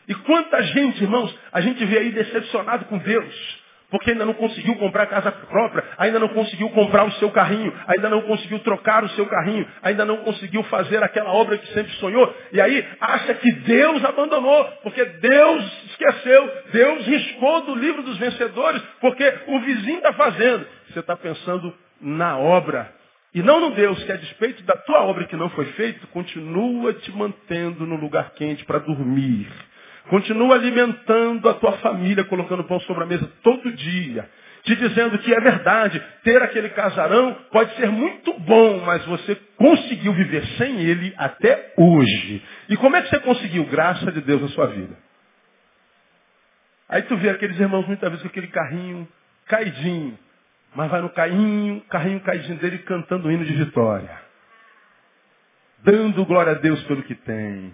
E 0.08 0.16
quanta 0.16 0.62
gente, 0.64 1.04
irmãos, 1.04 1.36
a 1.52 1.62
gente 1.62 1.84
vê 1.86 2.00
aí 2.00 2.12
decepcionado 2.12 2.86
com 2.86 2.98
Deus 2.98 3.62
porque 3.92 4.12
ainda 4.12 4.26
não 4.26 4.34
conseguiu 4.34 4.74
comprar 4.76 5.06
casa 5.08 5.32
própria, 5.32 5.84
ainda 5.98 6.18
não 6.18 6.30
conseguiu 6.30 6.70
comprar 6.70 7.04
o 7.04 7.12
seu 7.14 7.30
carrinho, 7.30 7.78
ainda 7.86 8.10
não 8.10 8.22
conseguiu 8.22 8.60
trocar 8.60 9.04
o 9.04 9.10
seu 9.10 9.26
carrinho, 9.26 9.68
ainda 9.84 10.06
não 10.06 10.18
conseguiu 10.18 10.64
fazer 10.64 11.04
aquela 11.04 11.32
obra 11.34 11.58
que 11.58 11.68
sempre 11.74 11.92
sonhou, 11.96 12.34
e 12.54 12.62
aí 12.62 12.88
acha 13.02 13.34
que 13.34 13.52
Deus 13.52 14.04
abandonou, 14.06 14.64
porque 14.82 15.04
Deus 15.04 15.84
esqueceu, 15.90 16.52
Deus 16.72 17.06
riscou 17.06 17.62
do 17.66 17.76
livro 17.76 18.02
dos 18.02 18.18
vencedores, 18.18 18.82
porque 19.02 19.34
o 19.48 19.60
vizinho 19.60 19.98
está 19.98 20.14
fazendo. 20.14 20.66
Você 20.90 21.00
está 21.00 21.18
pensando 21.18 21.76
na 22.02 22.38
obra 22.38 22.94
e 23.34 23.42
não 23.42 23.62
no 23.62 23.72
Deus 23.76 24.04
que, 24.04 24.12
a 24.12 24.18
despeito 24.18 24.62
da 24.64 24.76
tua 24.76 25.04
obra 25.04 25.26
que 25.26 25.38
não 25.38 25.50
foi 25.52 25.66
feita, 25.74 26.06
continua 26.08 26.94
te 26.94 27.12
mantendo 27.14 27.86
no 27.86 27.96
lugar 27.96 28.32
quente 28.32 28.66
para 28.66 28.80
dormir. 28.80 29.48
Continua 30.10 30.56
alimentando 30.56 31.48
a 31.48 31.54
tua 31.54 31.74
família, 31.78 32.26
colocando 32.26 32.66
pão 32.66 32.80
sobre 32.82 33.04
a 33.04 33.06
mesa 33.06 33.32
todo 33.42 33.72
dia. 33.72 34.30
Te 34.64 34.76
dizendo 34.76 35.18
que 35.20 35.34
é 35.34 35.40
verdade, 35.40 36.04
ter 36.24 36.42
aquele 36.44 36.70
casarão 36.70 37.34
pode 37.52 37.74
ser 37.78 37.90
muito 37.90 38.38
bom, 38.40 38.82
mas 38.86 39.04
você 39.06 39.36
conseguiu 39.56 40.14
viver 40.14 40.46
sem 40.58 40.82
ele 40.82 41.14
até 41.18 41.74
hoje. 41.78 42.44
E 42.68 42.76
como 42.76 42.98
é 42.98 43.02
que 43.02 43.10
você 43.10 43.20
conseguiu? 43.20 43.64
Graça 43.66 44.12
de 44.12 44.20
Deus 44.22 44.42
na 44.42 44.48
sua 44.50 44.68
vida. 44.68 44.96
Aí 46.90 47.04
tu 47.04 47.16
vê 47.16 47.30
aqueles 47.30 47.58
irmãos 47.58 47.88
muitas 47.88 48.10
vezes 48.10 48.22
com 48.22 48.28
aquele 48.28 48.48
carrinho 48.48 49.08
caidinho, 49.48 50.18
mas 50.76 50.90
vai 50.90 51.02
no 51.02 51.10
carrinho, 51.10 51.82
carrinho 51.90 52.20
caidinho 52.22 52.58
dele 52.58 52.80
cantando 52.80 53.28
o 53.28 53.32
hino 53.32 53.46
de 53.46 53.54
vitória. 53.54 54.22
Dando 55.84 56.26
glória 56.26 56.54
a 56.54 56.56
Deus 56.56 56.82
pelo 56.84 57.04
que 57.04 57.16
tem 57.16 57.74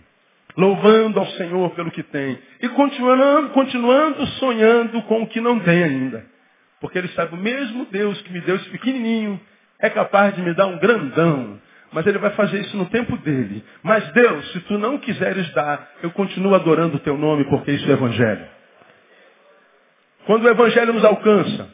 louvando 0.57 1.19
ao 1.19 1.27
Senhor 1.27 1.69
pelo 1.71 1.91
que 1.91 2.01
tem. 2.01 2.39
E 2.61 2.67
continuando, 2.69 3.49
continuando 3.49 4.25
sonhando 4.39 5.01
com 5.03 5.21
o 5.21 5.27
que 5.27 5.39
não 5.39 5.59
tem 5.59 5.83
ainda. 5.83 6.25
Porque 6.81 6.97
ele 6.97 7.07
sabe, 7.09 7.35
o 7.35 7.37
mesmo 7.37 7.85
Deus 7.85 8.19
que 8.21 8.33
me 8.33 8.41
deu 8.41 8.55
esse 8.55 8.69
pequenininho 8.69 9.39
é 9.79 9.89
capaz 9.89 10.35
de 10.35 10.41
me 10.41 10.53
dar 10.55 10.65
um 10.65 10.79
grandão. 10.79 11.59
Mas 11.91 12.05
ele 12.05 12.17
vai 12.17 12.31
fazer 12.31 12.59
isso 12.61 12.75
no 12.75 12.87
tempo 12.87 13.15
dele. 13.17 13.63
Mas 13.83 14.11
Deus, 14.11 14.51
se 14.51 14.59
tu 14.61 14.77
não 14.77 14.97
quiseres 14.97 15.49
dar, 15.53 15.89
eu 16.01 16.11
continuo 16.11 16.55
adorando 16.55 16.97
o 16.97 16.99
teu 16.99 17.17
nome 17.17 17.45
porque 17.45 17.71
isso 17.71 17.87
é 17.89 17.93
evangelho. 17.93 18.45
Quando 20.25 20.43
o 20.43 20.49
evangelho 20.49 20.91
nos 20.91 21.05
alcança, 21.05 21.69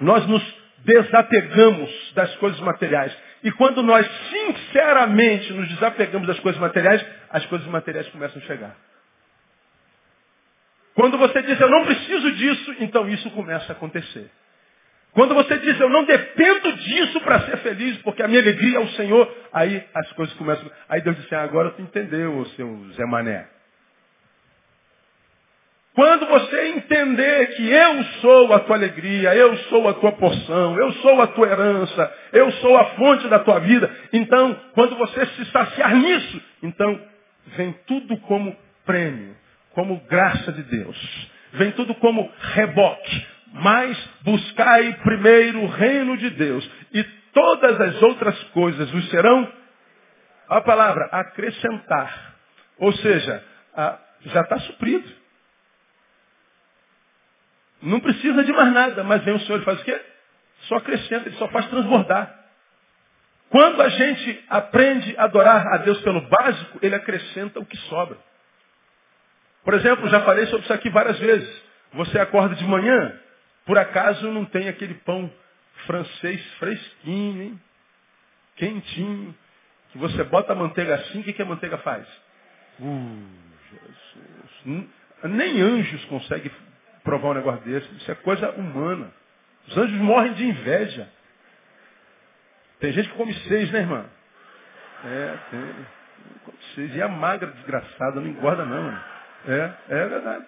nós 0.00 0.24
nos 0.26 0.57
desapegamos 0.84 2.12
das 2.14 2.34
coisas 2.36 2.60
materiais. 2.60 3.16
E 3.42 3.52
quando 3.52 3.82
nós 3.82 4.06
sinceramente 4.30 5.52
nos 5.52 5.68
desapegamos 5.68 6.26
das 6.26 6.40
coisas 6.40 6.60
materiais, 6.60 7.04
as 7.30 7.44
coisas 7.46 7.66
materiais 7.68 8.08
começam 8.08 8.40
a 8.42 8.46
chegar. 8.46 8.76
Quando 10.94 11.16
você 11.16 11.42
diz 11.42 11.60
eu 11.60 11.70
não 11.70 11.84
preciso 11.84 12.32
disso, 12.32 12.74
então 12.80 13.08
isso 13.08 13.30
começa 13.30 13.72
a 13.72 13.76
acontecer. 13.76 14.28
Quando 15.12 15.34
você 15.34 15.56
diz 15.58 15.78
eu 15.80 15.88
não 15.88 16.04
dependo 16.04 16.72
disso 16.76 17.20
para 17.20 17.40
ser 17.40 17.56
feliz, 17.58 17.98
porque 17.98 18.22
a 18.22 18.28
minha 18.28 18.40
alegria 18.40 18.78
é 18.78 18.80
o 18.80 18.88
Senhor, 18.90 19.32
aí 19.52 19.84
as 19.94 20.12
coisas 20.12 20.34
começam. 20.36 20.68
Aí 20.88 21.00
Deus 21.00 21.16
diz 21.16 21.26
assim, 21.26 21.34
ah, 21.36 21.42
agora 21.42 21.70
tu 21.70 21.82
entendeu, 21.82 22.44
seu 22.56 22.90
Zé 22.94 23.04
Mané. 23.06 23.57
Quando 25.98 26.26
você 26.26 26.68
entender 26.68 27.56
que 27.56 27.68
eu 27.68 28.04
sou 28.20 28.52
a 28.52 28.60
tua 28.60 28.76
alegria, 28.76 29.34
eu 29.34 29.56
sou 29.64 29.88
a 29.88 29.94
tua 29.94 30.12
porção, 30.12 30.78
eu 30.78 30.92
sou 30.92 31.20
a 31.20 31.26
tua 31.26 31.48
herança, 31.48 32.14
eu 32.32 32.52
sou 32.52 32.78
a 32.78 32.84
fonte 32.90 33.26
da 33.26 33.40
tua 33.40 33.58
vida, 33.58 33.90
então, 34.12 34.54
quando 34.74 34.94
você 34.94 35.26
se 35.26 35.44
saciar 35.46 35.96
nisso, 35.96 36.40
então 36.62 37.02
vem 37.56 37.72
tudo 37.84 38.16
como 38.18 38.56
prêmio, 38.86 39.34
como 39.72 39.98
graça 40.08 40.52
de 40.52 40.62
Deus. 40.62 41.30
Vem 41.54 41.72
tudo 41.72 41.92
como 41.96 42.30
reboque. 42.38 43.26
Mas 43.54 43.98
buscai 44.22 44.92
primeiro 45.02 45.62
o 45.62 45.66
reino 45.66 46.16
de 46.16 46.30
Deus 46.30 46.70
e 46.94 47.02
todas 47.32 47.80
as 47.80 48.02
outras 48.04 48.40
coisas 48.50 48.88
vos 48.92 49.10
serão, 49.10 49.52
a 50.48 50.60
palavra, 50.60 51.08
acrescentar. 51.10 52.36
Ou 52.78 52.92
seja, 52.92 53.42
já 54.26 54.42
está 54.42 54.60
suprido. 54.60 55.26
Não 57.80 58.00
precisa 58.00 58.42
de 58.44 58.52
mais 58.52 58.72
nada, 58.72 59.04
mas 59.04 59.22
vem 59.24 59.34
o 59.34 59.40
Senhor 59.40 59.60
e 59.60 59.64
faz 59.64 59.80
o 59.80 59.84
quê? 59.84 60.00
Só 60.62 60.76
acrescenta, 60.76 61.28
ele 61.28 61.36
só 61.36 61.48
faz 61.48 61.66
transbordar. 61.68 62.34
Quando 63.50 63.80
a 63.80 63.88
gente 63.88 64.44
aprende 64.48 65.14
a 65.16 65.24
adorar 65.24 65.66
a 65.68 65.76
Deus 65.78 66.00
pelo 66.02 66.20
básico, 66.28 66.78
ele 66.82 66.94
acrescenta 66.94 67.60
o 67.60 67.64
que 67.64 67.76
sobra. 67.88 68.18
Por 69.64 69.74
exemplo, 69.74 70.08
já 70.08 70.20
falei 70.20 70.46
sobre 70.46 70.64
isso 70.64 70.72
aqui 70.72 70.90
várias 70.90 71.18
vezes. 71.18 71.62
Você 71.94 72.18
acorda 72.18 72.54
de 72.54 72.64
manhã, 72.64 73.18
por 73.64 73.78
acaso 73.78 74.30
não 74.32 74.44
tem 74.44 74.68
aquele 74.68 74.94
pão 74.94 75.32
francês 75.86 76.44
fresquinho, 76.54 77.42
hein? 77.42 77.60
quentinho, 78.56 79.34
que 79.90 79.98
você 79.98 80.24
bota 80.24 80.52
a 80.52 80.56
manteiga 80.56 80.96
assim, 80.96 81.20
o 81.20 81.24
que, 81.24 81.32
que 81.32 81.42
a 81.42 81.46
manteiga 81.46 81.78
faz? 81.78 82.06
Uh, 82.80 83.26
Jesus. 83.70 84.88
Nem 85.24 85.60
anjos 85.60 86.04
conseguem 86.06 86.50
provar 87.08 87.30
um 87.30 87.34
negócio 87.34 87.60
desse. 87.62 87.90
Isso 87.96 88.10
é 88.10 88.14
coisa 88.16 88.50
humana. 88.50 89.10
Os 89.66 89.76
anjos 89.78 89.98
morrem 89.98 90.34
de 90.34 90.44
inveja. 90.44 91.08
Tem 92.80 92.92
gente 92.92 93.08
que 93.08 93.16
come 93.16 93.32
seis, 93.48 93.70
né, 93.72 93.80
irmã? 93.80 94.04
É, 95.04 95.34
tem. 95.50 95.86
Come 96.44 96.58
seis. 96.74 96.94
E 96.94 97.02
a 97.02 97.08
magra 97.08 97.50
desgraçada, 97.50 98.20
não 98.20 98.28
engorda 98.28 98.64
não. 98.64 98.90
É, 99.46 99.72
é 99.88 100.06
verdade. 100.06 100.44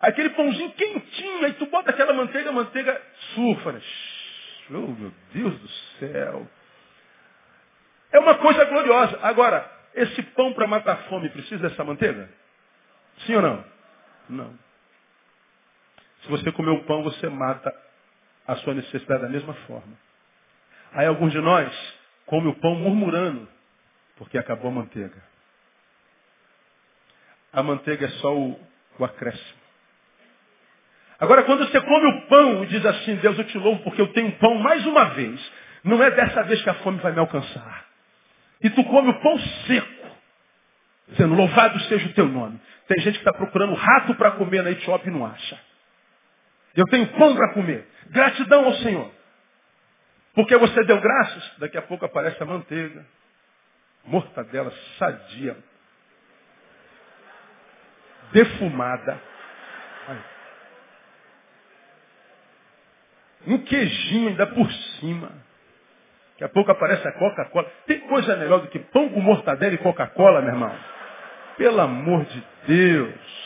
Aquele 0.00 0.30
pãozinho 0.30 0.72
quentinho, 0.72 1.44
aí 1.44 1.52
tu 1.54 1.66
bota 1.66 1.90
aquela 1.90 2.12
manteiga, 2.12 2.50
a 2.50 2.52
manteiga 2.52 3.00
surfa. 3.34 3.72
Né? 3.72 3.80
Oh, 4.70 4.72
meu 4.72 5.12
Deus 5.32 5.58
do 5.60 5.68
céu. 5.98 6.48
É 8.12 8.18
uma 8.18 8.34
coisa 8.34 8.64
gloriosa. 8.64 9.18
Agora, 9.22 9.70
esse 9.94 10.22
pão 10.22 10.52
para 10.52 10.66
matar 10.66 10.96
fome 11.08 11.28
precisa 11.28 11.68
dessa 11.68 11.84
manteiga? 11.84 12.28
Sim 13.24 13.36
ou 13.36 13.42
não? 13.42 13.64
Não. 14.28 14.64
Se 16.24 16.30
você 16.30 16.50
comer 16.52 16.70
o 16.70 16.84
pão, 16.84 17.02
você 17.02 17.28
mata 17.28 17.72
a 18.46 18.56
sua 18.56 18.74
necessidade 18.74 19.22
da 19.22 19.28
mesma 19.28 19.52
forma. 19.66 19.92
Aí 20.92 21.06
alguns 21.06 21.32
de 21.32 21.40
nós 21.40 21.70
comem 22.24 22.50
o 22.50 22.54
pão 22.54 22.74
murmurando, 22.74 23.46
porque 24.16 24.38
acabou 24.38 24.70
a 24.70 24.74
manteiga. 24.74 25.22
A 27.52 27.62
manteiga 27.62 28.06
é 28.06 28.10
só 28.10 28.34
o, 28.34 28.58
o 28.98 29.04
acréscimo. 29.04 29.64
Agora, 31.20 31.44
quando 31.44 31.66
você 31.68 31.80
come 31.80 32.06
o 32.06 32.26
pão 32.26 32.64
e 32.64 32.66
diz 32.68 32.84
assim, 32.84 33.16
Deus, 33.16 33.38
eu 33.38 33.44
te 33.44 33.58
louvo 33.58 33.82
porque 33.82 34.00
eu 34.00 34.12
tenho 34.12 34.32
pão 34.38 34.56
mais 34.56 34.84
uma 34.86 35.04
vez, 35.10 35.52
não 35.84 36.02
é 36.02 36.10
dessa 36.10 36.42
vez 36.44 36.60
que 36.62 36.70
a 36.70 36.74
fome 36.74 36.98
vai 36.98 37.12
me 37.12 37.20
alcançar. 37.20 37.86
E 38.62 38.70
tu 38.70 38.82
come 38.84 39.10
o 39.10 39.20
pão 39.20 39.38
seco. 39.66 40.04
Dizendo, 41.08 41.34
louvado 41.34 41.78
seja 41.80 42.08
o 42.08 42.12
teu 42.14 42.26
nome. 42.26 42.58
Tem 42.88 42.98
gente 43.00 43.14
que 43.14 43.28
está 43.28 43.32
procurando 43.32 43.74
rato 43.74 44.14
para 44.14 44.32
comer 44.32 44.62
na 44.62 44.70
Etiópia 44.70 45.10
e 45.10 45.12
não 45.12 45.26
acha. 45.26 45.58
Eu 46.76 46.84
tenho 46.86 47.06
pão 47.18 47.34
para 47.34 47.52
comer. 47.54 47.86
Gratidão 48.10 48.64
ao 48.64 48.74
Senhor. 48.74 49.10
Porque 50.34 50.56
você 50.56 50.82
deu 50.84 51.00
graças, 51.00 51.58
daqui 51.58 51.78
a 51.78 51.82
pouco 51.82 52.04
aparece 52.04 52.42
a 52.42 52.46
manteiga. 52.46 53.04
Mortadela 54.04 54.72
sadia. 54.98 55.56
Defumada. 58.32 59.20
Um 63.46 63.58
queijinho 63.58 64.30
ainda 64.30 64.46
por 64.46 64.70
cima. 64.72 65.30
Daqui 66.32 66.44
a 66.44 66.48
pouco 66.48 66.70
aparece 66.72 67.06
a 67.06 67.12
Coca-Cola. 67.12 67.70
Tem 67.86 68.00
coisa 68.00 68.36
melhor 68.36 68.60
do 68.60 68.68
que 68.68 68.78
pão 68.78 69.08
com 69.10 69.20
mortadela 69.20 69.74
e 69.74 69.78
Coca-Cola, 69.78 70.40
meu 70.40 70.50
irmão? 70.50 70.74
Pelo 71.56 71.80
amor 71.80 72.24
de 72.24 72.44
Deus. 72.66 73.43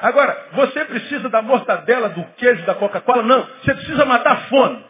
Agora, 0.00 0.48
você 0.52 0.84
precisa 0.84 1.28
da 1.28 1.40
mortadela, 1.42 2.08
do 2.10 2.24
queijo, 2.36 2.64
da 2.64 2.74
Coca-Cola? 2.74 3.22
Não. 3.22 3.46
Você 3.62 3.74
precisa 3.74 4.04
matar 4.04 4.32
a 4.32 4.36
fome. 4.48 4.84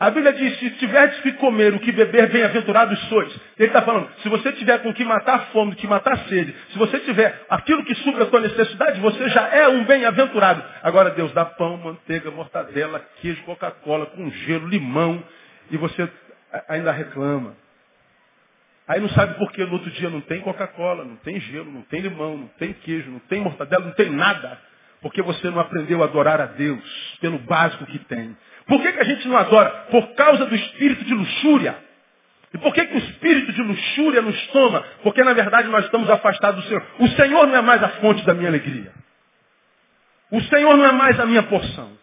A 0.00 0.10
Bíblia 0.10 0.32
diz, 0.32 0.58
se 0.58 0.70
tiveres 0.70 1.20
que 1.20 1.32
comer 1.32 1.74
o 1.74 1.78
que 1.78 1.92
beber, 1.92 2.30
bem-aventurados 2.30 2.98
sois. 3.10 3.38
Ele 3.58 3.68
está 3.68 3.82
falando, 3.82 4.08
se 4.22 4.30
você 4.30 4.50
tiver 4.52 4.78
com 4.78 4.94
que 4.94 5.04
matar 5.04 5.34
a 5.34 5.38
fome, 5.52 5.74
que 5.74 5.86
matar 5.86 6.14
a 6.14 6.18
sede, 6.20 6.56
se 6.72 6.78
você 6.78 7.00
tiver 7.00 7.44
aquilo 7.50 7.84
que 7.84 7.94
supra 7.96 8.24
a 8.24 8.26
tua 8.26 8.40
necessidade, 8.40 8.98
você 8.98 9.28
já 9.28 9.46
é 9.48 9.68
um 9.68 9.84
bem-aventurado. 9.84 10.64
Agora 10.82 11.10
Deus 11.10 11.30
dá 11.34 11.44
pão, 11.44 11.76
manteiga, 11.76 12.30
mortadela, 12.30 13.04
queijo, 13.20 13.42
Coca-Cola, 13.42 14.06
com 14.06 14.30
gelo, 14.30 14.66
limão, 14.68 15.22
e 15.70 15.76
você 15.76 16.08
ainda 16.66 16.90
reclama. 16.92 17.54
Aí 18.90 19.00
não 19.00 19.08
sabe 19.10 19.34
por 19.34 19.52
que 19.52 19.64
no 19.64 19.74
outro 19.74 19.88
dia 19.92 20.10
não 20.10 20.20
tem 20.20 20.40
Coca-Cola, 20.40 21.04
não 21.04 21.14
tem 21.14 21.38
gelo, 21.38 21.70
não 21.70 21.82
tem 21.82 22.00
limão, 22.00 22.36
não 22.36 22.48
tem 22.58 22.72
queijo, 22.72 23.08
não 23.08 23.20
tem 23.20 23.40
mortadela, 23.40 23.84
não 23.84 23.92
tem 23.92 24.10
nada. 24.10 24.60
Porque 25.00 25.22
você 25.22 25.48
não 25.48 25.60
aprendeu 25.60 26.02
a 26.02 26.06
adorar 26.06 26.40
a 26.40 26.46
Deus 26.46 26.82
pelo 27.20 27.38
básico 27.38 27.86
que 27.86 28.00
tem. 28.00 28.36
Por 28.66 28.82
que, 28.82 28.92
que 28.92 28.98
a 28.98 29.04
gente 29.04 29.28
não 29.28 29.36
adora? 29.36 29.70
Por 29.92 30.12
causa 30.14 30.44
do 30.44 30.56
espírito 30.56 31.04
de 31.04 31.14
luxúria. 31.14 31.78
E 32.52 32.58
por 32.58 32.74
que, 32.74 32.84
que 32.84 32.94
o 32.96 32.98
espírito 32.98 33.52
de 33.52 33.62
luxúria 33.62 34.22
nos 34.22 34.46
toma? 34.48 34.80
Porque 35.04 35.22
na 35.22 35.34
verdade 35.34 35.68
nós 35.68 35.84
estamos 35.84 36.10
afastados 36.10 36.64
do 36.64 36.68
Senhor. 36.68 36.84
O 36.98 37.06
Senhor 37.10 37.46
não 37.46 37.54
é 37.54 37.62
mais 37.62 37.80
a 37.84 37.90
fonte 37.90 38.26
da 38.26 38.34
minha 38.34 38.48
alegria. 38.48 38.92
O 40.32 40.40
Senhor 40.40 40.76
não 40.76 40.84
é 40.84 40.90
mais 40.90 41.20
a 41.20 41.26
minha 41.26 41.44
porção. 41.44 41.96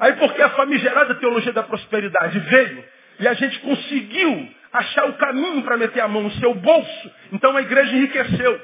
Aí 0.00 0.12
porque 0.16 0.42
a 0.42 0.50
famigerada 0.50 1.14
teologia 1.14 1.54
da 1.54 1.62
prosperidade 1.62 2.38
veio 2.40 2.84
e 3.20 3.26
a 3.26 3.32
gente 3.32 3.58
conseguiu 3.60 4.57
achar 4.72 5.06
o 5.06 5.14
caminho 5.14 5.62
para 5.62 5.76
meter 5.76 6.00
a 6.00 6.08
mão 6.08 6.22
no 6.22 6.30
seu 6.32 6.54
bolso. 6.54 7.10
Então 7.32 7.56
a 7.56 7.62
igreja 7.62 7.96
enriqueceu. 7.96 8.60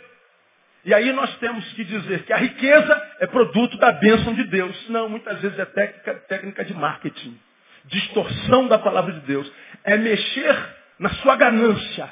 E 0.84 0.92
aí 0.92 1.12
nós 1.12 1.34
temos 1.38 1.64
que 1.72 1.84
dizer 1.84 2.24
que 2.24 2.32
a 2.32 2.36
riqueza 2.36 3.10
é 3.20 3.26
produto 3.26 3.76
da 3.78 3.92
bênção 3.92 4.34
de 4.34 4.44
Deus. 4.44 4.88
Não, 4.90 5.08
muitas 5.08 5.40
vezes 5.40 5.58
é 5.58 5.64
técnica, 5.64 6.14
técnica 6.28 6.64
de 6.64 6.74
marketing. 6.74 7.38
Distorção 7.86 8.68
da 8.68 8.78
palavra 8.78 9.12
de 9.12 9.20
Deus. 9.20 9.50
É 9.82 9.96
mexer 9.96 10.56
na 10.98 11.08
sua 11.10 11.36
ganância 11.36 12.10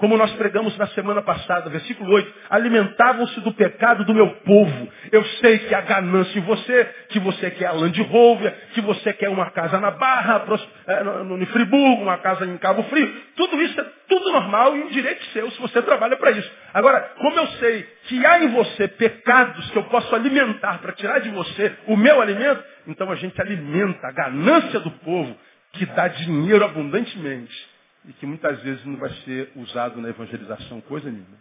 como 0.00 0.16
nós 0.16 0.32
pregamos 0.32 0.76
na 0.78 0.86
semana 0.88 1.20
passada, 1.20 1.68
versículo 1.68 2.10
8, 2.14 2.34
alimentavam-se 2.48 3.38
do 3.40 3.52
pecado 3.52 4.02
do 4.02 4.14
meu 4.14 4.30
povo. 4.36 4.88
Eu 5.12 5.22
sei 5.42 5.58
que 5.58 5.74
a 5.74 5.82
ganância 5.82 6.38
em 6.38 6.42
você, 6.42 6.84
que 7.10 7.20
você 7.20 7.50
quer 7.50 7.66
a 7.66 7.72
Land 7.72 8.00
Rover, 8.04 8.50
que 8.72 8.80
você 8.80 9.12
quer 9.12 9.28
uma 9.28 9.50
casa 9.50 9.78
na 9.78 9.90
Barra, 9.90 10.42
é, 10.86 11.02
no 11.04 11.46
Friburgo, 11.48 12.02
uma 12.02 12.16
casa 12.16 12.46
em 12.46 12.56
Cabo 12.56 12.82
Frio. 12.84 13.14
Tudo 13.36 13.60
isso 13.60 13.78
é 13.78 13.84
tudo 14.08 14.32
normal 14.32 14.74
e 14.74 14.84
um 14.84 14.88
direito 14.88 15.22
seu 15.34 15.50
se 15.50 15.60
você 15.60 15.82
trabalha 15.82 16.16
para 16.16 16.30
isso. 16.30 16.50
Agora, 16.72 17.00
como 17.18 17.38
eu 17.38 17.46
sei 17.58 17.86
que 18.04 18.24
há 18.24 18.42
em 18.42 18.48
você 18.48 18.88
pecados 18.88 19.70
que 19.70 19.76
eu 19.76 19.84
posso 19.84 20.14
alimentar 20.14 20.78
para 20.78 20.92
tirar 20.92 21.18
de 21.18 21.28
você 21.28 21.72
o 21.86 21.94
meu 21.94 22.22
alimento, 22.22 22.64
então 22.86 23.10
a 23.10 23.16
gente 23.16 23.38
alimenta 23.38 24.06
a 24.06 24.12
ganância 24.12 24.80
do 24.80 24.90
povo 24.92 25.36
que 25.74 25.84
dá 25.84 26.08
dinheiro 26.08 26.64
abundantemente 26.64 27.69
e 28.06 28.12
que 28.14 28.26
muitas 28.26 28.60
vezes 28.62 28.84
não 28.84 28.96
vai 28.96 29.10
ser 29.24 29.52
usado 29.56 30.00
na 30.00 30.08
evangelização 30.08 30.80
coisa 30.80 31.10
nenhuma. 31.10 31.38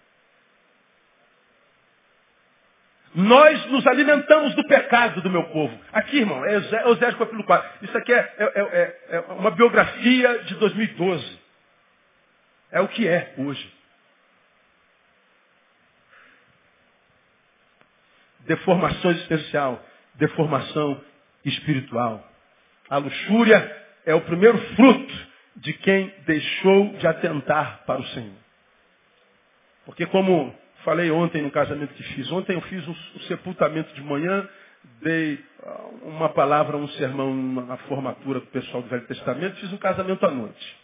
Nós 3.15 3.65
nos 3.67 3.87
alimentamos 3.87 4.53
do 4.55 4.67
pecado 4.67 5.21
do 5.21 5.29
meu 5.31 5.43
povo. 5.45 5.77
Aqui, 5.91 6.17
irmão, 6.17 6.45
é 6.45 6.87
Osés 6.87 7.15
capítulo 7.15 7.43
4. 7.43 7.85
Isso 7.85 7.97
aqui 7.97 8.13
é, 8.13 8.35
é, 8.37 8.51
é, 8.55 9.15
é 9.15 9.19
uma 9.33 9.49
biografia 9.51 10.43
de 10.43 10.55
2012. 10.55 11.39
É 12.71 12.79
o 12.81 12.87
que 12.87 13.07
é 13.07 13.33
hoje. 13.37 13.73
Deformação 18.41 19.11
existencial, 19.11 19.83
deformação 20.15 21.03
espiritual. 21.43 22.23
A 22.89 22.97
luxúria 22.97 23.85
é 24.05 24.13
o 24.13 24.21
primeiro 24.21 24.57
fruto 24.75 25.28
de 25.59 25.73
quem 25.73 26.13
deixou 26.25 26.93
de 26.93 27.07
atentar 27.07 27.83
para 27.85 27.99
o 27.99 28.05
Senhor. 28.07 28.35
Porque 29.85 30.05
como 30.05 30.55
falei 30.83 31.11
ontem 31.11 31.41
no 31.41 31.51
casamento 31.51 31.93
que 31.93 32.03
fiz, 32.03 32.31
ontem 32.31 32.53
eu 32.53 32.61
fiz 32.61 32.87
um, 32.87 32.95
sepultamento 33.27 33.93
de 33.93 34.01
manhã, 34.01 34.47
dei 35.01 35.43
ah, 35.63 35.89
uma 36.03 36.29
palavra, 36.29 36.77
um 36.77 36.87
sermão 36.89 37.33
na 37.33 37.77
formatura 37.77 38.39
do 38.39 38.47
pessoal 38.47 38.81
do 38.81 38.89
Velho 38.89 39.05
Testamento, 39.07 39.57
fiz 39.57 39.73
um 39.73 39.77
casamento 39.77 40.25
à 40.25 40.31
noite. 40.31 40.77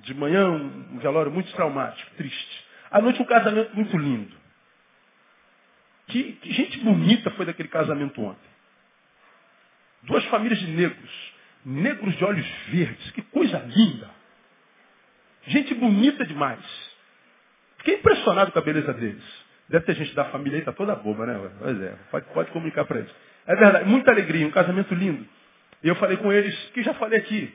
De 0.00 0.14
manhã 0.14 0.48
um 0.48 0.98
velório 0.98 1.30
muito 1.30 1.52
traumático, 1.52 2.10
triste. 2.16 2.64
À 2.90 3.00
noite 3.00 3.20
um 3.20 3.26
casamento 3.26 3.74
muito 3.74 3.96
lindo. 3.98 4.34
Que, 6.06 6.32
que 6.32 6.52
gente 6.52 6.78
bonita 6.80 7.30
foi 7.32 7.46
daquele 7.46 7.68
casamento 7.68 8.20
ontem. 8.22 8.54
Duas 10.02 10.24
famílias 10.26 10.58
de 10.58 10.66
negros 10.68 11.33
negros 11.64 12.14
de 12.16 12.24
olhos 12.24 12.46
verdes, 12.68 13.10
que 13.12 13.22
coisa 13.22 13.58
linda. 13.58 14.10
Gente 15.46 15.74
bonita 15.74 16.24
demais. 16.26 16.64
Fiquei 17.78 17.94
impressionado 17.94 18.52
com 18.52 18.58
a 18.58 18.62
beleza 18.62 18.92
deles. 18.94 19.24
Deve 19.68 19.86
ter 19.86 19.94
gente 19.94 20.14
da 20.14 20.26
família 20.26 20.58
aí, 20.58 20.64
tá 20.64 20.72
toda 20.72 20.94
boba, 20.94 21.26
né? 21.26 21.50
Pois 21.58 21.80
é, 21.80 21.94
pode, 22.10 22.26
pode 22.26 22.50
comunicar 22.50 22.84
para 22.84 22.98
eles. 22.98 23.14
É 23.46 23.54
verdade, 23.56 23.88
muita 23.88 24.10
alegria, 24.10 24.46
um 24.46 24.50
casamento 24.50 24.94
lindo. 24.94 25.26
E 25.82 25.88
eu 25.88 25.94
falei 25.96 26.16
com 26.16 26.32
eles, 26.32 26.54
que 26.70 26.82
já 26.82 26.94
falei 26.94 27.18
aqui. 27.18 27.54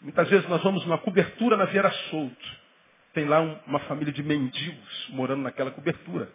Muitas 0.00 0.28
vezes 0.28 0.48
nós 0.48 0.62
vamos 0.62 0.84
numa 0.84 0.98
cobertura 0.98 1.56
na 1.56 1.64
Vieira 1.64 1.90
Solto. 2.10 2.66
Tem 3.12 3.24
lá 3.24 3.40
um, 3.40 3.58
uma 3.66 3.78
família 3.80 4.12
de 4.12 4.22
mendigos 4.22 5.08
morando 5.10 5.42
naquela 5.42 5.70
cobertura. 5.70 6.28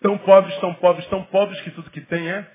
Tão 0.00 0.18
pobres, 0.18 0.56
tão 0.58 0.74
pobres, 0.74 1.06
tão 1.06 1.24
pobres 1.24 1.60
que 1.62 1.70
tudo 1.70 1.90
que 1.90 2.00
tem 2.02 2.30
é 2.30 2.48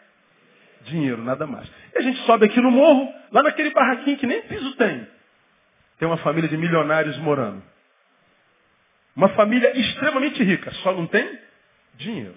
dinheiro, 0.83 1.23
nada 1.23 1.45
mais. 1.47 1.69
E 1.93 1.97
a 1.97 2.01
gente 2.01 2.19
sobe 2.25 2.45
aqui 2.45 2.59
no 2.59 2.71
morro, 2.71 3.13
lá 3.31 3.43
naquele 3.43 3.71
barraquinho 3.71 4.17
que 4.17 4.27
nem 4.27 4.41
piso 4.43 4.75
tem. 4.75 5.07
Tem 5.97 6.07
uma 6.07 6.17
família 6.17 6.49
de 6.49 6.57
milionários 6.57 7.17
morando. 7.17 7.61
Uma 9.15 9.29
família 9.29 9.77
extremamente 9.77 10.41
rica, 10.43 10.71
só 10.83 10.93
não 10.93 11.05
tem 11.07 11.39
dinheiro. 11.95 12.35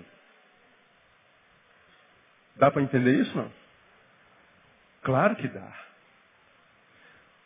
Dá 2.57 2.71
para 2.71 2.83
entender 2.83 3.15
isso, 3.15 3.37
não? 3.37 3.51
Claro 5.03 5.37
que 5.37 5.49
dá. 5.49 5.73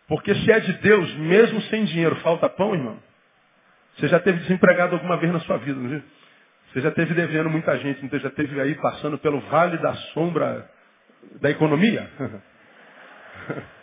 Porque 0.06 0.34
se 0.34 0.50
é 0.50 0.60
de 0.60 0.72
Deus, 0.74 1.14
mesmo 1.16 1.60
sem 1.62 1.84
dinheiro, 1.84 2.16
falta 2.16 2.48
pão, 2.48 2.74
irmão. 2.74 2.98
Você 3.96 4.08
já 4.08 4.18
teve 4.20 4.38
desempregado 4.40 4.94
alguma 4.94 5.16
vez 5.16 5.32
na 5.32 5.40
sua 5.40 5.58
vida, 5.58 5.78
não 5.78 5.88
viu? 5.88 6.02
Você 6.72 6.80
já 6.80 6.90
teve 6.90 7.14
devendo 7.14 7.50
muita 7.50 7.76
gente, 7.78 8.04
então 8.04 8.18
já 8.18 8.30
teve 8.30 8.60
aí 8.60 8.74
passando 8.76 9.18
pelo 9.18 9.40
vale 9.40 9.78
da 9.78 9.94
sombra 10.12 10.70
da 11.40 11.50
economia? 11.50 12.08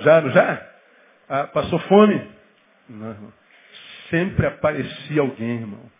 Já, 0.00 0.20
não 0.20 0.30
já? 0.30 0.66
Ah, 1.28 1.46
passou 1.48 1.78
fome? 1.80 2.30
Não, 2.88 3.10
irmão. 3.10 3.32
Sempre 4.10 4.46
aparecia 4.46 5.20
alguém, 5.20 5.56
irmão. 5.56 5.90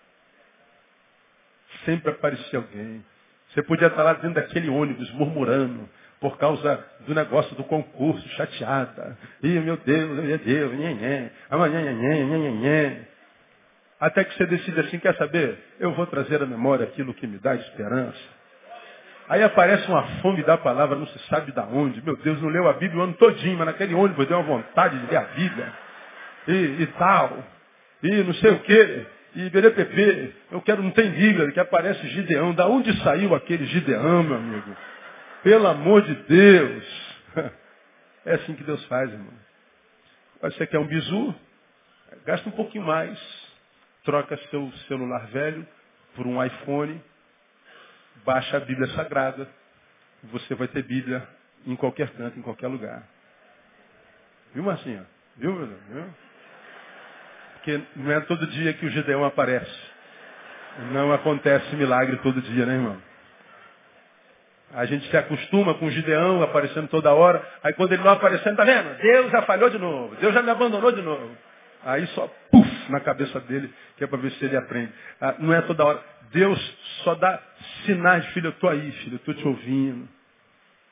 Sempre 1.84 2.12
aparecia 2.12 2.58
alguém. 2.58 3.04
Você 3.50 3.62
podia 3.62 3.88
estar 3.88 4.02
lá 4.02 4.14
dentro 4.14 4.34
daquele 4.34 4.68
ônibus 4.68 5.10
murmurando 5.12 5.88
por 6.20 6.38
causa 6.38 6.84
do 7.06 7.14
negócio 7.14 7.54
do 7.56 7.64
concurso, 7.64 8.26
chateada. 8.30 9.16
Ih, 9.42 9.60
meu 9.60 9.76
Deus, 9.78 10.24
meu 10.24 10.38
Deus. 10.38 10.72
Amanhã. 11.50 13.06
Até 14.00 14.24
que 14.24 14.36
você 14.36 14.46
decide 14.46 14.80
assim, 14.80 14.98
quer 14.98 15.16
saber? 15.16 15.58
Eu 15.78 15.92
vou 15.92 16.06
trazer 16.06 16.42
à 16.42 16.46
memória 16.46 16.86
aquilo 16.86 17.14
que 17.14 17.26
me 17.26 17.38
dá 17.38 17.54
esperança. 17.56 18.37
Aí 19.28 19.42
aparece 19.42 19.86
uma 19.88 20.02
fome 20.22 20.42
da 20.42 20.56
palavra, 20.56 20.96
não 20.96 21.06
se 21.06 21.18
sabe 21.26 21.52
da 21.52 21.64
onde. 21.64 22.02
Meu 22.02 22.16
Deus, 22.16 22.40
não 22.40 22.48
leu 22.48 22.68
a 22.68 22.72
Bíblia 22.72 23.00
o 23.00 23.04
ano 23.04 23.12
todinho, 23.14 23.58
mas 23.58 23.66
naquele 23.66 23.94
ônibus 23.94 24.26
deu 24.26 24.38
uma 24.38 24.46
vontade 24.46 24.98
de 24.98 25.06
ler 25.06 25.16
a 25.16 25.24
Bíblia. 25.24 25.72
E, 26.48 26.52
e 26.82 26.86
tal. 26.98 27.44
E 28.02 28.10
não 28.22 28.32
sei 28.34 28.52
o 28.52 28.60
quê. 28.60 29.06
E 29.34 29.50
BDPP, 29.50 30.34
eu 30.50 30.62
quero, 30.62 30.82
não 30.82 30.90
tem 30.92 31.10
Bíblia, 31.10 31.52
que 31.52 31.60
aparece 31.60 32.06
Gideão. 32.08 32.54
Da 32.54 32.66
onde 32.66 32.90
saiu 33.02 33.34
aquele 33.34 33.66
Gideão, 33.66 34.22
meu 34.22 34.36
amigo? 34.36 34.76
Pelo 35.42 35.66
amor 35.66 36.02
de 36.02 36.14
Deus. 36.14 37.08
É 38.26 38.34
assim 38.34 38.54
que 38.54 38.62
Deus 38.62 38.84
faz, 38.86 39.10
irmão. 39.10 39.32
Você 40.42 40.66
quer 40.66 40.78
um 40.78 40.86
bizu? 40.86 41.34
Gasta 42.26 42.46
um 42.46 42.52
pouquinho 42.52 42.84
mais. 42.84 43.18
Troca 44.04 44.36
seu 44.50 44.70
celular 44.86 45.26
velho 45.28 45.66
por 46.14 46.26
um 46.26 46.44
iPhone. 46.44 47.00
Baixa 48.24 48.56
a 48.56 48.60
Bíblia 48.60 48.88
Sagrada. 48.94 49.48
Você 50.24 50.54
vai 50.54 50.68
ter 50.68 50.82
Bíblia 50.82 51.26
em 51.66 51.76
qualquer 51.76 52.10
canto, 52.10 52.38
em 52.38 52.42
qualquer 52.42 52.68
lugar. 52.68 53.02
Viu, 54.54 54.62
Marcinha? 54.62 55.06
Viu, 55.36 55.54
Deus? 55.54 55.80
Viu? 55.90 56.04
Porque 57.54 57.80
não 57.96 58.10
é 58.12 58.20
todo 58.20 58.46
dia 58.46 58.72
que 58.72 58.86
o 58.86 58.90
Gideão 58.90 59.24
aparece. 59.24 59.88
Não 60.92 61.12
acontece 61.12 61.74
milagre 61.76 62.16
todo 62.18 62.40
dia, 62.40 62.64
né, 62.64 62.74
irmão? 62.74 62.96
A 64.74 64.84
gente 64.84 65.08
se 65.08 65.16
acostuma 65.16 65.74
com 65.74 65.86
o 65.86 65.90
Gideão 65.90 66.42
aparecendo 66.42 66.88
toda 66.88 67.12
hora. 67.12 67.42
Aí 67.62 67.72
quando 67.72 67.92
ele 67.92 68.02
não 68.02 68.12
aparecendo, 68.12 68.56
tá 68.56 68.64
vendo? 68.64 68.96
Deus 68.98 69.30
já 69.30 69.42
falhou 69.42 69.70
de 69.70 69.78
novo. 69.78 70.14
Deus 70.16 70.34
já 70.34 70.42
me 70.42 70.50
abandonou 70.50 70.92
de 70.92 71.02
novo. 71.02 71.36
Aí 71.84 72.06
só 72.08 72.28
puf 72.50 72.90
na 72.90 73.00
cabeça 73.00 73.40
dele, 73.40 73.72
que 73.96 74.04
é 74.04 74.06
para 74.06 74.18
ver 74.18 74.30
se 74.32 74.44
ele 74.44 74.56
aprende. 74.56 74.92
Ah, 75.20 75.34
não 75.38 75.54
é 75.54 75.62
toda 75.62 75.84
hora. 75.84 76.02
Deus 76.30 76.76
só 77.04 77.14
dá 77.14 77.40
sinais, 77.84 78.26
filho, 78.28 78.46
eu 78.46 78.50
estou 78.50 78.70
aí, 78.70 78.90
filho, 78.92 79.14
eu 79.14 79.16
estou 79.16 79.34
te 79.34 79.46
ouvindo. 79.46 80.08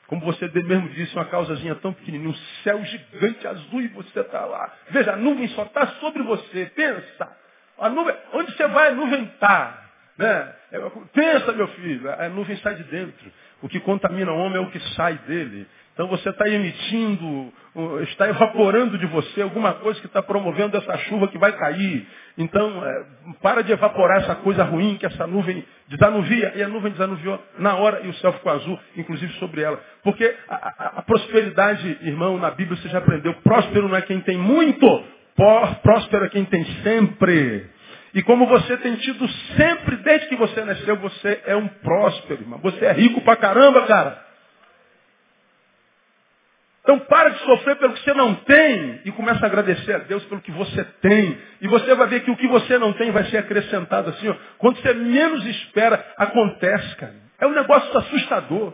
Como 0.07 0.21
você 0.21 0.47
mesmo 0.47 0.87
disse, 0.89 1.13
uma 1.15 1.25
causazinha 1.25 1.75
tão 1.75 1.91
pequenininha, 1.91 2.29
um 2.29 2.35
céu 2.63 2.83
gigante 2.85 3.45
azul 3.45 3.81
e 3.81 3.89
você 3.89 4.21
está 4.21 4.45
lá. 4.45 4.73
Veja, 4.89 5.13
a 5.13 5.15
nuvem 5.17 5.47
só 5.49 5.63
está 5.63 5.85
sobre 5.99 6.23
você. 6.23 6.65
Pensa. 6.73 7.37
A 7.77 7.89
nuvem, 7.89 8.15
onde 8.33 8.55
você 8.55 8.67
vai, 8.69 8.89
a 8.89 8.91
nuvem 8.91 9.23
está. 9.25 9.83
Né? 10.17 10.55
É, 10.71 10.79
pensa, 11.13 11.51
meu 11.51 11.67
filho, 11.67 12.09
a 12.09 12.29
nuvem 12.29 12.57
sai 12.57 12.75
de 12.75 12.83
dentro. 12.85 13.31
O 13.61 13.67
que 13.67 13.79
contamina 13.81 14.31
o 14.31 14.37
homem 14.37 14.57
é 14.57 14.61
o 14.61 14.71
que 14.71 14.79
sai 14.95 15.15
dele. 15.27 15.67
Então 15.97 16.05
você 16.09 16.29
está 16.29 16.47
emitindo, 16.47 17.51
está 18.03 18.29
evaporando 18.29 18.99
de 18.99 19.07
você 19.07 19.41
alguma 19.41 19.73
coisa 19.73 19.99
que 19.99 20.05
está 20.05 20.21
promovendo 20.21 20.77
essa 20.77 20.95
chuva 20.99 21.27
que 21.27 21.39
vai 21.39 21.51
cair. 21.53 22.05
Então, 22.37 22.85
é, 22.85 23.05
para 23.41 23.63
de 23.63 23.71
evaporar 23.71 24.21
essa 24.21 24.35
coisa 24.35 24.63
ruim 24.63 24.95
que 24.99 25.07
essa 25.07 25.25
nuvem 25.25 25.65
desanuvia. 25.87 26.53
E 26.55 26.61
a 26.61 26.67
nuvem 26.67 26.91
desanuviou 26.91 27.43
na 27.57 27.77
hora 27.77 28.01
e 28.03 28.09
o 28.09 28.13
céu 28.13 28.31
ficou 28.33 28.51
azul, 28.51 28.79
inclusive 28.95 29.33
sobre 29.39 29.63
ela. 29.63 29.81
Porque 30.03 30.35
a, 30.47 30.55
a, 30.55 30.85
a 30.99 31.01
prosperidade, 31.01 31.97
irmão, 32.03 32.37
na 32.37 32.51
Bíblia 32.51 32.77
você 32.77 32.89
já 32.89 32.99
aprendeu. 32.99 33.33
Próspero 33.41 33.89
não 33.89 33.95
é 33.97 34.03
quem 34.03 34.21
tem 34.21 34.37
muito, 34.37 35.03
próspero 35.81 36.25
é 36.25 36.29
quem 36.29 36.45
tem 36.45 36.63
sempre. 36.83 37.71
E 38.13 38.21
como 38.21 38.45
você 38.45 38.77
tem 38.77 38.97
tido 38.97 39.27
sempre, 39.57 39.95
desde 39.95 40.27
que 40.27 40.35
você 40.35 40.63
nasceu, 40.63 40.95
você 40.97 41.41
é 41.47 41.55
um 41.55 41.67
próspero, 41.67 42.43
irmão. 42.43 42.59
Você 42.61 42.85
é 42.85 42.91
rico 42.91 43.19
pra 43.21 43.35
caramba, 43.35 43.81
cara. 43.87 44.26
Então 46.87 46.99
para 46.99 47.31
de 47.31 47.39
sofrer 47.39 47.75
pelo 47.75 47.91
que 47.91 48.01
você 48.01 48.13
não 48.13 48.33
tem 48.33 49.01
e 49.03 49.11
começa 49.11 49.45
a 49.45 49.47
agradecer 49.47 49.93
a 49.93 49.97
Deus 49.97 50.23
pelo 50.23 50.39
que 50.39 50.51
você 50.51 50.85
tem. 51.01 51.37
E 51.59 51.67
você 51.67 51.93
vai 51.93 52.07
ver 52.07 52.21
que 52.21 52.31
o 52.31 52.37
que 52.37 52.47
você 52.47 52.77
não 52.77 52.93
tem 52.93 53.11
vai 53.11 53.25
ser 53.25 53.39
acrescentado 53.39 54.09
assim, 54.11 54.29
ó. 54.29 54.35
Quando 54.57 54.81
você 54.81 54.93
menos 54.93 55.45
espera, 55.47 56.13
acontece, 56.15 56.95
cara. 56.95 57.13
É 57.39 57.45
um 57.45 57.51
negócio 57.51 57.97
assustador. 57.97 58.73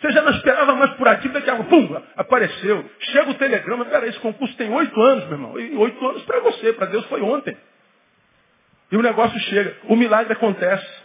Você 0.00 0.10
já 0.10 0.22
não 0.22 0.32
esperava 0.32 0.74
mais 0.74 0.94
por 0.94 1.06
aqui, 1.06 1.28
daqui 1.28 1.48
a 1.48 1.54
pouco, 1.54 1.70
pum, 1.70 2.02
apareceu. 2.16 2.84
Chega 2.98 3.30
o 3.30 3.34
telegrama, 3.34 3.84
peraí, 3.84 4.10
esse 4.10 4.18
concurso 4.18 4.56
tem 4.56 4.68
oito 4.68 5.00
anos, 5.00 5.24
meu 5.26 5.34
irmão. 5.34 5.60
E 5.60 5.76
oito 5.76 6.04
anos 6.04 6.24
para 6.24 6.40
você, 6.40 6.72
para 6.72 6.86
Deus 6.86 7.06
foi 7.06 7.22
ontem. 7.22 7.56
E 8.90 8.96
o 8.96 9.02
negócio 9.02 9.38
chega, 9.38 9.76
o 9.84 9.94
milagre 9.94 10.32
acontece. 10.32 11.01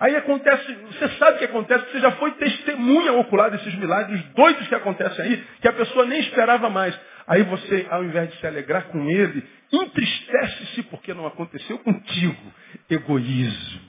Aí 0.00 0.14
acontece, 0.14 0.72
você 0.74 1.08
sabe 1.16 1.36
o 1.36 1.38
que 1.38 1.44
acontece, 1.46 1.90
você 1.90 2.00
já 2.00 2.12
foi 2.12 2.30
testemunha 2.32 3.12
ocular 3.14 3.50
desses 3.50 3.74
milagres 3.74 4.22
doidos 4.34 4.68
que 4.68 4.74
acontecem 4.74 5.24
aí, 5.24 5.44
que 5.60 5.68
a 5.68 5.72
pessoa 5.72 6.06
nem 6.06 6.20
esperava 6.20 6.70
mais. 6.70 6.98
Aí 7.26 7.42
você, 7.42 7.86
ao 7.90 8.04
invés 8.04 8.30
de 8.30 8.38
se 8.38 8.46
alegrar 8.46 8.84
com 8.88 9.10
ele, 9.10 9.44
entristece-se 9.72 10.84
porque 10.84 11.12
não 11.12 11.26
aconteceu 11.26 11.78
contigo. 11.80 12.52
Egoísmo. 12.88 13.80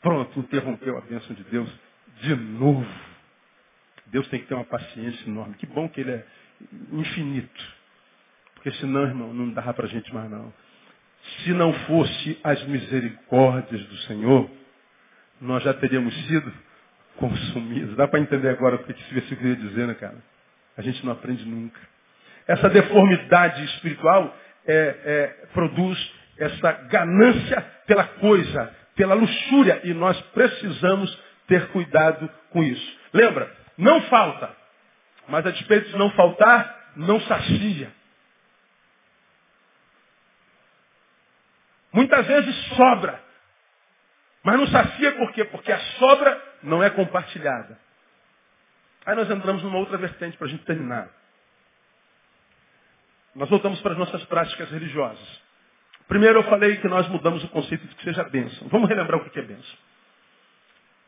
Pronto, 0.00 0.38
interrompeu 0.38 0.96
a 0.96 1.00
bênção 1.00 1.34
de 1.34 1.42
Deus 1.44 1.68
de 2.20 2.34
novo. 2.36 2.86
Deus 4.06 4.26
tem 4.28 4.40
que 4.40 4.46
ter 4.46 4.54
uma 4.54 4.64
paciência 4.64 5.28
enorme. 5.28 5.54
Que 5.56 5.66
bom 5.66 5.88
que 5.88 6.00
ele 6.00 6.12
é 6.12 6.24
infinito. 6.92 7.64
Porque 8.54 8.70
senão, 8.72 9.02
irmão, 9.02 9.34
não 9.34 9.50
dava 9.50 9.74
para 9.74 9.86
a 9.86 9.88
gente 9.88 10.14
mais 10.14 10.30
não. 10.30 10.52
Se 11.42 11.52
não 11.52 11.72
fosse 11.72 12.38
as 12.44 12.62
misericórdias 12.66 13.84
do 13.86 13.96
Senhor, 13.98 14.50
nós 15.42 15.62
já 15.64 15.74
teríamos 15.74 16.14
sido 16.26 16.52
consumidos. 17.16 17.96
Dá 17.96 18.06
para 18.06 18.20
entender 18.20 18.48
agora 18.48 18.76
o 18.76 18.84
que 18.84 18.92
esse 18.92 19.12
versículo 19.14 19.40
queria 19.40 19.56
dizer, 19.56 19.86
né, 19.88 19.94
cara? 19.94 20.16
A 20.76 20.82
gente 20.82 21.04
não 21.04 21.12
aprende 21.12 21.44
nunca. 21.44 21.80
Essa 22.46 22.70
deformidade 22.70 23.64
espiritual 23.64 24.34
é, 24.66 24.74
é, 25.04 25.46
produz 25.52 26.12
essa 26.38 26.72
ganância 26.72 27.60
pela 27.86 28.04
coisa, 28.04 28.74
pela 28.94 29.14
luxúria, 29.14 29.80
e 29.84 29.92
nós 29.92 30.18
precisamos 30.32 31.18
ter 31.46 31.66
cuidado 31.68 32.30
com 32.50 32.62
isso. 32.62 32.98
Lembra? 33.12 33.52
Não 33.76 34.00
falta, 34.02 34.50
mas 35.28 35.44
a 35.44 35.50
despeito 35.50 35.90
de 35.90 35.98
não 35.98 36.10
faltar, 36.10 36.92
não 36.96 37.20
sacia. 37.20 37.90
Muitas 41.92 42.26
vezes 42.26 42.54
sobra, 42.76 43.21
mas 44.42 44.58
não 44.58 44.66
sacia 44.66 45.12
por 45.12 45.32
quê? 45.32 45.44
Porque 45.44 45.70
a 45.72 45.78
sobra 45.78 46.42
não 46.62 46.82
é 46.82 46.90
compartilhada. 46.90 47.78
Aí 49.06 49.14
nós 49.14 49.30
entramos 49.30 49.62
numa 49.62 49.78
outra 49.78 49.96
vertente 49.98 50.36
para 50.36 50.46
a 50.46 50.50
gente 50.50 50.64
terminar. 50.64 51.08
Nós 53.34 53.48
voltamos 53.48 53.80
para 53.80 53.92
as 53.92 53.98
nossas 53.98 54.24
práticas 54.24 54.70
religiosas. 54.70 55.42
Primeiro 56.06 56.40
eu 56.40 56.44
falei 56.44 56.76
que 56.76 56.88
nós 56.88 57.08
mudamos 57.08 57.42
o 57.44 57.48
conceito 57.48 57.86
de 57.86 57.94
que 57.94 58.04
seja 58.04 58.24
bênção. 58.24 58.68
Vamos 58.68 58.88
relembrar 58.88 59.20
o 59.20 59.30
que 59.30 59.38
é 59.38 59.42
bênção. 59.42 59.78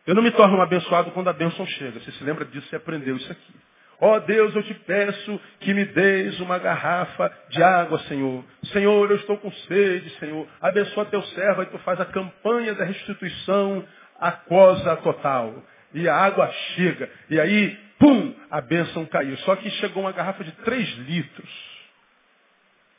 Eu 0.06 0.14
não 0.14 0.22
me 0.22 0.30
torno 0.30 0.56
um 0.56 0.62
abençoado 0.62 1.10
quando 1.12 1.28
a 1.28 1.32
bênção 1.32 1.66
chega. 1.66 2.00
Você 2.00 2.12
se 2.12 2.24
lembra 2.24 2.44
disso, 2.44 2.66
você 2.68 2.76
aprendeu 2.76 3.16
isso 3.16 3.30
aqui. 3.30 3.54
Ó 4.00 4.16
oh 4.16 4.20
Deus, 4.20 4.54
eu 4.54 4.62
te 4.62 4.74
peço 4.74 5.40
que 5.60 5.72
me 5.72 5.84
deis 5.84 6.38
uma 6.40 6.58
garrafa 6.58 7.32
de 7.48 7.62
água, 7.62 7.98
Senhor. 8.00 8.44
Senhor, 8.72 9.10
eu 9.10 9.16
estou 9.16 9.36
com 9.38 9.50
sede, 9.52 10.10
Senhor. 10.18 10.46
Abençoa 10.60 11.04
teu 11.06 11.22
servo 11.22 11.62
e 11.62 11.66
tu 11.66 11.78
faz 11.78 12.00
a 12.00 12.04
campanha 12.04 12.74
da 12.74 12.84
restituição 12.84 13.84
aquosa 14.18 14.96
total. 14.96 15.62
E 15.92 16.08
a 16.08 16.16
água 16.16 16.50
chega. 16.74 17.08
E 17.30 17.38
aí, 17.38 17.78
pum, 17.98 18.34
a 18.50 18.60
bênção 18.60 19.06
caiu. 19.06 19.36
Só 19.38 19.56
que 19.56 19.70
chegou 19.70 20.02
uma 20.02 20.12
garrafa 20.12 20.42
de 20.42 20.52
três 20.52 20.88
litros. 20.98 21.74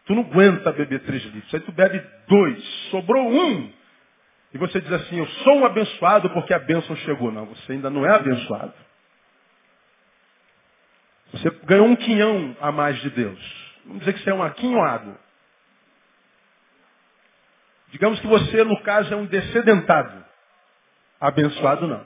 Tu 0.05 0.13
não 0.13 0.23
aguenta 0.23 0.71
beber 0.71 1.01
três 1.01 1.23
litros. 1.25 1.53
Aí 1.53 1.59
tu 1.59 1.71
bebe 1.71 2.01
dois. 2.27 2.63
Sobrou 2.91 3.27
um. 3.27 3.71
E 4.53 4.57
você 4.57 4.79
diz 4.79 4.91
assim, 4.91 5.17
eu 5.17 5.27
sou 5.27 5.57
um 5.57 5.65
abençoado 5.65 6.29
porque 6.29 6.53
a 6.53 6.59
bênção 6.59 6.95
chegou. 6.97 7.31
Não, 7.31 7.45
você 7.45 7.73
ainda 7.73 7.89
não 7.89 8.05
é 8.05 8.15
abençoado. 8.15 8.73
Você 11.31 11.49
ganhou 11.65 11.87
um 11.87 11.95
quinhão 11.95 12.55
a 12.61 12.71
mais 12.71 12.99
de 13.01 13.09
Deus. 13.09 13.39
Vamos 13.85 13.99
dizer 13.99 14.13
que 14.13 14.23
você 14.23 14.29
é 14.29 14.33
um 14.33 14.43
aquinhoado. 14.43 15.17
Digamos 17.91 18.19
que 18.19 18.27
você, 18.27 18.63
no 18.63 18.81
caso, 18.81 19.13
é 19.13 19.17
um 19.17 19.25
descedentado. 19.25 20.25
Abençoado 21.19 21.87
não. 21.87 22.05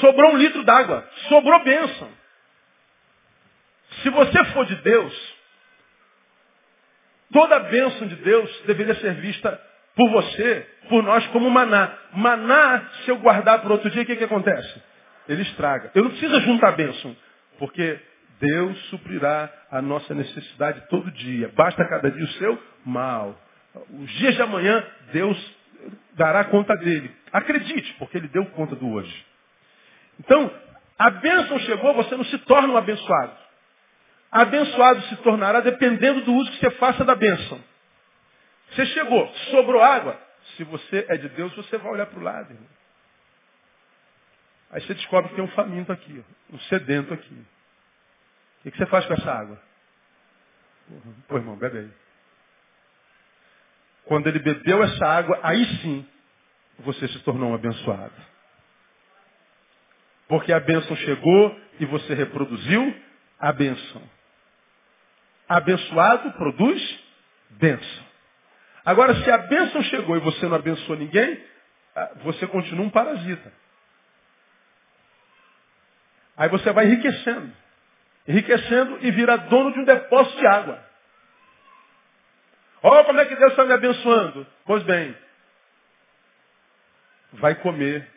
Sobrou 0.00 0.32
um 0.32 0.36
litro 0.36 0.62
d'água. 0.64 1.08
Sobrou 1.28 1.62
bênção. 1.64 2.10
Se 4.02 4.10
você 4.10 4.44
for 4.46 4.66
de 4.66 4.76
Deus, 4.76 5.34
toda 7.32 7.56
a 7.56 7.60
bênção 7.60 8.06
de 8.06 8.16
Deus 8.16 8.62
deveria 8.66 8.94
ser 8.96 9.14
vista 9.14 9.60
por 9.94 10.10
você, 10.10 10.68
por 10.88 11.02
nós, 11.02 11.26
como 11.28 11.50
maná. 11.50 11.96
Maná, 12.12 12.90
se 13.04 13.10
eu 13.10 13.18
guardar 13.18 13.60
para 13.60 13.72
outro 13.72 13.90
dia, 13.90 14.02
o 14.02 14.06
que, 14.06 14.16
que 14.16 14.24
acontece? 14.24 14.82
Ele 15.28 15.42
estraga. 15.42 15.90
Eu 15.94 16.04
não 16.04 16.10
preciso 16.10 16.40
juntar 16.40 16.72
bênção. 16.72 17.16
Porque 17.58 18.00
Deus 18.40 18.78
suprirá 18.86 19.50
a 19.70 19.80
nossa 19.80 20.14
necessidade 20.14 20.88
todo 20.88 21.10
dia. 21.10 21.50
Basta 21.54 21.84
cada 21.88 22.10
dia 22.10 22.24
o 22.24 22.32
seu 22.32 22.62
mal. 22.84 23.40
Os 23.90 24.10
dias 24.12 24.34
de 24.34 24.42
amanhã, 24.42 24.84
Deus 25.12 25.56
dará 26.14 26.44
conta 26.44 26.76
dele. 26.76 27.10
Acredite, 27.32 27.94
porque 27.94 28.18
ele 28.18 28.28
deu 28.28 28.46
conta 28.46 28.76
do 28.76 28.88
hoje. 28.88 29.26
Então, 30.20 30.50
a 30.98 31.10
bênção 31.10 31.58
chegou, 31.60 31.94
você 31.94 32.16
não 32.16 32.24
se 32.24 32.38
torna 32.38 32.72
um 32.72 32.76
abençoado. 32.76 33.32
Abençoado 34.30 35.00
se 35.02 35.16
tornará 35.16 35.60
dependendo 35.60 36.22
do 36.22 36.32
uso 36.34 36.50
que 36.52 36.58
você 36.58 36.70
faça 36.72 37.04
da 37.04 37.14
bênção. 37.14 37.60
Você 38.70 38.86
chegou, 38.86 39.28
sobrou 39.50 39.82
água. 39.82 40.18
Se 40.56 40.64
você 40.64 41.06
é 41.08 41.16
de 41.16 41.28
Deus, 41.30 41.54
você 41.54 41.78
vai 41.78 41.92
olhar 41.92 42.06
para 42.06 42.18
o 42.18 42.22
lado. 42.22 42.50
Irmão. 42.52 42.68
Aí 44.70 44.80
você 44.80 44.94
descobre 44.94 45.30
que 45.30 45.36
tem 45.36 45.44
um 45.44 45.48
faminto 45.48 45.92
aqui, 45.92 46.24
um 46.52 46.58
sedento 46.60 47.14
aqui. 47.14 47.46
O 48.64 48.70
que 48.70 48.76
você 48.76 48.86
faz 48.86 49.04
com 49.06 49.14
essa 49.14 49.30
água? 49.30 49.60
Pô, 51.28 51.36
irmão, 51.36 51.56
bebe 51.56 51.78
aí. 51.78 51.90
Quando 54.04 54.26
ele 54.26 54.38
bebeu 54.38 54.82
essa 54.82 55.06
água, 55.06 55.38
aí 55.42 55.64
sim 55.80 56.06
você 56.80 57.08
se 57.08 57.18
tornou 57.20 57.50
um 57.50 57.54
abençoado. 57.54 58.14
Porque 60.28 60.52
a 60.52 60.60
bênção 60.60 60.96
chegou 60.96 61.60
e 61.78 61.86
você 61.86 62.14
reproduziu 62.14 62.94
a 63.38 63.52
bênção. 63.52 64.02
Abençoado 65.48 66.32
produz 66.32 67.00
bênção. 67.50 68.04
Agora, 68.84 69.14
se 69.22 69.30
a 69.30 69.38
bênção 69.38 69.82
chegou 69.84 70.16
e 70.16 70.20
você 70.20 70.46
não 70.46 70.56
abençoou 70.56 70.98
ninguém, 70.98 71.42
ah, 71.94 72.12
você 72.22 72.46
continua 72.46 72.84
um 72.84 72.90
parasita. 72.90 73.52
Aí 76.36 76.48
você 76.48 76.72
vai 76.72 76.86
enriquecendo. 76.86 77.52
Enriquecendo 78.26 78.98
e 79.06 79.10
vira 79.10 79.36
dono 79.36 79.72
de 79.72 79.80
um 79.80 79.84
depósito 79.84 80.38
de 80.38 80.46
água. 80.46 80.82
Olha 82.82 83.04
como 83.04 83.20
é 83.20 83.24
que 83.24 83.36
Deus 83.36 83.50
está 83.50 83.64
me 83.64 83.72
abençoando. 83.72 84.46
Pois 84.64 84.82
bem, 84.82 85.16
vai 87.32 87.54
comer, 87.54 88.10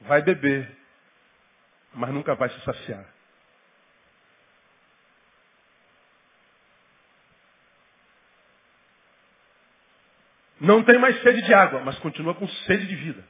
vai 0.00 0.22
beber, 0.22 0.74
mas 1.92 2.10
nunca 2.10 2.34
vai 2.34 2.48
se 2.48 2.60
saciar. 2.60 3.04
Não 10.60 10.82
tem 10.84 10.96
mais 10.96 11.20
sede 11.22 11.42
de 11.42 11.52
água, 11.52 11.80
mas 11.80 11.98
continua 11.98 12.34
com 12.34 12.46
sede 12.48 12.86
de 12.86 12.94
vida. 12.94 13.24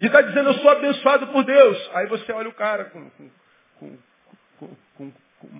E 0.00 0.06
está 0.06 0.20
dizendo, 0.20 0.50
eu 0.50 0.54
sou 0.54 0.70
abençoado 0.70 1.26
por 1.28 1.44
Deus. 1.44 1.90
Aí 1.94 2.06
você 2.06 2.32
olha 2.32 2.48
o 2.48 2.54
cara 2.54 2.86
com, 2.86 3.10
com, 3.10 3.98
com, 4.58 4.76
com, 4.96 5.12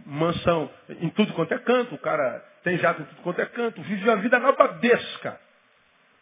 mansão 0.07 0.71
em 0.89 1.09
tudo 1.11 1.33
quanto 1.35 1.55
é 1.55 1.59
canto, 1.59 1.95
o 1.95 1.99
cara 1.99 2.45
tem 2.63 2.79
jato 2.79 3.03
em 3.03 3.05
tudo 3.05 3.23
quanto 3.23 3.41
é 3.41 3.47
canto, 3.47 3.83
vive 3.83 4.09
uma 4.09 4.17
vida 4.17 4.39
nababesca. 4.39 5.39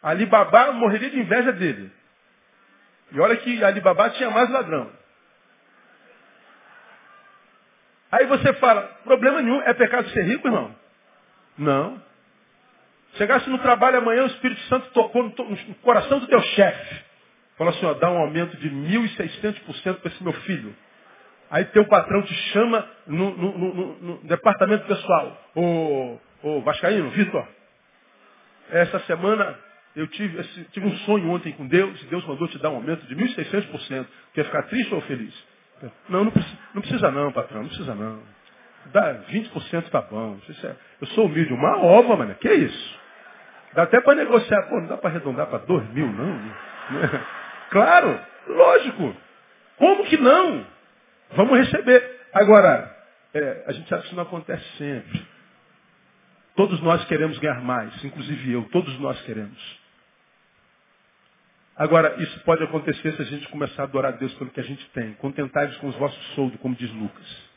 Alibabá 0.01 0.71
morreria 0.71 1.09
de 1.09 1.19
inveja 1.19 1.51
dele. 1.51 1.91
E 3.11 3.19
olha 3.19 3.37
que 3.37 3.63
Alibabá 3.63 4.09
tinha 4.11 4.29
mais 4.29 4.49
ladrão. 4.49 4.91
Aí 8.11 8.25
você 8.25 8.53
fala, 8.53 8.83
problema 9.03 9.41
nenhum, 9.41 9.61
é 9.63 9.73
pecado 9.73 10.09
ser 10.09 10.23
rico, 10.23 10.47
irmão? 10.47 10.73
Não. 11.57 12.01
Chegasse 13.15 13.49
no 13.49 13.57
trabalho 13.59 13.97
amanhã, 13.97 14.23
o 14.23 14.27
Espírito 14.27 14.61
Santo 14.63 14.89
tocou 14.91 15.23
no, 15.23 15.29
no 15.29 15.75
coração 15.75 16.19
do 16.19 16.27
teu 16.27 16.39
chefe. 16.41 17.06
Falou 17.57 17.73
assim, 17.73 17.85
ó, 17.85 17.93
dá 17.95 18.11
um 18.11 18.17
aumento 18.17 18.55
de 18.57 18.69
1.600% 18.69 19.95
para 19.99 20.11
esse 20.11 20.23
meu 20.23 20.33
filho. 20.33 20.75
Aí 21.49 21.65
teu 21.65 21.85
patrão 21.87 22.21
te 22.21 22.33
chama 22.51 22.87
no, 23.07 23.35
no, 23.35 23.57
no, 23.57 23.97
no 23.99 24.17
departamento 24.23 24.85
pessoal. 24.85 25.49
Ô, 25.55 26.17
ô 26.43 26.61
Vascaíno, 26.61 27.09
Vitor, 27.11 27.47
essa 28.69 28.99
semana 29.01 29.57
eu 29.95 30.07
tive, 30.07 30.43
tive 30.71 30.85
um 30.85 30.95
sonho 30.97 31.29
ontem 31.31 31.53
com 31.53 31.65
Deus, 31.67 31.99
e 32.03 32.05
Deus 32.05 32.25
mandou 32.27 32.47
te 32.47 32.59
dar 32.59 32.69
um 32.69 32.75
aumento 32.75 33.05
de 33.07 33.15
1.600%. 33.15 34.05
Quer 34.33 34.45
ficar 34.45 34.63
triste 34.63 34.93
ou 34.93 35.01
feliz? 35.01 35.33
Não, 36.09 36.25
não 36.25 36.31
precisa, 36.31 36.57
não 36.73 36.81
precisa 36.81 37.11
não, 37.11 37.31
patrão, 37.31 37.61
não 37.61 37.67
precisa 37.69 37.95
não. 37.95 38.21
Dá 38.91 39.15
20% 39.29 39.89
tá 39.89 40.01
bom. 40.01 40.37
É, 40.63 40.75
eu 41.01 41.07
sou 41.07 41.25
humilde, 41.25 41.53
uma 41.53 41.77
ova, 41.77 42.15
mano. 42.15 42.35
Que 42.35 42.51
isso? 42.51 42.99
Dá 43.73 43.83
até 43.83 44.01
para 44.01 44.15
negociar. 44.15 44.63
Pô, 44.69 44.79
não 44.79 44.87
dá 44.87 44.97
para 44.97 45.09
arredondar 45.09 45.47
para 45.47 45.59
2 45.59 45.89
mil, 45.89 46.07
não. 46.11 46.41
claro, 47.69 48.19
lógico. 48.47 49.15
Como 49.77 50.05
que 50.05 50.17
não? 50.17 50.65
Vamos 51.31 51.59
receber. 51.59 52.27
Agora, 52.33 52.95
é, 53.33 53.63
a 53.67 53.71
gente 53.71 53.87
sabe 53.89 54.01
que 54.01 54.07
isso 54.07 54.15
não 54.15 54.23
acontece 54.23 54.63
sempre. 54.77 55.25
Todos 56.55 56.81
nós 56.81 57.05
queremos 57.05 57.37
ganhar 57.37 57.61
mais, 57.61 58.03
inclusive 58.03 58.51
eu, 58.51 58.63
todos 58.71 58.99
nós 58.99 59.21
queremos. 59.21 59.79
Agora, 61.75 62.15
isso 62.17 62.39
pode 62.39 62.63
acontecer 62.63 63.13
se 63.13 63.21
a 63.21 63.25
gente 63.25 63.47
começar 63.49 63.83
a 63.83 63.85
adorar 63.85 64.13
a 64.13 64.17
Deus 64.17 64.33
pelo 64.33 64.49
que 64.49 64.59
a 64.59 64.63
gente 64.63 64.83
tem. 64.89 65.13
Contentai-vos 65.13 65.77
com 65.77 65.87
os 65.87 65.95
vossos 65.95 66.33
soldos, 66.33 66.59
como 66.59 66.73
diz 66.73 66.91
Lucas. 66.91 67.47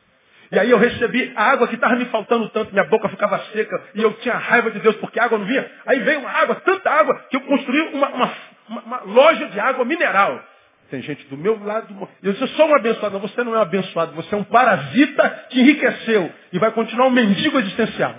E 0.53 0.59
aí 0.59 0.71
eu 0.71 0.79
recebi 0.79 1.33
a 1.35 1.45
água 1.45 1.69
que 1.69 1.77
estava 1.77 1.95
me 1.97 2.05
faltando 2.07 2.49
tanto, 2.51 2.73
minha 2.73 2.85
boca 2.85 3.09
ficava 3.09 3.39
seca 3.53 3.83
e 3.95 4.03
eu 4.03 4.13
tinha 4.15 4.35
raiva 4.35 4.71
de 4.71 4.81
Deus 4.81 4.97
porque 4.97 5.19
a 5.19 5.25
água 5.25 5.39
não 5.39 5.47
vinha. 5.47 5.71
Aí 5.87 6.01
veio 6.01 6.21
uma 6.21 6.31
água, 6.31 6.57
tanta 6.57 6.91
água, 6.91 7.25
que 7.31 7.37
eu 7.37 7.41
construí 7.43 7.81
uma, 7.95 8.09
uma, 8.09 8.33
uma, 8.71 8.81
uma 8.83 9.01
loja 9.01 9.49
de 9.49 9.59
água 9.59 9.85
mineral. 9.85 10.43
Tem 10.89 11.03
gente 11.03 11.27
do 11.27 11.37
meu 11.37 11.63
lado. 11.63 12.09
Eu 12.23 12.33
disse, 12.33 12.45
eu 12.45 12.49
sou 12.49 12.69
um 12.69 12.75
abençoado. 12.75 13.13
Não, 13.13 13.21
você 13.21 13.45
não 13.45 13.55
é 13.55 13.59
um 13.59 13.63
abençoado, 13.63 14.13
você 14.13 14.35
é 14.35 14.39
um 14.39 14.45
parasita 14.45 15.29
que 15.51 15.61
enriqueceu 15.61 16.33
e 16.53 16.59
vai 16.59 16.71
continuar 16.71 17.07
um 17.07 17.11
mendigo 17.11 17.59
existencial. 17.59 18.15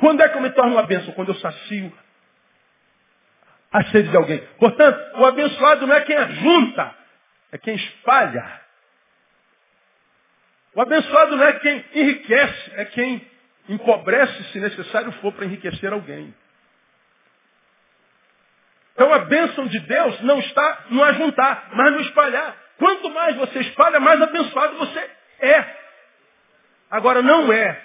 Quando 0.00 0.22
é 0.22 0.28
que 0.28 0.36
eu 0.36 0.40
me 0.40 0.50
torno 0.50 0.72
uma 0.72 0.84
bênção? 0.84 1.12
Quando 1.12 1.28
eu 1.28 1.34
sacio 1.36 1.92
a 3.70 3.84
sede 3.84 4.08
de 4.08 4.16
alguém. 4.16 4.38
Portanto, 4.58 5.18
o 5.18 5.26
abençoado 5.26 5.86
não 5.86 5.94
é 5.94 6.00
quem 6.00 6.16
ajunta, 6.16 6.94
é 7.52 7.58
quem 7.58 7.74
espalha. 7.74 8.60
O 10.74 10.80
abençoado 10.80 11.36
não 11.36 11.44
é 11.44 11.52
quem 11.54 11.84
enriquece, 11.94 12.72
é 12.76 12.84
quem 12.86 13.26
empobrece, 13.68 14.44
se 14.44 14.60
necessário 14.60 15.12
for, 15.12 15.32
para 15.32 15.44
enriquecer 15.44 15.92
alguém. 15.92 16.34
Então 18.98 19.14
a 19.14 19.20
bênção 19.20 19.68
de 19.68 19.78
Deus 19.78 20.20
não 20.22 20.40
está 20.40 20.86
no 20.90 21.04
ajuntar, 21.04 21.68
mas 21.72 21.92
no 21.92 22.00
espalhar. 22.00 22.56
Quanto 22.78 23.08
mais 23.10 23.36
você 23.36 23.60
espalha, 23.60 24.00
mais 24.00 24.20
abençoado 24.20 24.76
você 24.76 25.10
é. 25.40 25.64
Agora 26.90 27.22
não 27.22 27.52
é 27.52 27.80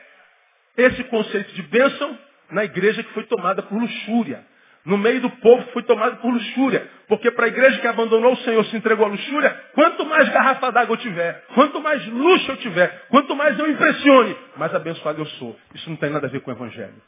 esse 0.75 1.03
conceito 1.03 1.53
de 1.53 1.61
bênção 1.61 2.17
na 2.49 2.63
igreja 2.63 3.03
que 3.03 3.13
foi 3.13 3.23
tomada 3.25 3.61
por 3.61 3.79
luxúria 3.79 4.43
no 4.85 4.97
meio 4.97 5.21
do 5.21 5.29
povo 5.29 5.63
foi 5.71 5.83
tomado 5.83 6.17
por 6.17 6.33
luxúria. 6.33 6.87
Porque 7.07 7.31
para 7.31 7.45
a 7.45 7.47
igreja 7.47 7.79
que 7.79 7.87
abandonou 7.87 8.33
o 8.33 8.37
Senhor, 8.37 8.63
se 8.65 8.75
entregou 8.75 9.05
à 9.05 9.09
luxúria, 9.09 9.49
quanto 9.73 10.05
mais 10.05 10.27
garrafa 10.29 10.71
d'água 10.71 10.93
eu 10.93 10.97
tiver, 10.97 11.45
quanto 11.53 11.81
mais 11.81 12.05
luxo 12.07 12.51
eu 12.51 12.57
tiver, 12.57 13.05
quanto 13.09 13.35
mais 13.35 13.57
eu 13.57 13.69
impressione, 13.69 14.37
mais 14.57 14.73
abençoado 14.75 15.21
eu 15.21 15.25
sou. 15.25 15.57
Isso 15.73 15.89
não 15.89 15.97
tem 15.97 16.09
nada 16.09 16.27
a 16.27 16.29
ver 16.29 16.41
com 16.41 16.51
o 16.51 16.53
Evangelho. 16.53 17.01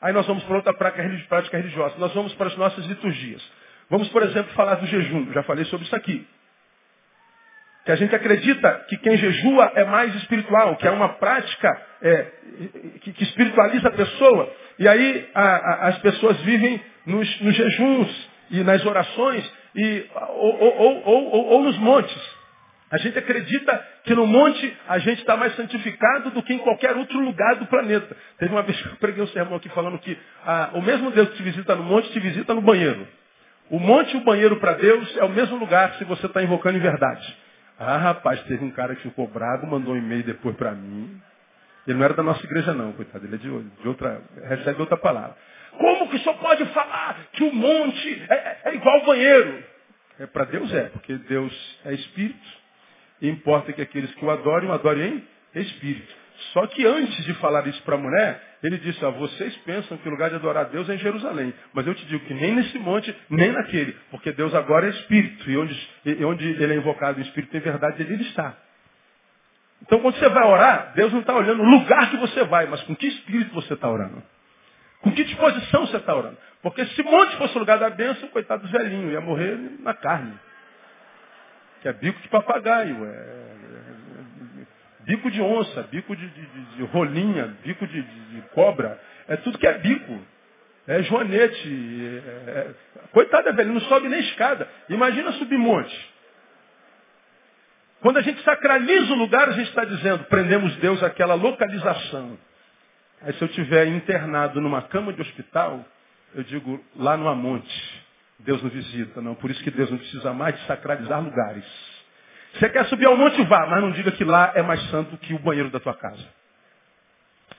Aí 0.00 0.12
nós 0.12 0.26
vamos 0.26 0.44
para 0.44 0.56
outra 0.56 0.74
prática 0.74 1.56
religiosa. 1.56 1.96
Nós 1.98 2.12
vamos 2.12 2.34
para 2.34 2.48
as 2.48 2.56
nossas 2.56 2.84
liturgias. 2.86 3.42
Vamos, 3.88 4.08
por 4.08 4.22
exemplo, 4.22 4.52
falar 4.54 4.74
do 4.76 4.86
jejum. 4.86 5.32
Já 5.32 5.42
falei 5.42 5.64
sobre 5.66 5.86
isso 5.86 5.96
aqui. 5.96 6.26
Que 7.84 7.92
a 7.92 7.96
gente 7.96 8.14
acredita 8.14 8.84
que 8.88 8.96
quem 8.98 9.16
jejua 9.16 9.72
é 9.76 9.84
mais 9.84 10.14
espiritual, 10.16 10.76
que 10.76 10.86
é 10.86 10.90
uma 10.90 11.10
prática 11.10 11.82
é, 12.02 12.26
que, 13.00 13.12
que, 13.12 13.22
espiritualiza 13.22 13.88
a 13.88 13.92
pessoa. 13.92 14.52
E 14.78 14.88
aí 14.88 15.30
a, 15.32 15.42
a, 15.42 15.88
as 15.88 15.98
pessoas 15.98 16.36
vivem 16.40 16.80
nos, 17.06 17.40
nos, 17.40 17.54
jejuns 17.54 18.30
e 18.50 18.64
nas 18.64 18.84
orações 18.84 19.52
e, 19.76 20.04
ou, 20.14 20.58
ou, 20.60 21.02
ou, 21.04 21.46
ou 21.52 21.62
nos 21.62 21.78
montes. 21.78 22.35
A 22.90 22.98
gente 22.98 23.18
acredita 23.18 23.84
que 24.04 24.14
no 24.14 24.26
monte 24.26 24.76
a 24.86 24.98
gente 24.98 25.20
está 25.20 25.36
mais 25.36 25.54
santificado 25.56 26.30
do 26.30 26.42
que 26.42 26.54
em 26.54 26.58
qualquer 26.58 26.96
outro 26.96 27.18
lugar 27.18 27.56
do 27.56 27.66
planeta. 27.66 28.16
Teve 28.38 28.52
uma 28.52 28.62
vez 28.62 28.80
que 28.80 28.88
eu 28.88 28.96
preguei 28.96 29.24
um 29.24 29.28
sermão 29.28 29.56
aqui 29.56 29.68
falando 29.70 29.98
que 29.98 30.16
ah, 30.44 30.70
o 30.74 30.82
mesmo 30.82 31.10
Deus 31.10 31.30
que 31.30 31.36
te 31.36 31.42
visita 31.42 31.74
no 31.74 31.82
monte 31.82 32.10
te 32.12 32.20
visita 32.20 32.54
no 32.54 32.60
banheiro. 32.60 33.06
O 33.70 33.80
monte 33.80 34.14
e 34.14 34.16
o 34.16 34.24
banheiro 34.24 34.56
para 34.56 34.74
Deus 34.74 35.16
é 35.16 35.24
o 35.24 35.28
mesmo 35.28 35.56
lugar 35.56 35.94
se 35.94 36.04
você 36.04 36.26
está 36.26 36.40
invocando 36.42 36.78
em 36.78 36.80
verdade. 36.80 37.36
Ah, 37.78 37.96
rapaz, 37.98 38.40
teve 38.44 38.64
um 38.64 38.70
cara 38.70 38.94
que 38.94 39.02
ficou 39.02 39.26
bravo, 39.26 39.66
mandou 39.66 39.94
um 39.94 39.98
e-mail 39.98 40.22
depois 40.22 40.54
para 40.56 40.70
mim. 40.70 41.20
Ele 41.86 41.98
não 41.98 42.04
era 42.04 42.14
da 42.14 42.22
nossa 42.22 42.44
igreja 42.44 42.72
não, 42.72 42.92
coitado, 42.92 43.24
ele 43.26 43.34
é 43.34 43.38
de, 43.38 43.48
de 43.48 43.88
outra, 43.88 44.20
recebe 44.44 44.80
outra 44.80 44.96
palavra. 44.96 45.36
Como 45.76 46.08
que 46.08 46.18
senhor 46.18 46.38
pode 46.38 46.64
falar 46.66 47.18
que 47.32 47.44
o 47.44 47.52
monte 47.52 48.26
é, 48.28 48.34
é, 48.34 48.60
é 48.64 48.74
igual 48.74 49.00
ao 49.00 49.06
banheiro? 49.06 49.64
É 50.18 50.26
para 50.26 50.44
Deus 50.44 50.72
é, 50.72 50.84
porque 50.84 51.14
Deus 51.14 51.78
é 51.84 51.92
espírito. 51.92 52.55
Importa 53.22 53.72
que 53.72 53.82
aqueles 53.82 54.14
que 54.14 54.24
o 54.24 54.30
adorem, 54.30 54.68
o 54.68 54.72
adorem 54.72 55.24
em 55.54 55.60
espírito. 55.60 56.14
Só 56.52 56.66
que 56.66 56.84
antes 56.84 57.24
de 57.24 57.32
falar 57.34 57.66
isso 57.66 57.82
para 57.82 57.94
a 57.94 57.98
mulher, 57.98 58.58
ele 58.62 58.76
disse, 58.78 59.02
ah, 59.04 59.10
vocês 59.10 59.56
pensam 59.58 59.96
que 59.96 60.06
o 60.06 60.10
lugar 60.10 60.28
de 60.28 60.36
adorar 60.36 60.66
a 60.66 60.68
Deus 60.68 60.88
é 60.88 60.94
em 60.94 60.98
Jerusalém. 60.98 61.54
Mas 61.72 61.86
eu 61.86 61.94
te 61.94 62.04
digo 62.06 62.24
que 62.26 62.34
nem 62.34 62.54
nesse 62.54 62.78
monte, 62.78 63.14
nem 63.30 63.52
naquele. 63.52 63.96
Porque 64.10 64.32
Deus 64.32 64.54
agora 64.54 64.86
é 64.86 64.90
Espírito. 64.90 65.50
E 65.50 65.56
onde, 65.56 65.88
e 66.04 66.24
onde 66.24 66.46
ele 66.46 66.74
é 66.74 66.76
invocado 66.76 67.18
em 67.18 67.22
Espírito 67.22 67.56
em 67.56 67.60
verdade, 67.60 68.02
ele 68.02 68.22
está. 68.22 68.54
Então 69.82 70.00
quando 70.00 70.16
você 70.16 70.28
vai 70.28 70.44
orar, 70.44 70.92
Deus 70.94 71.12
não 71.12 71.20
está 71.20 71.34
olhando 71.34 71.62
o 71.62 71.66
lugar 71.66 72.10
que 72.10 72.16
você 72.16 72.44
vai, 72.44 72.66
mas 72.66 72.82
com 72.82 72.96
que 72.96 73.06
espírito 73.06 73.54
você 73.54 73.74
está 73.74 73.88
orando. 73.88 74.22
Com 75.00 75.12
que 75.12 75.24
disposição 75.24 75.86
você 75.86 75.98
está 75.98 76.14
orando. 76.14 76.36
Porque 76.62 76.84
se 76.86 77.02
monte 77.02 77.36
fosse 77.36 77.56
o 77.56 77.60
lugar 77.60 77.78
da 77.78 77.90
bênção, 77.90 78.28
coitado 78.28 78.62
dos 78.62 78.70
velhinhos, 78.70 79.12
ia 79.12 79.20
morrer 79.20 79.58
na 79.80 79.94
carne. 79.94 80.32
Que 81.86 81.90
é 81.90 81.92
bico 81.92 82.20
de 82.20 82.28
papagaio, 82.28 83.06
é 83.06 83.46
bico 85.02 85.30
de 85.30 85.40
onça, 85.40 85.84
bico 85.84 86.16
de, 86.16 86.28
de, 86.28 86.46
de 86.74 86.82
rolinha, 86.86 87.56
bico 87.62 87.86
de, 87.86 88.02
de, 88.02 88.42
cobra. 88.52 89.00
É 89.28 89.36
tudo 89.36 89.56
que 89.56 89.68
é 89.68 89.78
bico. 89.78 90.20
É 90.88 91.00
joanete. 91.04 92.22
É, 92.26 92.50
é... 92.50 92.74
Coitada, 93.12 93.52
velho, 93.52 93.72
não 93.72 93.80
sobe 93.82 94.08
nem 94.08 94.18
escada. 94.18 94.68
Imagina 94.88 95.30
subir 95.34 95.56
monte. 95.56 96.14
Quando 98.00 98.16
a 98.16 98.22
gente 98.22 98.42
sacraliza 98.42 99.12
o 99.12 99.16
lugar, 99.16 99.48
a 99.48 99.52
gente 99.52 99.68
está 99.68 99.84
dizendo, 99.84 100.24
prendemos 100.24 100.74
Deus 100.78 101.00
àquela 101.04 101.34
localização. 101.34 102.36
Aí 103.22 103.32
se 103.34 103.42
eu 103.42 103.46
estiver 103.46 103.86
internado 103.86 104.60
numa 104.60 104.82
cama 104.82 105.12
de 105.12 105.22
hospital, 105.22 105.84
eu 106.34 106.42
digo, 106.42 106.84
lá 106.96 107.16
no 107.16 107.28
Amonte, 107.28 108.05
Deus 108.38 108.62
não 108.62 108.70
visita, 108.70 109.20
não. 109.20 109.34
Por 109.34 109.50
isso 109.50 109.62
que 109.62 109.70
Deus 109.70 109.90
não 109.90 109.98
precisa 109.98 110.32
mais 110.32 110.54
de 110.56 110.66
sacralizar 110.66 111.22
lugares. 111.22 111.64
Você 112.54 112.68
quer 112.70 112.86
subir 112.86 113.06
ao 113.06 113.16
monte, 113.16 113.42
vá, 113.44 113.66
mas 113.66 113.82
não 113.82 113.90
diga 113.90 114.12
que 114.12 114.24
lá 114.24 114.52
é 114.54 114.62
mais 114.62 114.80
santo 114.90 115.16
que 115.18 115.34
o 115.34 115.38
banheiro 115.38 115.70
da 115.70 115.80
tua 115.80 115.94
casa. 115.94 116.26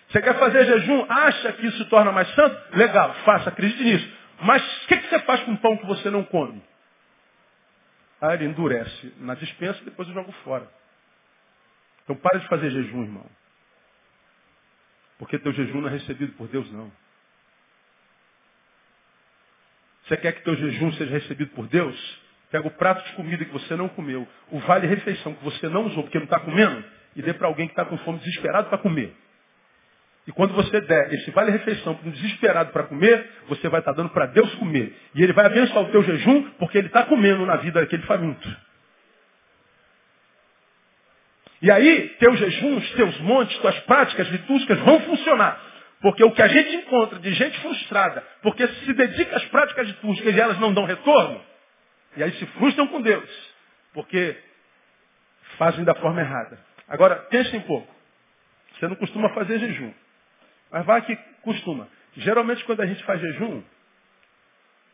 Você 0.09 0.21
quer 0.21 0.37
fazer 0.39 0.65
jejum, 0.65 1.05
acha 1.09 1.53
que 1.53 1.67
isso 1.67 1.85
torna 1.89 2.11
mais 2.11 2.27
santo? 2.33 2.77
Legal, 2.77 3.13
faça, 3.25 3.49
acredite 3.49 3.83
nisso. 3.83 4.17
Mas 4.41 4.63
o 4.83 4.87
que, 4.87 4.97
que 4.97 5.09
você 5.09 5.19
faz 5.19 5.41
com 5.43 5.53
o 5.53 5.57
pão 5.57 5.77
que 5.77 5.85
você 5.85 6.09
não 6.09 6.23
come? 6.23 6.63
Aí 8.21 8.35
ele 8.35 8.45
endurece 8.45 9.13
na 9.19 9.35
dispensa 9.35 9.79
e 9.81 9.85
depois 9.85 10.07
eu 10.07 10.13
jogo 10.13 10.31
fora. 10.43 10.67
Então 12.03 12.15
para 12.15 12.39
de 12.39 12.47
fazer 12.47 12.69
jejum, 12.71 13.03
irmão. 13.03 13.25
Porque 15.19 15.37
teu 15.39 15.51
jejum 15.51 15.81
não 15.81 15.89
é 15.89 15.91
recebido 15.91 16.33
por 16.33 16.47
Deus, 16.47 16.71
não. 16.71 16.91
Você 20.07 20.17
quer 20.17 20.31
que 20.33 20.43
teu 20.43 20.55
jejum 20.55 20.91
seja 20.93 21.11
recebido 21.11 21.51
por 21.51 21.67
Deus? 21.67 22.19
Pega 22.49 22.67
o 22.67 22.71
prato 22.71 23.05
de 23.05 23.13
comida 23.13 23.43
que 23.43 23.51
você 23.51 23.75
não 23.75 23.89
comeu, 23.89 24.25
o 24.51 24.59
vale 24.59 24.87
refeição 24.87 25.33
que 25.33 25.43
você 25.43 25.67
não 25.67 25.85
usou 25.87 26.03
porque 26.03 26.17
não 26.17 26.25
está 26.25 26.39
comendo, 26.39 26.81
e 27.15 27.21
dê 27.21 27.33
para 27.33 27.47
alguém 27.47 27.67
que 27.67 27.73
está 27.73 27.83
com 27.83 27.97
fome 27.99 28.19
desesperado 28.19 28.69
para 28.69 28.77
comer. 28.77 29.13
E 30.25 30.31
quando 30.31 30.53
você 30.53 30.79
der 30.81 31.13
esse 31.13 31.31
vale 31.31 31.51
refeição 31.51 31.95
para 31.95 32.07
um 32.07 32.11
desesperado 32.11 32.71
para 32.71 32.83
comer, 32.83 33.29
você 33.47 33.67
vai 33.69 33.79
estar 33.79 33.93
tá 33.93 33.97
dando 33.97 34.09
para 34.09 34.27
Deus 34.27 34.53
comer. 34.55 34.93
E 35.15 35.23
Ele 35.23 35.33
vai 35.33 35.45
abençoar 35.45 35.85
o 35.85 35.91
teu 35.91 36.03
jejum 36.03 36.51
porque 36.59 36.77
Ele 36.77 36.87
está 36.87 37.03
comendo 37.03 37.45
na 37.45 37.57
vida 37.57 37.79
daquele 37.79 38.03
faminto. 38.03 38.49
E 41.61 41.71
aí, 41.71 42.09
teus 42.19 42.37
jejuns, 42.37 42.91
teus 42.91 43.19
montes, 43.21 43.57
tuas 43.59 43.79
práticas 43.81 44.27
litúrgicas 44.27 44.77
vão 44.79 44.99
funcionar. 45.01 45.59
Porque 46.01 46.23
o 46.23 46.31
que 46.31 46.41
a 46.41 46.47
gente 46.47 46.75
encontra 46.75 47.19
de 47.19 47.33
gente 47.33 47.59
frustrada, 47.59 48.23
porque 48.41 48.67
se 48.67 48.93
dedica 48.93 49.35
às 49.35 49.45
práticas 49.45 49.87
litúrgicas 49.87 50.35
e 50.35 50.39
elas 50.39 50.59
não 50.59 50.73
dão 50.73 50.85
retorno, 50.85 51.43
e 52.15 52.23
aí 52.23 52.31
se 52.33 52.45
frustram 52.47 52.87
com 52.87 53.01
Deus, 53.01 53.29
porque 53.93 54.37
fazem 55.57 55.83
da 55.83 55.95
forma 55.95 56.21
errada. 56.21 56.59
Agora, 56.87 57.15
pense 57.29 57.55
um 57.55 57.61
pouco. 57.61 57.93
Você 58.73 58.87
não 58.87 58.95
costuma 58.95 59.29
fazer 59.29 59.59
jejum. 59.59 59.91
Mas 60.71 60.85
vai 60.85 61.01
que 61.01 61.15
costuma. 61.41 61.87
Geralmente 62.15 62.63
quando 62.65 62.81
a 62.81 62.85
gente 62.85 63.03
faz 63.03 63.19
jejum, 63.19 63.63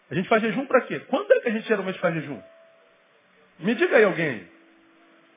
a 0.09 0.15
gente 0.15 0.29
faz 0.29 0.41
jejum 0.41 0.65
para 0.65 0.81
quê? 0.81 0.99
Quando 1.01 1.31
é 1.33 1.39
que 1.41 1.49
a 1.49 1.51
gente 1.51 1.67
geralmente 1.67 1.99
faz 1.99 2.13
jejum? 2.13 2.41
Me 3.59 3.75
diga 3.75 3.97
aí 3.97 4.03
alguém. 4.03 4.47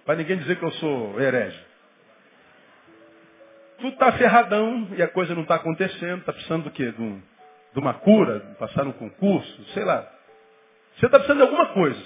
Para 0.05 0.17
ninguém 0.17 0.39
dizer 0.39 0.57
que 0.57 0.65
eu 0.65 0.73
sou 0.73 1.21
herege. 1.21 1.66
Tu 3.79 3.89
está 3.89 4.13
ferradão 4.13 4.89
e 4.97 5.03
a 5.03 5.09
coisa 5.09 5.35
não 5.35 5.43
está 5.43 5.57
acontecendo, 5.57 6.21
está 6.21 6.33
precisando 6.33 6.65
do 6.65 6.71
quê? 6.71 6.91
De, 6.93 7.03
um, 7.03 7.21
de 7.73 7.79
uma 7.79 7.95
cura, 7.95 8.41
de 8.41 8.55
passar 8.57 8.85
no 8.85 8.95
concurso, 8.95 9.65
sei 9.75 9.85
lá. 9.85 10.11
Você 10.97 11.07
está 11.07 11.19
precisando 11.19 11.39
de 11.39 11.43
alguma 11.43 11.67
coisa. 11.75 12.03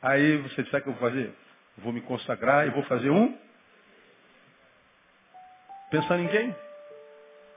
Aí 0.00 0.36
você 0.38 0.62
diz, 0.62 0.70
sabe 0.70 0.82
o 0.82 0.84
que 0.84 0.88
eu 0.90 0.94
vou 0.94 1.10
fazer? 1.10 1.34
vou 1.82 1.92
me 1.92 2.00
consagrar 2.00 2.66
e 2.66 2.70
vou 2.70 2.82
fazer 2.84 3.10
um. 3.10 3.36
Pensando 5.90 6.22
em 6.22 6.28
quem? 6.28 6.56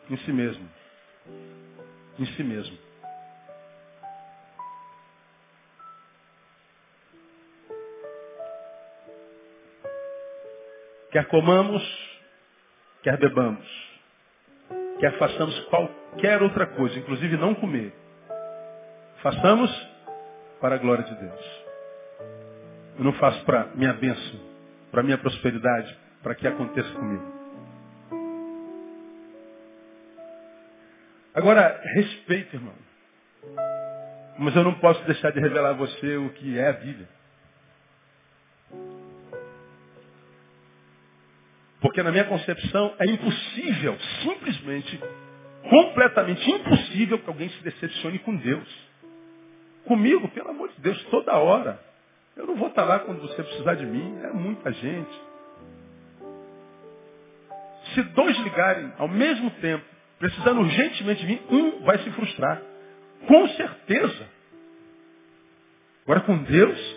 Em 0.09 0.17
si 0.17 0.31
mesmo. 0.31 0.69
Em 2.19 2.25
si 2.25 2.43
mesmo. 2.43 2.77
Quer 11.11 11.27
comamos, 11.27 11.83
quer 13.03 13.17
bebamos, 13.17 13.65
quer 14.99 15.17
façamos 15.17 15.59
qualquer 15.65 16.41
outra 16.41 16.67
coisa, 16.67 16.97
inclusive 16.97 17.37
não 17.37 17.55
comer. 17.55 17.93
Façamos 19.21 19.71
para 20.59 20.75
a 20.75 20.77
glória 20.77 21.03
de 21.03 21.15
Deus. 21.15 21.61
Eu 22.97 23.03
não 23.05 23.13
faço 23.13 23.43
para 23.45 23.67
minha 23.75 23.93
bênção, 23.93 24.39
para 24.91 25.03
minha 25.03 25.17
prosperidade, 25.17 25.97
para 26.21 26.35
que 26.35 26.47
aconteça 26.47 26.91
comigo. 26.93 27.41
Agora, 31.33 31.81
respeito, 31.95 32.55
irmão. 32.55 32.75
Mas 34.37 34.55
eu 34.55 34.63
não 34.63 34.73
posso 34.75 35.03
deixar 35.05 35.31
de 35.31 35.39
revelar 35.39 35.69
a 35.69 35.73
você 35.73 36.17
o 36.17 36.29
que 36.31 36.57
é 36.57 36.69
a 36.69 36.73
Bíblia. 36.73 37.07
Porque 41.81 42.03
na 42.03 42.11
minha 42.11 42.25
concepção 42.25 42.93
é 42.99 43.05
impossível, 43.09 43.97
simplesmente, 44.21 44.99
completamente 45.67 46.49
impossível 46.49 47.17
que 47.17 47.27
alguém 47.27 47.49
se 47.49 47.63
decepcione 47.63 48.19
com 48.19 48.35
Deus. 48.35 48.67
Comigo, 49.85 50.27
pelo 50.29 50.49
amor 50.49 50.69
de 50.69 50.79
Deus, 50.79 51.03
toda 51.05 51.35
hora. 51.35 51.79
Eu 52.37 52.45
não 52.45 52.55
vou 52.55 52.67
estar 52.67 52.85
lá 52.85 52.99
quando 52.99 53.21
você 53.21 53.41
precisar 53.41 53.73
de 53.73 53.85
mim. 53.85 54.19
É 54.23 54.31
muita 54.31 54.71
gente. 54.71 55.21
Se 57.95 58.03
dois 58.03 58.37
ligarem 58.37 58.93
ao 58.99 59.07
mesmo 59.07 59.49
tempo 59.59 59.83
precisando 60.19 60.61
urgentemente 60.61 61.25
vir, 61.25 61.41
um 61.49 61.79
vai 61.83 61.97
se 61.97 62.11
frustrar. 62.11 62.61
Com 63.27 63.47
certeza. 63.49 64.29
Agora 66.03 66.21
com 66.21 66.37
Deus, 66.43 66.95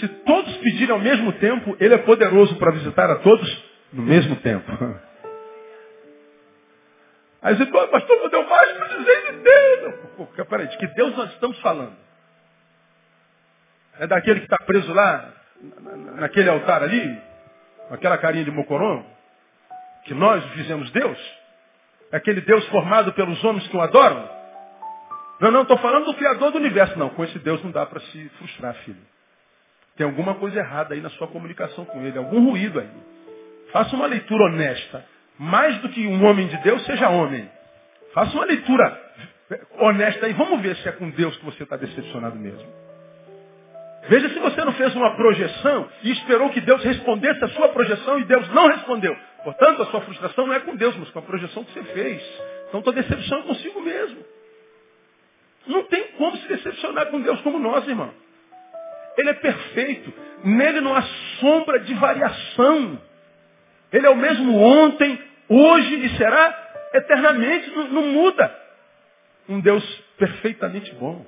se 0.00 0.08
todos 0.08 0.56
pedirem 0.56 0.90
ao 0.90 0.98
mesmo 0.98 1.32
tempo, 1.34 1.76
Ele 1.78 1.94
é 1.94 1.98
poderoso 1.98 2.56
para 2.56 2.72
visitar 2.72 3.08
a 3.08 3.20
todos 3.20 3.69
no 3.92 4.02
mesmo 4.02 4.36
tempo. 4.36 4.70
Aí 7.42 7.56
você 7.56 7.66
fala, 7.66 7.88
pastor, 7.88 8.20
não 8.20 8.28
deu 8.28 8.46
mais 8.46 8.72
para 8.72 8.86
dizer 8.88 9.32
de 9.32 9.38
Deus. 9.42 9.94
Peraí, 10.48 10.68
de 10.68 10.76
que 10.76 10.86
Deus 10.88 11.16
nós 11.16 11.30
estamos 11.32 11.58
falando? 11.60 11.96
É 13.98 14.06
daquele 14.06 14.40
que 14.40 14.46
está 14.46 14.58
preso 14.64 14.92
lá, 14.92 15.32
naquele 16.16 16.48
altar 16.50 16.82
ali, 16.82 17.20
com 17.88 17.94
aquela 17.94 18.18
carinha 18.18 18.44
de 18.44 18.50
mocoron, 18.50 19.04
que 20.04 20.14
nós 20.14 20.44
fizemos 20.52 20.90
Deus? 20.90 21.18
Aquele 22.12 22.40
Deus 22.40 22.66
formado 22.68 23.12
pelos 23.12 23.42
homens 23.44 23.66
que 23.68 23.76
o 23.76 23.80
adoram? 23.80 24.28
Não, 25.40 25.50
não, 25.50 25.62
estou 25.62 25.78
falando 25.78 26.04
do 26.06 26.14
Criador 26.14 26.52
do 26.52 26.58
universo. 26.58 26.98
Não, 26.98 27.08
com 27.10 27.24
esse 27.24 27.38
Deus 27.38 27.62
não 27.64 27.70
dá 27.70 27.86
para 27.86 28.00
se 28.00 28.28
frustrar, 28.38 28.74
filho. 28.84 29.00
Tem 29.96 30.06
alguma 30.06 30.34
coisa 30.34 30.58
errada 30.58 30.94
aí 30.94 31.00
na 31.00 31.10
sua 31.10 31.28
comunicação 31.28 31.84
com 31.86 32.02
ele, 32.02 32.18
algum 32.18 32.44
ruído 32.44 32.80
aí. 32.80 32.90
Faça 33.72 33.94
uma 33.94 34.06
leitura 34.06 34.44
honesta. 34.44 35.04
Mais 35.38 35.78
do 35.78 35.88
que 35.88 36.06
um 36.06 36.24
homem 36.24 36.46
de 36.48 36.56
Deus, 36.58 36.84
seja 36.84 37.08
homem. 37.08 37.48
Faça 38.12 38.34
uma 38.34 38.44
leitura 38.44 39.00
honesta 39.78 40.26
aí. 40.26 40.32
Vamos 40.34 40.60
ver 40.60 40.76
se 40.76 40.88
é 40.88 40.92
com 40.92 41.08
Deus 41.10 41.36
que 41.38 41.44
você 41.44 41.62
está 41.62 41.76
decepcionado 41.76 42.36
mesmo. 42.36 42.68
Veja 44.08 44.28
se 44.30 44.38
você 44.38 44.64
não 44.64 44.72
fez 44.72 44.94
uma 44.96 45.14
projeção 45.14 45.88
e 46.02 46.10
esperou 46.12 46.50
que 46.50 46.60
Deus 46.60 46.82
respondesse 46.82 47.44
a 47.44 47.48
sua 47.48 47.68
projeção 47.68 48.18
e 48.18 48.24
Deus 48.24 48.48
não 48.50 48.68
respondeu. 48.68 49.16
Portanto, 49.44 49.82
a 49.82 49.86
sua 49.86 50.00
frustração 50.02 50.46
não 50.46 50.54
é 50.54 50.60
com 50.60 50.74
Deus, 50.74 50.96
mas 50.96 51.10
com 51.10 51.18
a 51.18 51.22
projeção 51.22 51.64
que 51.64 51.72
você 51.72 51.84
fez. 51.84 52.22
Então, 52.68 52.82
tua 52.82 52.92
decepção 52.92 53.38
é 53.38 53.42
consigo 53.42 53.80
mesmo. 53.80 54.24
Não 55.66 55.84
tem 55.84 56.08
como 56.18 56.36
se 56.36 56.48
decepcionar 56.48 57.06
com 57.06 57.20
Deus 57.20 57.40
como 57.42 57.58
nós, 57.58 57.86
irmão. 57.86 58.12
Ele 59.16 59.30
é 59.30 59.34
perfeito. 59.34 60.12
Nele 60.44 60.80
não 60.80 60.94
há 60.94 61.02
sombra 61.38 61.80
de 61.80 61.94
variação. 61.94 62.98
Ele 63.92 64.06
é 64.06 64.10
o 64.10 64.16
mesmo 64.16 64.56
ontem, 64.56 65.18
hoje 65.48 66.06
e 66.06 66.16
será 66.16 66.72
eternamente. 66.94 67.70
Não, 67.70 67.88
não 67.88 68.02
muda. 68.08 68.54
Um 69.48 69.60
Deus 69.60 69.84
perfeitamente 70.18 70.94
bom. 70.94 71.24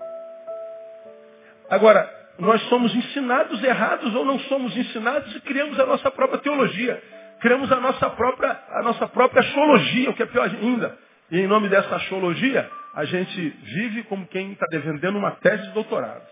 Agora, 1.69 2.09
nós 2.39 2.63
somos 2.69 2.95
ensinados 2.95 3.63
errados 3.63 4.15
ou 4.15 4.25
não 4.25 4.39
somos 4.41 4.77
ensinados 4.77 5.35
e 5.35 5.41
criamos 5.41 5.79
a 5.81 5.87
nossa 5.87 6.11
própria 6.11 6.39
teologia 6.41 7.03
criamos 7.43 7.71
a 7.73 7.81
nossa 7.81 8.09
própria, 8.11 8.57
a 8.71 8.83
nossa 8.83 9.09
própria 9.09 9.41
axologia, 9.41 10.09
o 10.09 10.15
que 10.15 10.23
é 10.23 10.27
pior 10.27 10.49
ainda. 10.49 10.97
E 11.31 11.41
em 11.41 11.47
nome 11.49 11.69
dessa 11.69 11.97
axologia, 11.97 12.71
a 12.95 13.05
gente 13.05 13.49
vive 13.65 14.05
como 14.05 14.27
quem 14.29 14.53
está 14.53 14.67
defendendo 14.71 15.19
uma 15.19 15.33
tese 15.33 15.65
de 15.65 15.73
doutorado. 15.73 16.25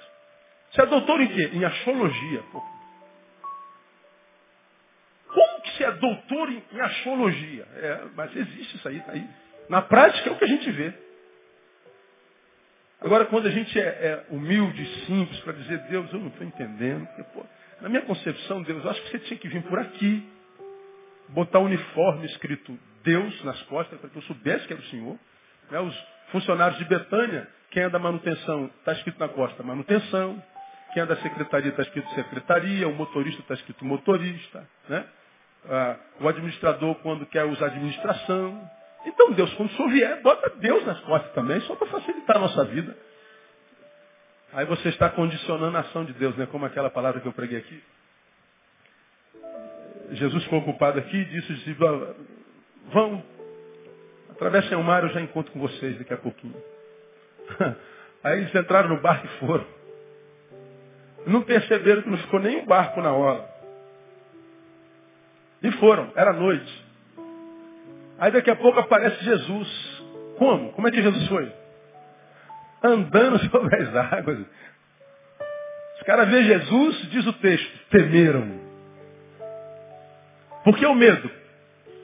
Você 0.70 0.83
é 0.83 0.87
doutor 0.87 1.20
em 1.20 1.26
quê? 1.26 1.51
Em 1.53 1.64
axologia. 1.64 2.43
Pô. 2.53 2.62
Doutor 6.01 6.51
em, 6.51 6.81
axologia? 6.81 7.67
É, 7.77 8.01
mas 8.17 8.35
existe 8.35 8.77
isso 8.77 8.89
aí, 8.89 9.01
tá 9.01 9.13
aí. 9.13 9.27
Na 9.69 9.83
prática 9.83 10.29
é 10.29 10.33
o 10.33 10.37
que 10.37 10.45
a 10.45 10.49
gente 10.49 10.71
vê. 10.71 10.93
Agora, 13.01 13.25
quando 13.27 13.47
a 13.47 13.51
gente 13.51 13.79
é, 13.79 13.83
é 13.83 14.27
humilde, 14.31 14.85
simples, 15.07 15.39
para 15.41 15.55
dizer, 15.55 15.79
Deus, 15.89 16.13
eu 16.13 16.19
não 16.19 16.29
estou 16.29 16.47
entendendo. 16.47 17.07
Porque, 17.07 17.23
pô, 17.33 17.47
na 17.81 17.89
minha 17.89 18.03
concepção, 18.03 18.63
Deus, 18.63 18.85
eu 18.85 18.91
acho 18.91 19.03
que 19.03 19.11
você 19.11 19.19
tinha 19.21 19.39
que 19.39 19.49
vir 19.49 19.63
por 19.63 19.79
aqui 19.79 20.29
botar 21.29 21.61
um 21.61 21.65
uniforme 21.65 22.27
escrito 22.27 22.79
Deus 23.03 23.45
nas 23.45 23.61
costas, 23.63 23.99
para 23.99 24.11
que 24.11 24.17
eu 24.17 24.23
soubesse 24.23 24.67
que 24.67 24.73
era 24.73 24.83
o 24.83 24.87
Senhor. 24.87 25.19
Né? 25.71 25.81
Os 25.81 26.07
funcionários 26.31 26.79
de 26.79 26.85
Betânia, 26.85 27.49
quem 27.71 27.85
é 27.85 27.89
da 27.89 27.99
manutenção, 27.99 28.67
está 28.79 28.93
escrito 28.93 29.19
na 29.19 29.29
costa 29.29 29.63
manutenção. 29.63 30.43
Quem 30.93 31.03
é 31.03 31.07
da 31.07 31.17
secretaria 31.17 31.71
está 31.71 31.83
escrito 31.83 32.11
secretaria, 32.11 32.89
o 32.89 32.95
motorista 32.95 33.41
está 33.41 33.55
escrito 33.55 33.85
motorista. 33.85 34.69
Né? 34.89 35.07
Ah, 35.69 35.97
o 36.21 36.29
administrador 36.29 36.95
quando 36.97 37.27
quer 37.27 37.45
usar 37.45 37.67
administração. 37.67 38.71
Então 39.05 39.33
Deus, 39.33 39.53
quando 39.55 39.71
o 39.71 39.77
senhor 39.77 39.91
vier, 39.91 40.23
bota 40.23 40.51
Deus 40.57 40.85
nas 40.87 41.01
costas 41.01 41.33
também, 41.33 41.61
só 41.63 41.75
para 41.75 41.87
facilitar 41.89 42.37
a 42.37 42.41
nossa 42.41 42.65
vida. 42.65 42.97
Aí 44.53 44.65
você 44.67 44.89
está 44.89 45.09
condicionando 45.09 45.77
a 45.77 45.81
ação 45.81 46.05
de 46.05 46.13
Deus, 46.15 46.37
né? 46.37 46.47
Como 46.47 46.67
aquela 46.67 46.91
palavra 46.91 47.21
que 47.21 47.27
eu 47.27 47.33
preguei 47.33 47.59
aqui. 47.59 47.83
Jesus 50.13 50.43
ficou 50.45 50.59
ocupado 50.59 50.99
aqui 50.99 51.17
e 51.17 51.25
disse 51.25 51.55
discípulos, 51.55 52.17
vão, 52.93 53.23
atravessem 54.31 54.77
o 54.77 54.83
mar, 54.83 55.05
eu 55.05 55.11
já 55.11 55.21
encontro 55.21 55.53
com 55.53 55.61
vocês 55.61 55.97
daqui 55.99 56.13
a 56.13 56.17
pouquinho. 56.17 56.57
Aí 58.25 58.41
eles 58.41 58.55
entraram 58.55 58.89
no 58.89 59.01
barco 59.01 59.27
e 59.27 59.39
foram. 59.39 59.67
Não 61.27 61.43
perceberam 61.43 62.03
que 62.03 62.11
não 62.11 62.19
ficou 62.19 62.41
nem 62.41 62.63
um 62.63 62.67
barco 62.67 63.01
na 63.01 63.13
hora. 63.13 63.49
E 65.63 65.71
foram, 65.73 66.11
era 66.15 66.33
noite. 66.33 66.85
Aí 68.19 68.31
daqui 68.31 68.51
a 68.51 68.57
pouco 68.57 68.79
aparece 68.79 69.23
Jesus. 69.25 70.03
Como? 70.39 70.73
Como 70.73 70.89
é 70.89 70.91
que 70.91 71.03
Jesus 71.03 71.29
foi? 71.29 71.53
Andando 72.83 73.39
sobre 73.51 73.77
as 73.77 73.95
águas. 73.95 74.47
Os 75.97 76.03
caras 76.03 76.29
vêem 76.31 76.45
Jesus, 76.45 77.11
diz 77.11 77.27
o 77.27 77.33
texto, 77.35 77.89
temeram. 77.91 78.61
Por 80.65 80.77
que 80.77 80.87
o 80.87 80.95
medo? 80.95 81.31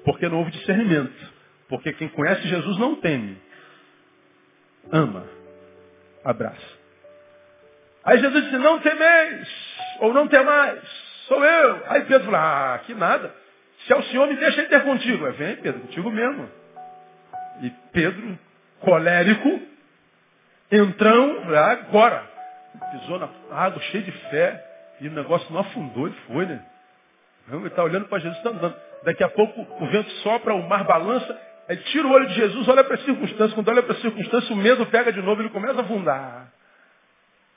Porque 0.04 0.28
não 0.28 0.38
houve 0.38 0.50
discernimento. 0.50 1.34
Porque 1.68 1.92
quem 1.94 2.08
conhece 2.08 2.46
Jesus 2.46 2.78
não 2.78 2.96
teme. 2.96 3.38
Ama. 4.92 5.26
Abraça. 6.24 6.76
Aí 8.04 8.18
Jesus 8.18 8.44
disse, 8.44 8.58
não 8.58 8.78
temeis, 8.78 9.48
ou 9.98 10.14
não 10.14 10.28
temais, 10.28 10.80
sou 11.26 11.44
eu. 11.44 11.82
Aí 11.88 12.04
Pedro 12.04 12.26
falou, 12.26 12.40
ah, 12.40 12.80
que 12.86 12.94
nada. 12.94 13.34
Se 13.86 13.92
é 13.92 13.96
o 13.96 14.02
Senhor, 14.04 14.26
me 14.26 14.36
deixa 14.36 14.64
ter 14.64 14.82
contigo. 14.82 15.26
É, 15.26 15.30
vem, 15.32 15.56
Pedro, 15.56 15.80
contigo 15.82 16.10
mesmo. 16.10 16.50
E 17.62 17.70
Pedro, 17.92 18.38
colérico, 18.80 19.60
entrão, 20.70 21.54
agora. 21.54 22.34
Pisou 22.92 23.18
na 23.18 23.28
água, 23.52 23.80
cheio 23.84 24.04
de 24.04 24.12
fé, 24.12 24.62
e 25.00 25.08
o 25.08 25.12
negócio 25.12 25.50
não 25.52 25.60
afundou, 25.60 26.06
ele 26.06 26.16
foi, 26.26 26.44
né? 26.44 26.62
Ele 27.50 27.66
está 27.68 27.82
olhando 27.82 28.06
para 28.06 28.18
Jesus, 28.18 28.36
está 28.36 28.50
andando. 28.50 28.76
Daqui 29.04 29.22
a 29.22 29.28
pouco 29.28 29.60
o 29.60 29.86
vento 29.86 30.10
sopra, 30.22 30.52
o 30.52 30.68
mar 30.68 30.84
balança, 30.84 31.40
ele 31.68 31.80
tira 31.84 32.06
o 32.06 32.10
olho 32.10 32.26
de 32.26 32.34
Jesus, 32.34 32.68
olha 32.68 32.82
para 32.82 32.96
as 32.96 33.04
circunstâncias. 33.04 33.54
Quando 33.54 33.68
olha 33.68 33.82
para 33.82 33.92
as 33.92 34.00
circunstâncias, 34.00 34.50
o 34.50 34.56
medo 34.56 34.84
pega 34.86 35.12
de 35.12 35.22
novo, 35.22 35.40
ele 35.40 35.50
começa 35.50 35.80
a 35.80 35.84
afundar. 35.84 36.52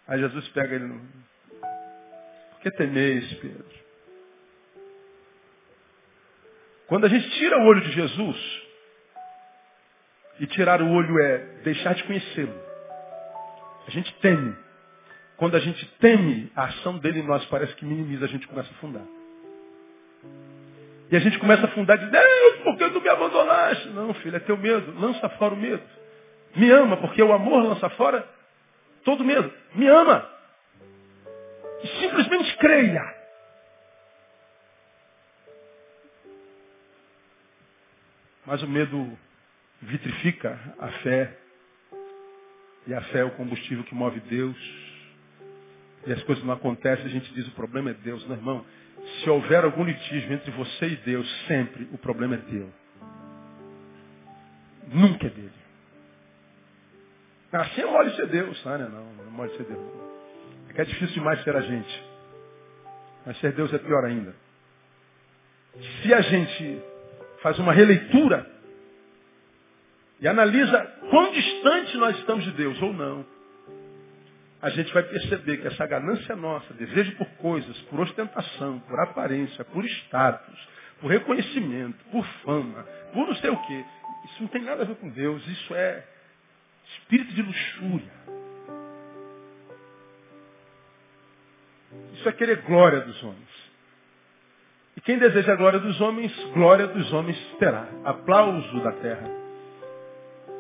Aí 0.07 0.19
Jesus 0.19 0.47
pega 0.49 0.75
ele. 0.75 0.87
Por 0.89 2.59
que 2.61 2.71
temeis, 2.71 3.33
Pedro? 3.35 3.88
Quando 6.89 7.05
a 7.05 7.09
gente 7.09 7.29
tira 7.37 7.57
o 7.59 7.65
olho 7.65 7.81
de 7.81 7.91
Jesus, 7.91 8.61
e 10.39 10.47
tirar 10.47 10.81
o 10.81 10.91
olho 10.91 11.19
é 11.19 11.37
deixar 11.63 11.93
de 11.93 12.03
conhecê-lo. 12.03 12.55
A 13.87 13.91
gente 13.91 14.13
teme. 14.15 14.55
Quando 15.37 15.55
a 15.55 15.59
gente 15.59 15.85
teme, 15.99 16.51
a 16.55 16.65
ação 16.65 16.97
dele 16.97 17.19
em 17.19 17.27
nós 17.27 17.45
parece 17.45 17.75
que 17.75 17.85
minimiza, 17.85 18.25
a 18.25 18.27
gente 18.27 18.47
começa 18.47 18.69
a 18.69 18.71
afundar. 18.71 19.03
E 21.11 21.15
a 21.15 21.19
gente 21.19 21.39
começa 21.39 21.63
a 21.63 21.65
afundar 21.65 21.97
de 21.97 22.05
Deus, 22.05 22.55
por 22.63 22.77
que 22.77 22.89
tu 22.89 23.01
me 23.01 23.09
abandonaste? 23.09 23.89
Não, 23.89 24.13
filho, 24.15 24.35
é 24.35 24.39
teu 24.39 24.57
medo. 24.57 24.99
Lança 24.99 25.27
fora 25.29 25.53
o 25.53 25.57
medo. 25.57 25.83
Me 26.55 26.69
ama, 26.71 26.97
porque 26.97 27.21
o 27.21 27.33
amor 27.33 27.63
lança 27.63 27.89
fora 27.91 28.27
todo 29.03 29.23
medo. 29.23 29.51
Me 29.75 29.87
ama. 29.87 30.27
Simplesmente 31.99 32.57
creia. 32.57 33.18
Mas 38.49 38.63
o 38.63 38.67
medo 38.67 39.15
vitrifica 39.79 40.59
a 40.79 40.87
fé. 41.03 41.37
E 42.87 42.93
a 42.95 43.01
fé 43.03 43.19
é 43.19 43.23
o 43.23 43.29
combustível 43.35 43.83
que 43.83 43.93
move 43.93 44.19
Deus. 44.21 44.57
E 46.07 46.11
as 46.11 46.23
coisas 46.23 46.43
não 46.43 46.55
acontecem, 46.55 47.05
a 47.05 47.09
gente 47.09 47.31
diz 47.35 47.47
o 47.47 47.51
problema 47.51 47.91
é 47.91 47.93
Deus, 47.93 48.27
não, 48.27 48.35
irmão. 48.35 48.65
Se 49.21 49.29
houver 49.29 49.63
algum 49.63 49.83
litígio 49.83 50.33
entre 50.33 50.49
você 50.49 50.87
e 50.87 50.95
Deus, 50.95 51.29
sempre 51.45 51.87
o 51.93 51.97
problema 51.99 52.35
é 52.35 52.37
teu. 52.39 52.73
Nunca 54.87 55.27
é 55.27 55.29
dele. 55.29 55.51
Assim 57.51 57.81
é 57.81 57.85
mole 57.85 58.15
ser 58.15 58.27
Deus, 58.29 58.63
tá, 58.63 58.79
né? 58.79 58.89
Não, 58.91 59.13
não 59.13 59.27
é 59.27 59.29
mole 59.29 59.55
ser 59.57 59.63
Deus. 59.65 59.93
É 60.69 60.73
que 60.73 60.81
é 60.81 60.85
difícil 60.85 61.13
demais 61.13 61.43
ser 61.43 61.55
a 61.55 61.61
gente. 61.61 62.03
Mas 63.27 63.39
ser 63.41 63.51
Deus 63.51 63.71
é 63.71 63.77
pior 63.77 64.03
ainda. 64.05 64.33
Se 66.01 66.11
a 66.11 66.21
gente 66.21 66.81
faz 67.41 67.57
uma 67.59 67.73
releitura 67.73 68.45
e 70.21 70.27
analisa 70.27 70.79
quão 71.09 71.31
distante 71.31 71.97
nós 71.97 72.17
estamos 72.17 72.43
de 72.43 72.51
Deus 72.51 72.81
ou 72.81 72.93
não, 72.93 73.25
a 74.61 74.69
gente 74.69 74.93
vai 74.93 75.03
perceber 75.03 75.57
que 75.57 75.67
essa 75.67 75.85
ganância 75.87 76.35
nossa, 76.35 76.73
desejo 76.73 77.15
por 77.15 77.27
coisas, 77.37 77.77
por 77.83 78.01
ostentação, 78.01 78.79
por 78.79 78.99
aparência, 78.99 79.63
por 79.63 79.85
status, 79.85 80.67
por 80.99 81.09
reconhecimento, 81.09 81.97
por 82.11 82.25
fama, 82.43 82.83
por 83.13 83.25
não 83.27 83.35
sei 83.35 83.49
o 83.49 83.57
quê, 83.65 83.85
isso 84.25 84.41
não 84.41 84.49
tem 84.49 84.61
nada 84.61 84.83
a 84.83 84.85
ver 84.85 84.95
com 84.95 85.09
Deus, 85.09 85.45
isso 85.47 85.73
é 85.73 86.05
espírito 86.85 87.33
de 87.33 87.41
luxúria. 87.41 88.19
Isso 92.13 92.27
é 92.27 92.31
querer 92.33 92.61
glória 92.63 93.01
dos 93.01 93.23
homens. 93.23 93.58
E 94.99 95.01
quem 95.01 95.17
deseja 95.17 95.53
a 95.53 95.55
glória 95.55 95.79
dos 95.79 96.01
homens, 96.01 96.29
glória 96.53 96.85
dos 96.85 97.13
homens 97.13 97.37
terá. 97.57 97.87
Aplauso 98.03 98.81
da 98.81 98.91
terra. 98.91 99.31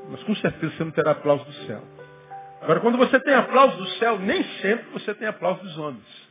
Mas 0.09 0.23
com 0.23 0.33
certeza 0.35 0.77
você 0.77 0.83
não 0.85 0.91
terá 0.91 1.11
aplauso 1.11 1.43
do 1.43 1.51
céu. 1.67 1.83
Agora, 2.61 2.79
quando 2.79 2.97
você 2.97 3.19
tem 3.19 3.33
aplauso 3.33 3.75
do 3.75 3.85
céu, 3.97 4.17
nem 4.17 4.41
sempre 4.61 4.85
você 4.93 5.13
tem 5.13 5.27
aplauso 5.27 5.61
dos 5.61 5.77
homens. 5.77 6.29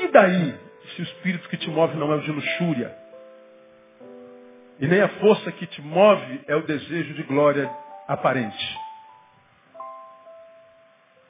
E 0.00 0.08
daí, 0.08 0.54
se 0.94 1.00
o 1.00 1.04
espírito 1.04 1.48
que 1.48 1.56
te 1.56 1.70
move 1.70 1.96
não 1.96 2.12
é 2.12 2.16
o 2.16 2.20
de 2.20 2.30
luxúria? 2.30 2.94
E 4.78 4.86
nem 4.86 5.00
a 5.00 5.08
força 5.08 5.50
que 5.52 5.66
te 5.66 5.80
move 5.80 6.42
é 6.46 6.54
o 6.56 6.66
desejo 6.66 7.14
de 7.14 7.22
glória 7.22 7.70
aparente. 8.06 8.78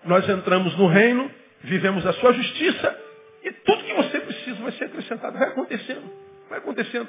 Nós 0.04 0.28
entramos 0.28 0.76
no 0.76 0.88
reino, 0.88 1.30
vivemos 1.60 2.04
a 2.04 2.14
sua 2.14 2.32
justiça 2.32 2.98
e 3.44 3.52
tudo 3.52 3.79
vai 4.62 4.72
ser 4.72 4.84
acrescentado. 4.84 5.38
Vai 5.38 5.48
acontecendo. 5.48 6.10
Vai 6.48 6.58
acontecendo. 6.58 7.08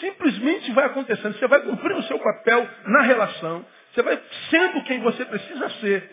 Simplesmente 0.00 0.72
vai 0.72 0.86
acontecendo. 0.86 1.38
Você 1.38 1.46
vai 1.46 1.60
cumprir 1.60 1.96
o 1.96 2.02
seu 2.04 2.18
papel 2.18 2.68
na 2.86 3.02
relação. 3.02 3.64
Você 3.92 4.02
vai 4.02 4.20
sendo 4.50 4.82
quem 4.84 5.00
você 5.00 5.24
precisa 5.24 5.68
ser, 5.80 6.10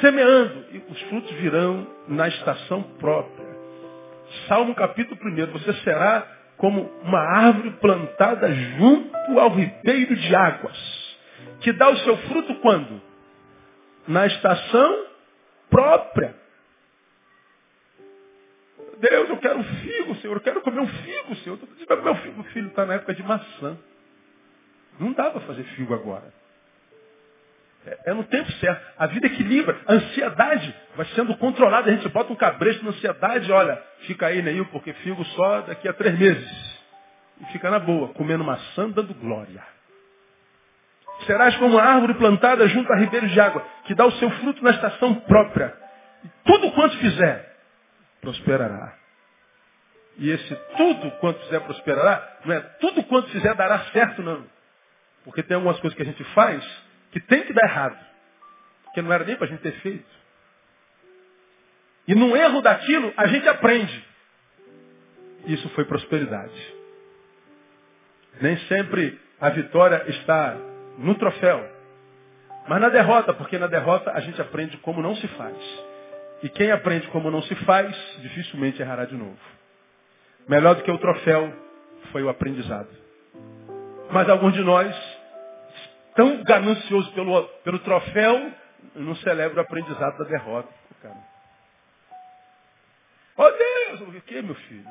semeando, 0.00 0.66
e 0.72 0.78
os 0.90 1.00
frutos 1.02 1.30
virão 1.36 1.86
na 2.08 2.26
estação 2.26 2.82
própria. 2.98 3.48
Salmo 4.48 4.74
capítulo 4.74 5.18
1, 5.24 5.46
você 5.52 5.72
será 5.84 6.26
como 6.56 6.82
uma 7.02 7.20
árvore 7.20 7.70
plantada 7.80 8.52
junto 8.52 9.38
ao 9.38 9.50
ribeiro 9.50 10.16
de 10.16 10.34
águas, 10.34 11.16
que 11.60 11.72
dá 11.72 11.88
o 11.88 11.96
seu 11.98 12.16
fruto 12.16 12.54
quando? 12.56 13.00
Na 14.06 14.26
estação 14.26 15.06
própria. 15.70 16.34
Deus, 19.00 19.28
eu 19.30 19.36
quero 19.38 19.58
um 19.58 19.64
figo, 19.64 20.14
Senhor, 20.16 20.34
eu 20.34 20.40
quero 20.40 20.60
comer 20.60 20.80
um 20.80 20.86
figo, 20.86 21.34
Senhor. 21.36 21.58
Meu 22.02 22.14
filho, 22.16 22.44
filho 22.44 22.68
está 22.68 22.84
na 22.84 22.94
época 22.94 23.14
de 23.14 23.22
maçã. 23.22 23.78
Não 24.98 25.12
dá 25.12 25.30
para 25.30 25.40
fazer 25.40 25.64
figo 25.64 25.94
agora. 25.94 26.30
É, 27.86 28.10
é 28.10 28.14
no 28.14 28.24
tempo 28.24 28.50
certo. 28.52 28.84
A 28.98 29.06
vida 29.06 29.26
equilibra. 29.26 29.78
A 29.86 29.94
ansiedade 29.94 30.74
vai 30.94 31.06
sendo 31.06 31.34
controlada. 31.38 31.90
A 31.90 31.94
gente 31.94 32.08
bota 32.10 32.32
um 32.32 32.36
cabresto 32.36 32.84
na 32.84 32.90
ansiedade, 32.90 33.50
olha, 33.50 33.82
fica 34.00 34.26
aí, 34.26 34.42
Neil, 34.42 34.66
porque 34.66 34.92
figo 34.92 35.24
só 35.24 35.62
daqui 35.62 35.88
a 35.88 35.92
três 35.92 36.18
meses. 36.18 36.80
E 37.40 37.46
fica 37.46 37.70
na 37.70 37.78
boa, 37.78 38.08
comendo 38.08 38.44
maçã, 38.44 38.90
dando 38.90 39.14
glória. 39.14 39.64
Serás 41.26 41.56
como 41.56 41.76
uma 41.76 41.82
árvore 41.82 42.14
plantada 42.14 42.66
junto 42.68 42.92
a 42.92 42.96
ribeiros 42.96 43.30
de 43.30 43.40
água, 43.40 43.64
que 43.84 43.94
dá 43.94 44.06
o 44.06 44.12
seu 44.12 44.30
fruto 44.30 44.62
na 44.62 44.70
estação 44.70 45.14
própria. 45.14 45.74
E 46.24 46.28
tudo 46.44 46.70
quanto 46.72 46.96
fizer, 46.98 47.49
prosperará. 48.20 48.96
E 50.16 50.30
esse 50.30 50.54
tudo 50.76 51.10
quanto 51.12 51.40
fizer 51.44 51.60
prosperará, 51.60 52.38
não 52.44 52.54
é 52.54 52.60
tudo 52.60 53.02
quanto 53.04 53.30
fizer 53.30 53.54
dará 53.54 53.78
certo, 53.86 54.22
não. 54.22 54.44
Porque 55.24 55.42
tem 55.42 55.54
algumas 55.54 55.78
coisas 55.80 55.96
que 55.96 56.02
a 56.02 56.06
gente 56.06 56.24
faz 56.34 56.64
que 57.10 57.20
tem 57.20 57.44
que 57.44 57.52
dar 57.52 57.64
errado. 57.64 57.98
Porque 58.84 59.02
não 59.02 59.12
era 59.12 59.24
nem 59.24 59.36
para 59.36 59.46
a 59.46 59.48
gente 59.48 59.60
ter 59.60 59.72
feito. 59.80 60.20
E 62.06 62.14
no 62.14 62.36
erro 62.36 62.60
daquilo, 62.60 63.12
a 63.16 63.26
gente 63.26 63.48
aprende. 63.48 64.04
Isso 65.46 65.68
foi 65.70 65.84
prosperidade. 65.84 66.74
Nem 68.40 68.56
sempre 68.66 69.20
a 69.40 69.50
vitória 69.50 70.04
está 70.08 70.56
no 70.98 71.14
troféu. 71.14 71.66
Mas 72.68 72.80
na 72.80 72.88
derrota, 72.88 73.32
porque 73.32 73.58
na 73.58 73.66
derrota 73.66 74.12
a 74.12 74.20
gente 74.20 74.40
aprende 74.40 74.76
como 74.78 75.02
não 75.02 75.16
se 75.16 75.26
faz. 75.28 75.56
E 76.42 76.48
quem 76.48 76.70
aprende 76.70 77.06
como 77.08 77.30
não 77.30 77.42
se 77.42 77.54
faz, 77.66 77.94
dificilmente 78.20 78.80
errará 78.80 79.04
de 79.04 79.14
novo. 79.14 79.38
Melhor 80.48 80.74
do 80.74 80.82
que 80.82 80.90
o 80.90 80.98
troféu 80.98 81.52
foi 82.12 82.22
o 82.22 82.28
aprendizado. 82.28 82.88
Mas 84.10 84.28
alguns 84.28 84.54
de 84.54 84.62
nós 84.62 84.94
tão 86.14 86.42
ganancioso 86.42 87.12
pelo, 87.12 87.42
pelo 87.62 87.78
troféu, 87.80 88.52
não 88.94 89.14
celebra 89.16 89.58
o 89.58 89.60
aprendizado 89.62 90.18
da 90.18 90.24
derrota. 90.24 90.68
Cara. 91.02 91.16
Oh 93.36 93.50
Deus, 93.50 94.00
o 94.02 94.20
que, 94.22 94.42
meu 94.42 94.54
filho? 94.54 94.88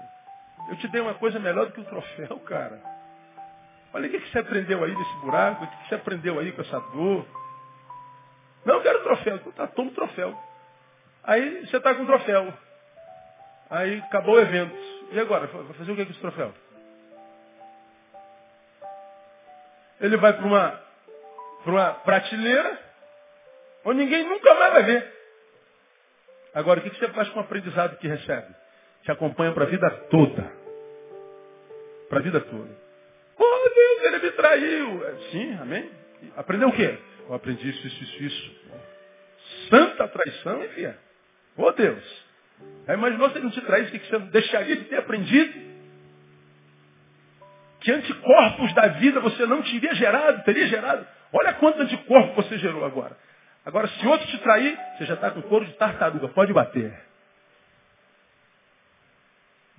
Eu 0.69 0.77
te 0.77 0.87
dei 0.87 1.01
uma 1.01 1.13
coisa 1.15 1.39
melhor 1.39 1.67
do 1.67 1.73
que 1.73 1.81
o 1.81 1.85
troféu, 1.85 2.39
cara. 2.39 2.81
Olha 3.93 4.07
o 4.07 4.11
que, 4.11 4.19
que 4.19 4.31
você 4.31 4.39
aprendeu 4.39 4.83
aí 4.83 4.95
nesse 4.95 5.15
buraco, 5.17 5.63
o 5.63 5.67
que, 5.67 5.77
que 5.77 5.89
você 5.89 5.95
aprendeu 5.95 6.39
aí 6.39 6.51
com 6.51 6.61
essa 6.61 6.79
dor. 6.79 7.25
Não, 8.65 8.75
eu 8.75 8.81
quero 8.81 9.03
troféu. 9.03 9.35
Então 9.35 9.51
tá, 9.51 9.67
toma 9.67 9.89
o 9.89 9.93
troféu. 9.93 10.37
Aí 11.23 11.65
você 11.65 11.77
está 11.77 11.93
com 11.95 12.03
o 12.03 12.07
troféu. 12.07 12.53
Aí 13.69 13.99
acabou 13.99 14.35
o 14.35 14.39
evento. 14.39 14.75
E 15.11 15.19
agora? 15.19 15.47
Vai 15.47 15.73
fazer 15.73 15.91
o 15.91 15.95
que 15.95 16.05
com 16.05 16.11
esse 16.11 16.21
troféu? 16.21 16.53
Ele 20.01 20.17
vai 20.17 20.33
para 20.33 20.45
uma, 20.45 20.81
uma 21.65 21.93
prateleira 21.95 22.79
onde 23.85 23.99
ninguém 23.99 24.23
nunca 24.23 24.53
mais 24.55 24.73
vai 24.73 24.83
ver. 24.83 25.13
Agora, 26.53 26.79
o 26.79 26.83
que 26.83 26.89
você 26.89 27.07
faz 27.09 27.29
com 27.29 27.39
o 27.39 27.43
aprendizado 27.43 27.97
que 27.97 28.07
recebe? 28.07 28.47
Te 29.03 29.11
acompanha 29.11 29.51
para 29.53 29.65
a 29.65 29.67
vida 29.67 29.89
toda. 30.09 30.51
Para 32.09 32.19
a 32.19 32.21
vida 32.21 32.41
toda. 32.41 32.89
Oh, 33.37 33.69
Deus, 33.69 34.03
ele 34.03 34.19
me 34.19 34.31
traiu. 34.31 35.07
É, 35.07 35.15
sim, 35.31 35.57
amém? 35.61 35.91
Aprendeu 36.35 36.69
o 36.69 36.73
quê? 36.73 36.97
Eu 37.27 37.35
aprendi 37.35 37.69
isso, 37.69 37.87
isso, 37.87 38.03
isso, 38.03 38.23
isso. 38.23 38.59
Santa 39.69 40.07
traição, 40.07 40.63
enfim. 40.65 40.93
Oh, 41.59 41.73
Deus. 41.73 42.03
Aí 42.87 42.95
imaginou 42.95 43.29
se 43.29 43.35
ele 43.35 43.43
não 43.43 43.51
te 43.51 43.61
traísse, 43.61 43.95
o 43.95 43.99
que 43.99 44.09
você 44.09 44.19
deixaria 44.19 44.77
de 44.77 44.85
ter 44.85 44.95
aprendido? 44.95 45.69
Que 47.81 47.91
anticorpos 47.91 48.73
da 48.73 48.87
vida 48.87 49.19
você 49.19 49.45
não 49.45 49.61
teria 49.61 49.93
gerado, 49.93 50.43
teria 50.43 50.67
gerado. 50.67 51.05
Olha 51.33 51.53
quanto 51.53 51.81
anticorpo 51.81 52.41
você 52.41 52.57
gerou 52.57 52.85
agora. 52.85 53.15
Agora, 53.65 53.87
se 53.87 54.07
outro 54.07 54.25
te 54.27 54.37
trair, 54.39 54.79
você 54.97 55.05
já 55.05 55.15
está 55.15 55.31
com 55.31 55.41
couro 55.43 55.65
de 55.65 55.73
tartaruga, 55.73 56.29
pode 56.29 56.53
bater. 56.53 56.97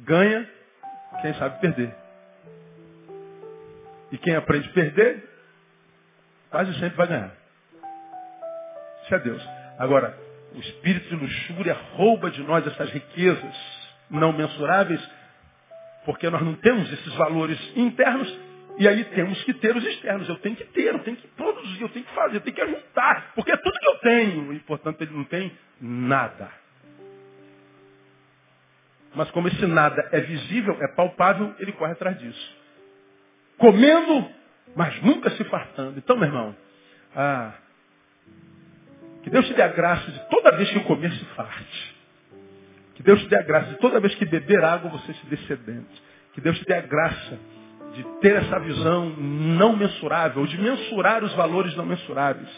Ganha 0.01 0.49
quem 1.23 1.35
sabe 1.35 1.61
perder. 1.61 1.95
E 4.13 4.19
quem 4.19 4.37
aprende 4.37 4.69
a 4.69 4.73
perder, 4.73 5.29
quase 6.51 6.73
sempre 6.75 6.97
vai 6.97 7.07
ganhar. 7.07 7.33
Isso 9.03 9.15
é 9.15 9.19
Deus. 9.19 9.43
Agora, 9.79 10.30
o 10.55 10.59
espírito 10.59 11.09
de 11.09 11.17
luxúria 11.17 11.75
rouba 11.95 12.31
de 12.31 12.43
nós 12.43 12.67
essas 12.67 12.91
riquezas 12.91 13.55
não 14.11 14.33
mensuráveis, 14.33 15.01
porque 16.05 16.29
nós 16.29 16.43
não 16.43 16.55
temos 16.55 16.93
esses 16.93 17.15
valores 17.15 17.59
internos 17.77 18.29
e 18.79 18.89
aí 18.89 19.05
temos 19.05 19.43
que 19.45 19.53
ter 19.55 19.77
os 19.77 19.85
externos. 19.85 20.29
Eu 20.29 20.39
tenho 20.39 20.57
que 20.57 20.65
ter, 20.65 20.95
eu 20.95 20.99
tenho 21.01 21.17
que 21.17 21.29
produzir, 21.29 21.83
eu 21.83 21.89
tenho 21.91 22.05
que 22.05 22.15
fazer, 22.15 22.37
eu 22.37 22.41
tenho 22.41 22.57
que 22.57 22.63
ajuntar, 22.63 23.33
porque 23.35 23.53
é 23.53 23.57
tudo 23.57 23.79
que 23.79 23.89
eu 23.89 23.99
tenho. 23.99 24.53
E, 24.55 24.59
portanto, 24.61 25.03
ele 25.03 25.13
não 25.13 25.25
tem 25.25 25.53
nada. 25.81 26.51
Mas 29.15 29.31
como 29.33 29.49
esse 29.49 29.67
nada 29.67 30.09
é 30.13 30.21
visível, 30.21 30.77
é 30.81 30.89
palpável, 30.95 31.55
ele 31.59 31.73
corre 31.73 31.93
atrás 31.93 32.19
disso. 32.19 32.57
Comendo, 33.59 34.31
mas 34.75 35.01
nunca 35.03 35.31
se 35.31 35.45
fartando. 35.45 35.99
Então, 35.99 36.17
meu 36.17 36.29
irmão, 36.29 36.57
ah, 37.15 37.53
que 39.23 39.31
Deus 39.31 39.47
te 39.47 39.55
dê 39.55 39.63
a 39.63 39.69
graça 39.69 40.11
de 40.11 40.19
toda 40.31 40.57
vez 40.57 40.71
que 40.71 40.81
comer 40.81 41.13
se 41.13 41.25
farte. 41.37 41.97
Que 42.95 43.03
Deus 43.03 43.21
te 43.23 43.29
dê 43.29 43.37
a 43.37 43.43
graça 43.43 43.71
de 43.71 43.77
toda 43.77 44.01
vez 44.01 44.15
que 44.15 44.25
beber 44.25 44.63
água 44.65 44.91
você 44.91 45.13
se 45.13 45.27
dê 45.27 45.37
sedente. 45.39 46.03
Que 46.33 46.41
Deus 46.41 46.59
te 46.59 46.65
dê 46.65 46.75
a 46.75 46.81
graça 46.81 47.39
de 47.95 48.05
ter 48.21 48.37
essa 48.37 48.59
visão 48.61 49.11
não 49.11 49.77
mensurável, 49.77 50.47
de 50.47 50.59
mensurar 50.61 51.25
os 51.25 51.35
valores 51.35 51.75
não 51.77 51.85
mensuráveis. 51.85 52.49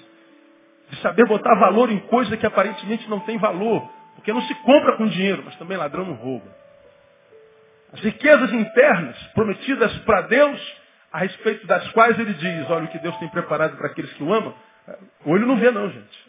De 0.90 0.96
saber 1.00 1.26
botar 1.26 1.54
valor 1.54 1.90
em 1.90 1.98
coisa 2.00 2.36
que 2.36 2.46
aparentemente 2.46 3.08
não 3.08 3.20
tem 3.20 3.38
valor. 3.38 3.88
Porque 4.14 4.32
não 4.32 4.42
se 4.42 4.54
compra 4.56 4.96
com 4.96 5.06
dinheiro, 5.06 5.42
mas 5.44 5.56
também 5.56 5.76
ladrão 5.76 6.04
não 6.04 6.14
rouba. 6.14 6.46
As 7.92 8.00
riquezas 8.00 8.52
internas 8.52 9.16
prometidas 9.34 9.96
para 10.00 10.22
Deus, 10.22 10.76
a 11.12 11.18
respeito 11.18 11.66
das 11.66 11.86
quais 11.92 12.18
ele 12.18 12.32
diz, 12.34 12.70
olha 12.70 12.84
o 12.84 12.88
que 12.88 12.98
Deus 12.98 13.16
tem 13.18 13.28
preparado 13.28 13.76
para 13.76 13.88
aqueles 13.88 14.12
que 14.14 14.22
o 14.22 14.32
amam, 14.32 14.54
o 15.24 15.30
olho 15.30 15.46
não 15.46 15.56
vê 15.56 15.70
não, 15.70 15.90
gente. 15.90 16.21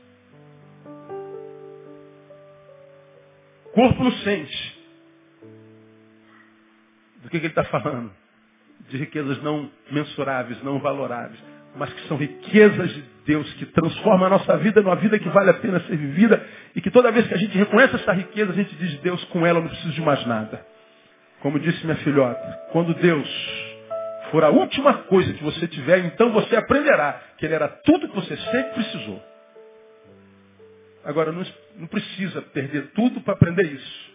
Corpo 3.73 4.03
não 4.03 4.11
sente. 4.11 4.83
Do 7.23 7.29
que, 7.29 7.39
que 7.39 7.45
ele 7.45 7.51
está 7.51 7.63
falando? 7.65 8.11
De 8.89 8.97
riquezas 8.97 9.41
não 9.41 9.69
mensuráveis, 9.91 10.61
não 10.63 10.79
valoráveis, 10.79 11.39
mas 11.75 11.91
que 11.93 12.07
são 12.07 12.17
riquezas 12.17 12.93
de 12.93 13.03
Deus 13.25 13.51
que 13.53 13.65
transformam 13.67 14.27
a 14.27 14.29
nossa 14.29 14.57
vida 14.57 14.81
numa 14.81 14.95
vida 14.95 15.17
que 15.17 15.29
vale 15.29 15.49
a 15.49 15.53
pena 15.53 15.79
ser 15.81 15.95
vivida 15.95 16.45
e 16.75 16.81
que 16.81 16.91
toda 16.91 17.11
vez 17.11 17.27
que 17.27 17.33
a 17.33 17.37
gente 17.37 17.57
reconhece 17.57 17.95
essa 17.95 18.11
riqueza, 18.11 18.51
a 18.51 18.55
gente 18.55 18.75
diz, 18.75 18.99
Deus, 18.99 19.23
com 19.25 19.45
ela 19.45 19.59
eu 19.59 19.63
não 19.63 19.69
preciso 19.69 19.93
de 19.93 20.01
mais 20.01 20.25
nada. 20.25 20.65
Como 21.39 21.59
disse 21.59 21.83
minha 21.85 21.97
filhota, 21.97 22.59
quando 22.71 22.93
Deus 22.93 23.27
for 24.31 24.43
a 24.43 24.49
última 24.49 24.93
coisa 25.03 25.33
que 25.33 25.43
você 25.43 25.67
tiver, 25.67 26.05
então 26.05 26.31
você 26.31 26.55
aprenderá 26.55 27.21
que 27.37 27.45
Ele 27.45 27.53
era 27.53 27.67
tudo 27.67 28.09
que 28.09 28.15
você 28.15 28.35
sempre 28.35 28.73
precisou. 28.73 29.21
Agora, 31.05 31.31
não, 31.31 31.43
não 31.77 31.87
precisa 31.87 32.41
perder 32.41 32.91
tudo 32.93 33.21
para 33.21 33.33
aprender 33.33 33.65
isso. 33.65 34.13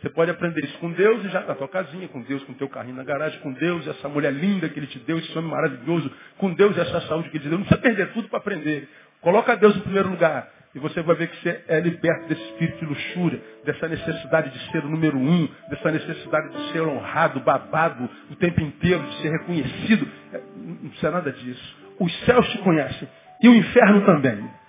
Você 0.00 0.10
pode 0.10 0.30
aprender 0.30 0.64
isso 0.64 0.78
com 0.78 0.92
Deus 0.92 1.24
e 1.24 1.28
já 1.30 1.40
na 1.40 1.54
tua 1.54 1.68
casinha, 1.68 2.06
com 2.08 2.20
Deus, 2.22 2.44
com 2.44 2.52
teu 2.52 2.68
carrinho 2.68 2.96
na 2.96 3.04
garagem, 3.04 3.40
com 3.40 3.52
Deus, 3.52 3.86
essa 3.88 4.08
mulher 4.08 4.32
linda 4.32 4.68
que 4.68 4.78
Ele 4.78 4.86
te 4.86 4.98
deu, 5.00 5.18
esse 5.18 5.36
homem 5.36 5.50
maravilhoso, 5.50 6.10
com 6.36 6.52
Deus, 6.52 6.76
essa 6.76 7.00
saúde 7.02 7.30
que 7.30 7.38
Ele 7.38 7.44
te 7.44 7.48
deu. 7.48 7.58
Não 7.58 7.64
precisa 7.66 7.80
perder 7.80 8.12
tudo 8.12 8.28
para 8.28 8.38
aprender. 8.38 8.88
Coloca 9.20 9.56
Deus 9.56 9.76
em 9.76 9.80
primeiro 9.80 10.10
lugar. 10.10 10.52
E 10.74 10.78
você 10.78 11.00
vai 11.00 11.16
ver 11.16 11.28
que 11.28 11.42
você 11.42 11.64
é 11.68 11.80
liberto 11.80 12.28
desse 12.28 12.42
espírito 12.42 12.80
de 12.80 12.84
luxúria, 12.84 13.40
dessa 13.64 13.88
necessidade 13.88 14.50
de 14.50 14.70
ser 14.70 14.84
o 14.84 14.90
número 14.90 15.16
um, 15.16 15.48
dessa 15.70 15.90
necessidade 15.90 16.50
de 16.50 16.72
ser 16.72 16.82
honrado, 16.82 17.40
babado 17.40 18.10
o 18.30 18.36
tempo 18.36 18.60
inteiro, 18.60 19.02
de 19.02 19.22
ser 19.22 19.30
reconhecido. 19.30 20.06
É, 20.34 20.40
não 20.54 20.90
precisa 20.90 21.10
nada 21.10 21.32
disso. 21.32 21.76
Os 21.98 22.14
céus 22.26 22.46
te 22.50 22.58
conhecem 22.58 23.08
e 23.42 23.48
o 23.48 23.54
inferno 23.54 24.04
também. 24.04 24.65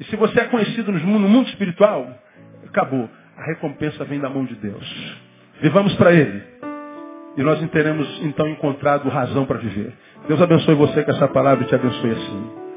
E 0.00 0.04
se 0.04 0.16
você 0.16 0.40
é 0.40 0.44
conhecido 0.44 0.92
no 0.92 0.98
mundo, 1.00 1.20
no 1.20 1.28
mundo 1.28 1.48
espiritual, 1.48 2.08
acabou. 2.66 3.08
A 3.36 3.44
recompensa 3.44 4.04
vem 4.04 4.20
da 4.20 4.28
mão 4.28 4.44
de 4.44 4.54
Deus. 4.56 5.16
Vivamos 5.60 5.94
para 5.94 6.12
Ele. 6.12 6.42
E 7.36 7.42
nós 7.42 7.60
teremos 7.70 8.20
então 8.22 8.48
encontrado 8.48 9.08
razão 9.08 9.46
para 9.46 9.58
viver. 9.58 9.92
Deus 10.26 10.40
abençoe 10.40 10.74
você 10.74 11.04
com 11.04 11.10
essa 11.10 11.28
palavra 11.28 11.64
e 11.64 11.68
te 11.68 11.74
abençoe 11.74 12.10
assim. 12.10 12.67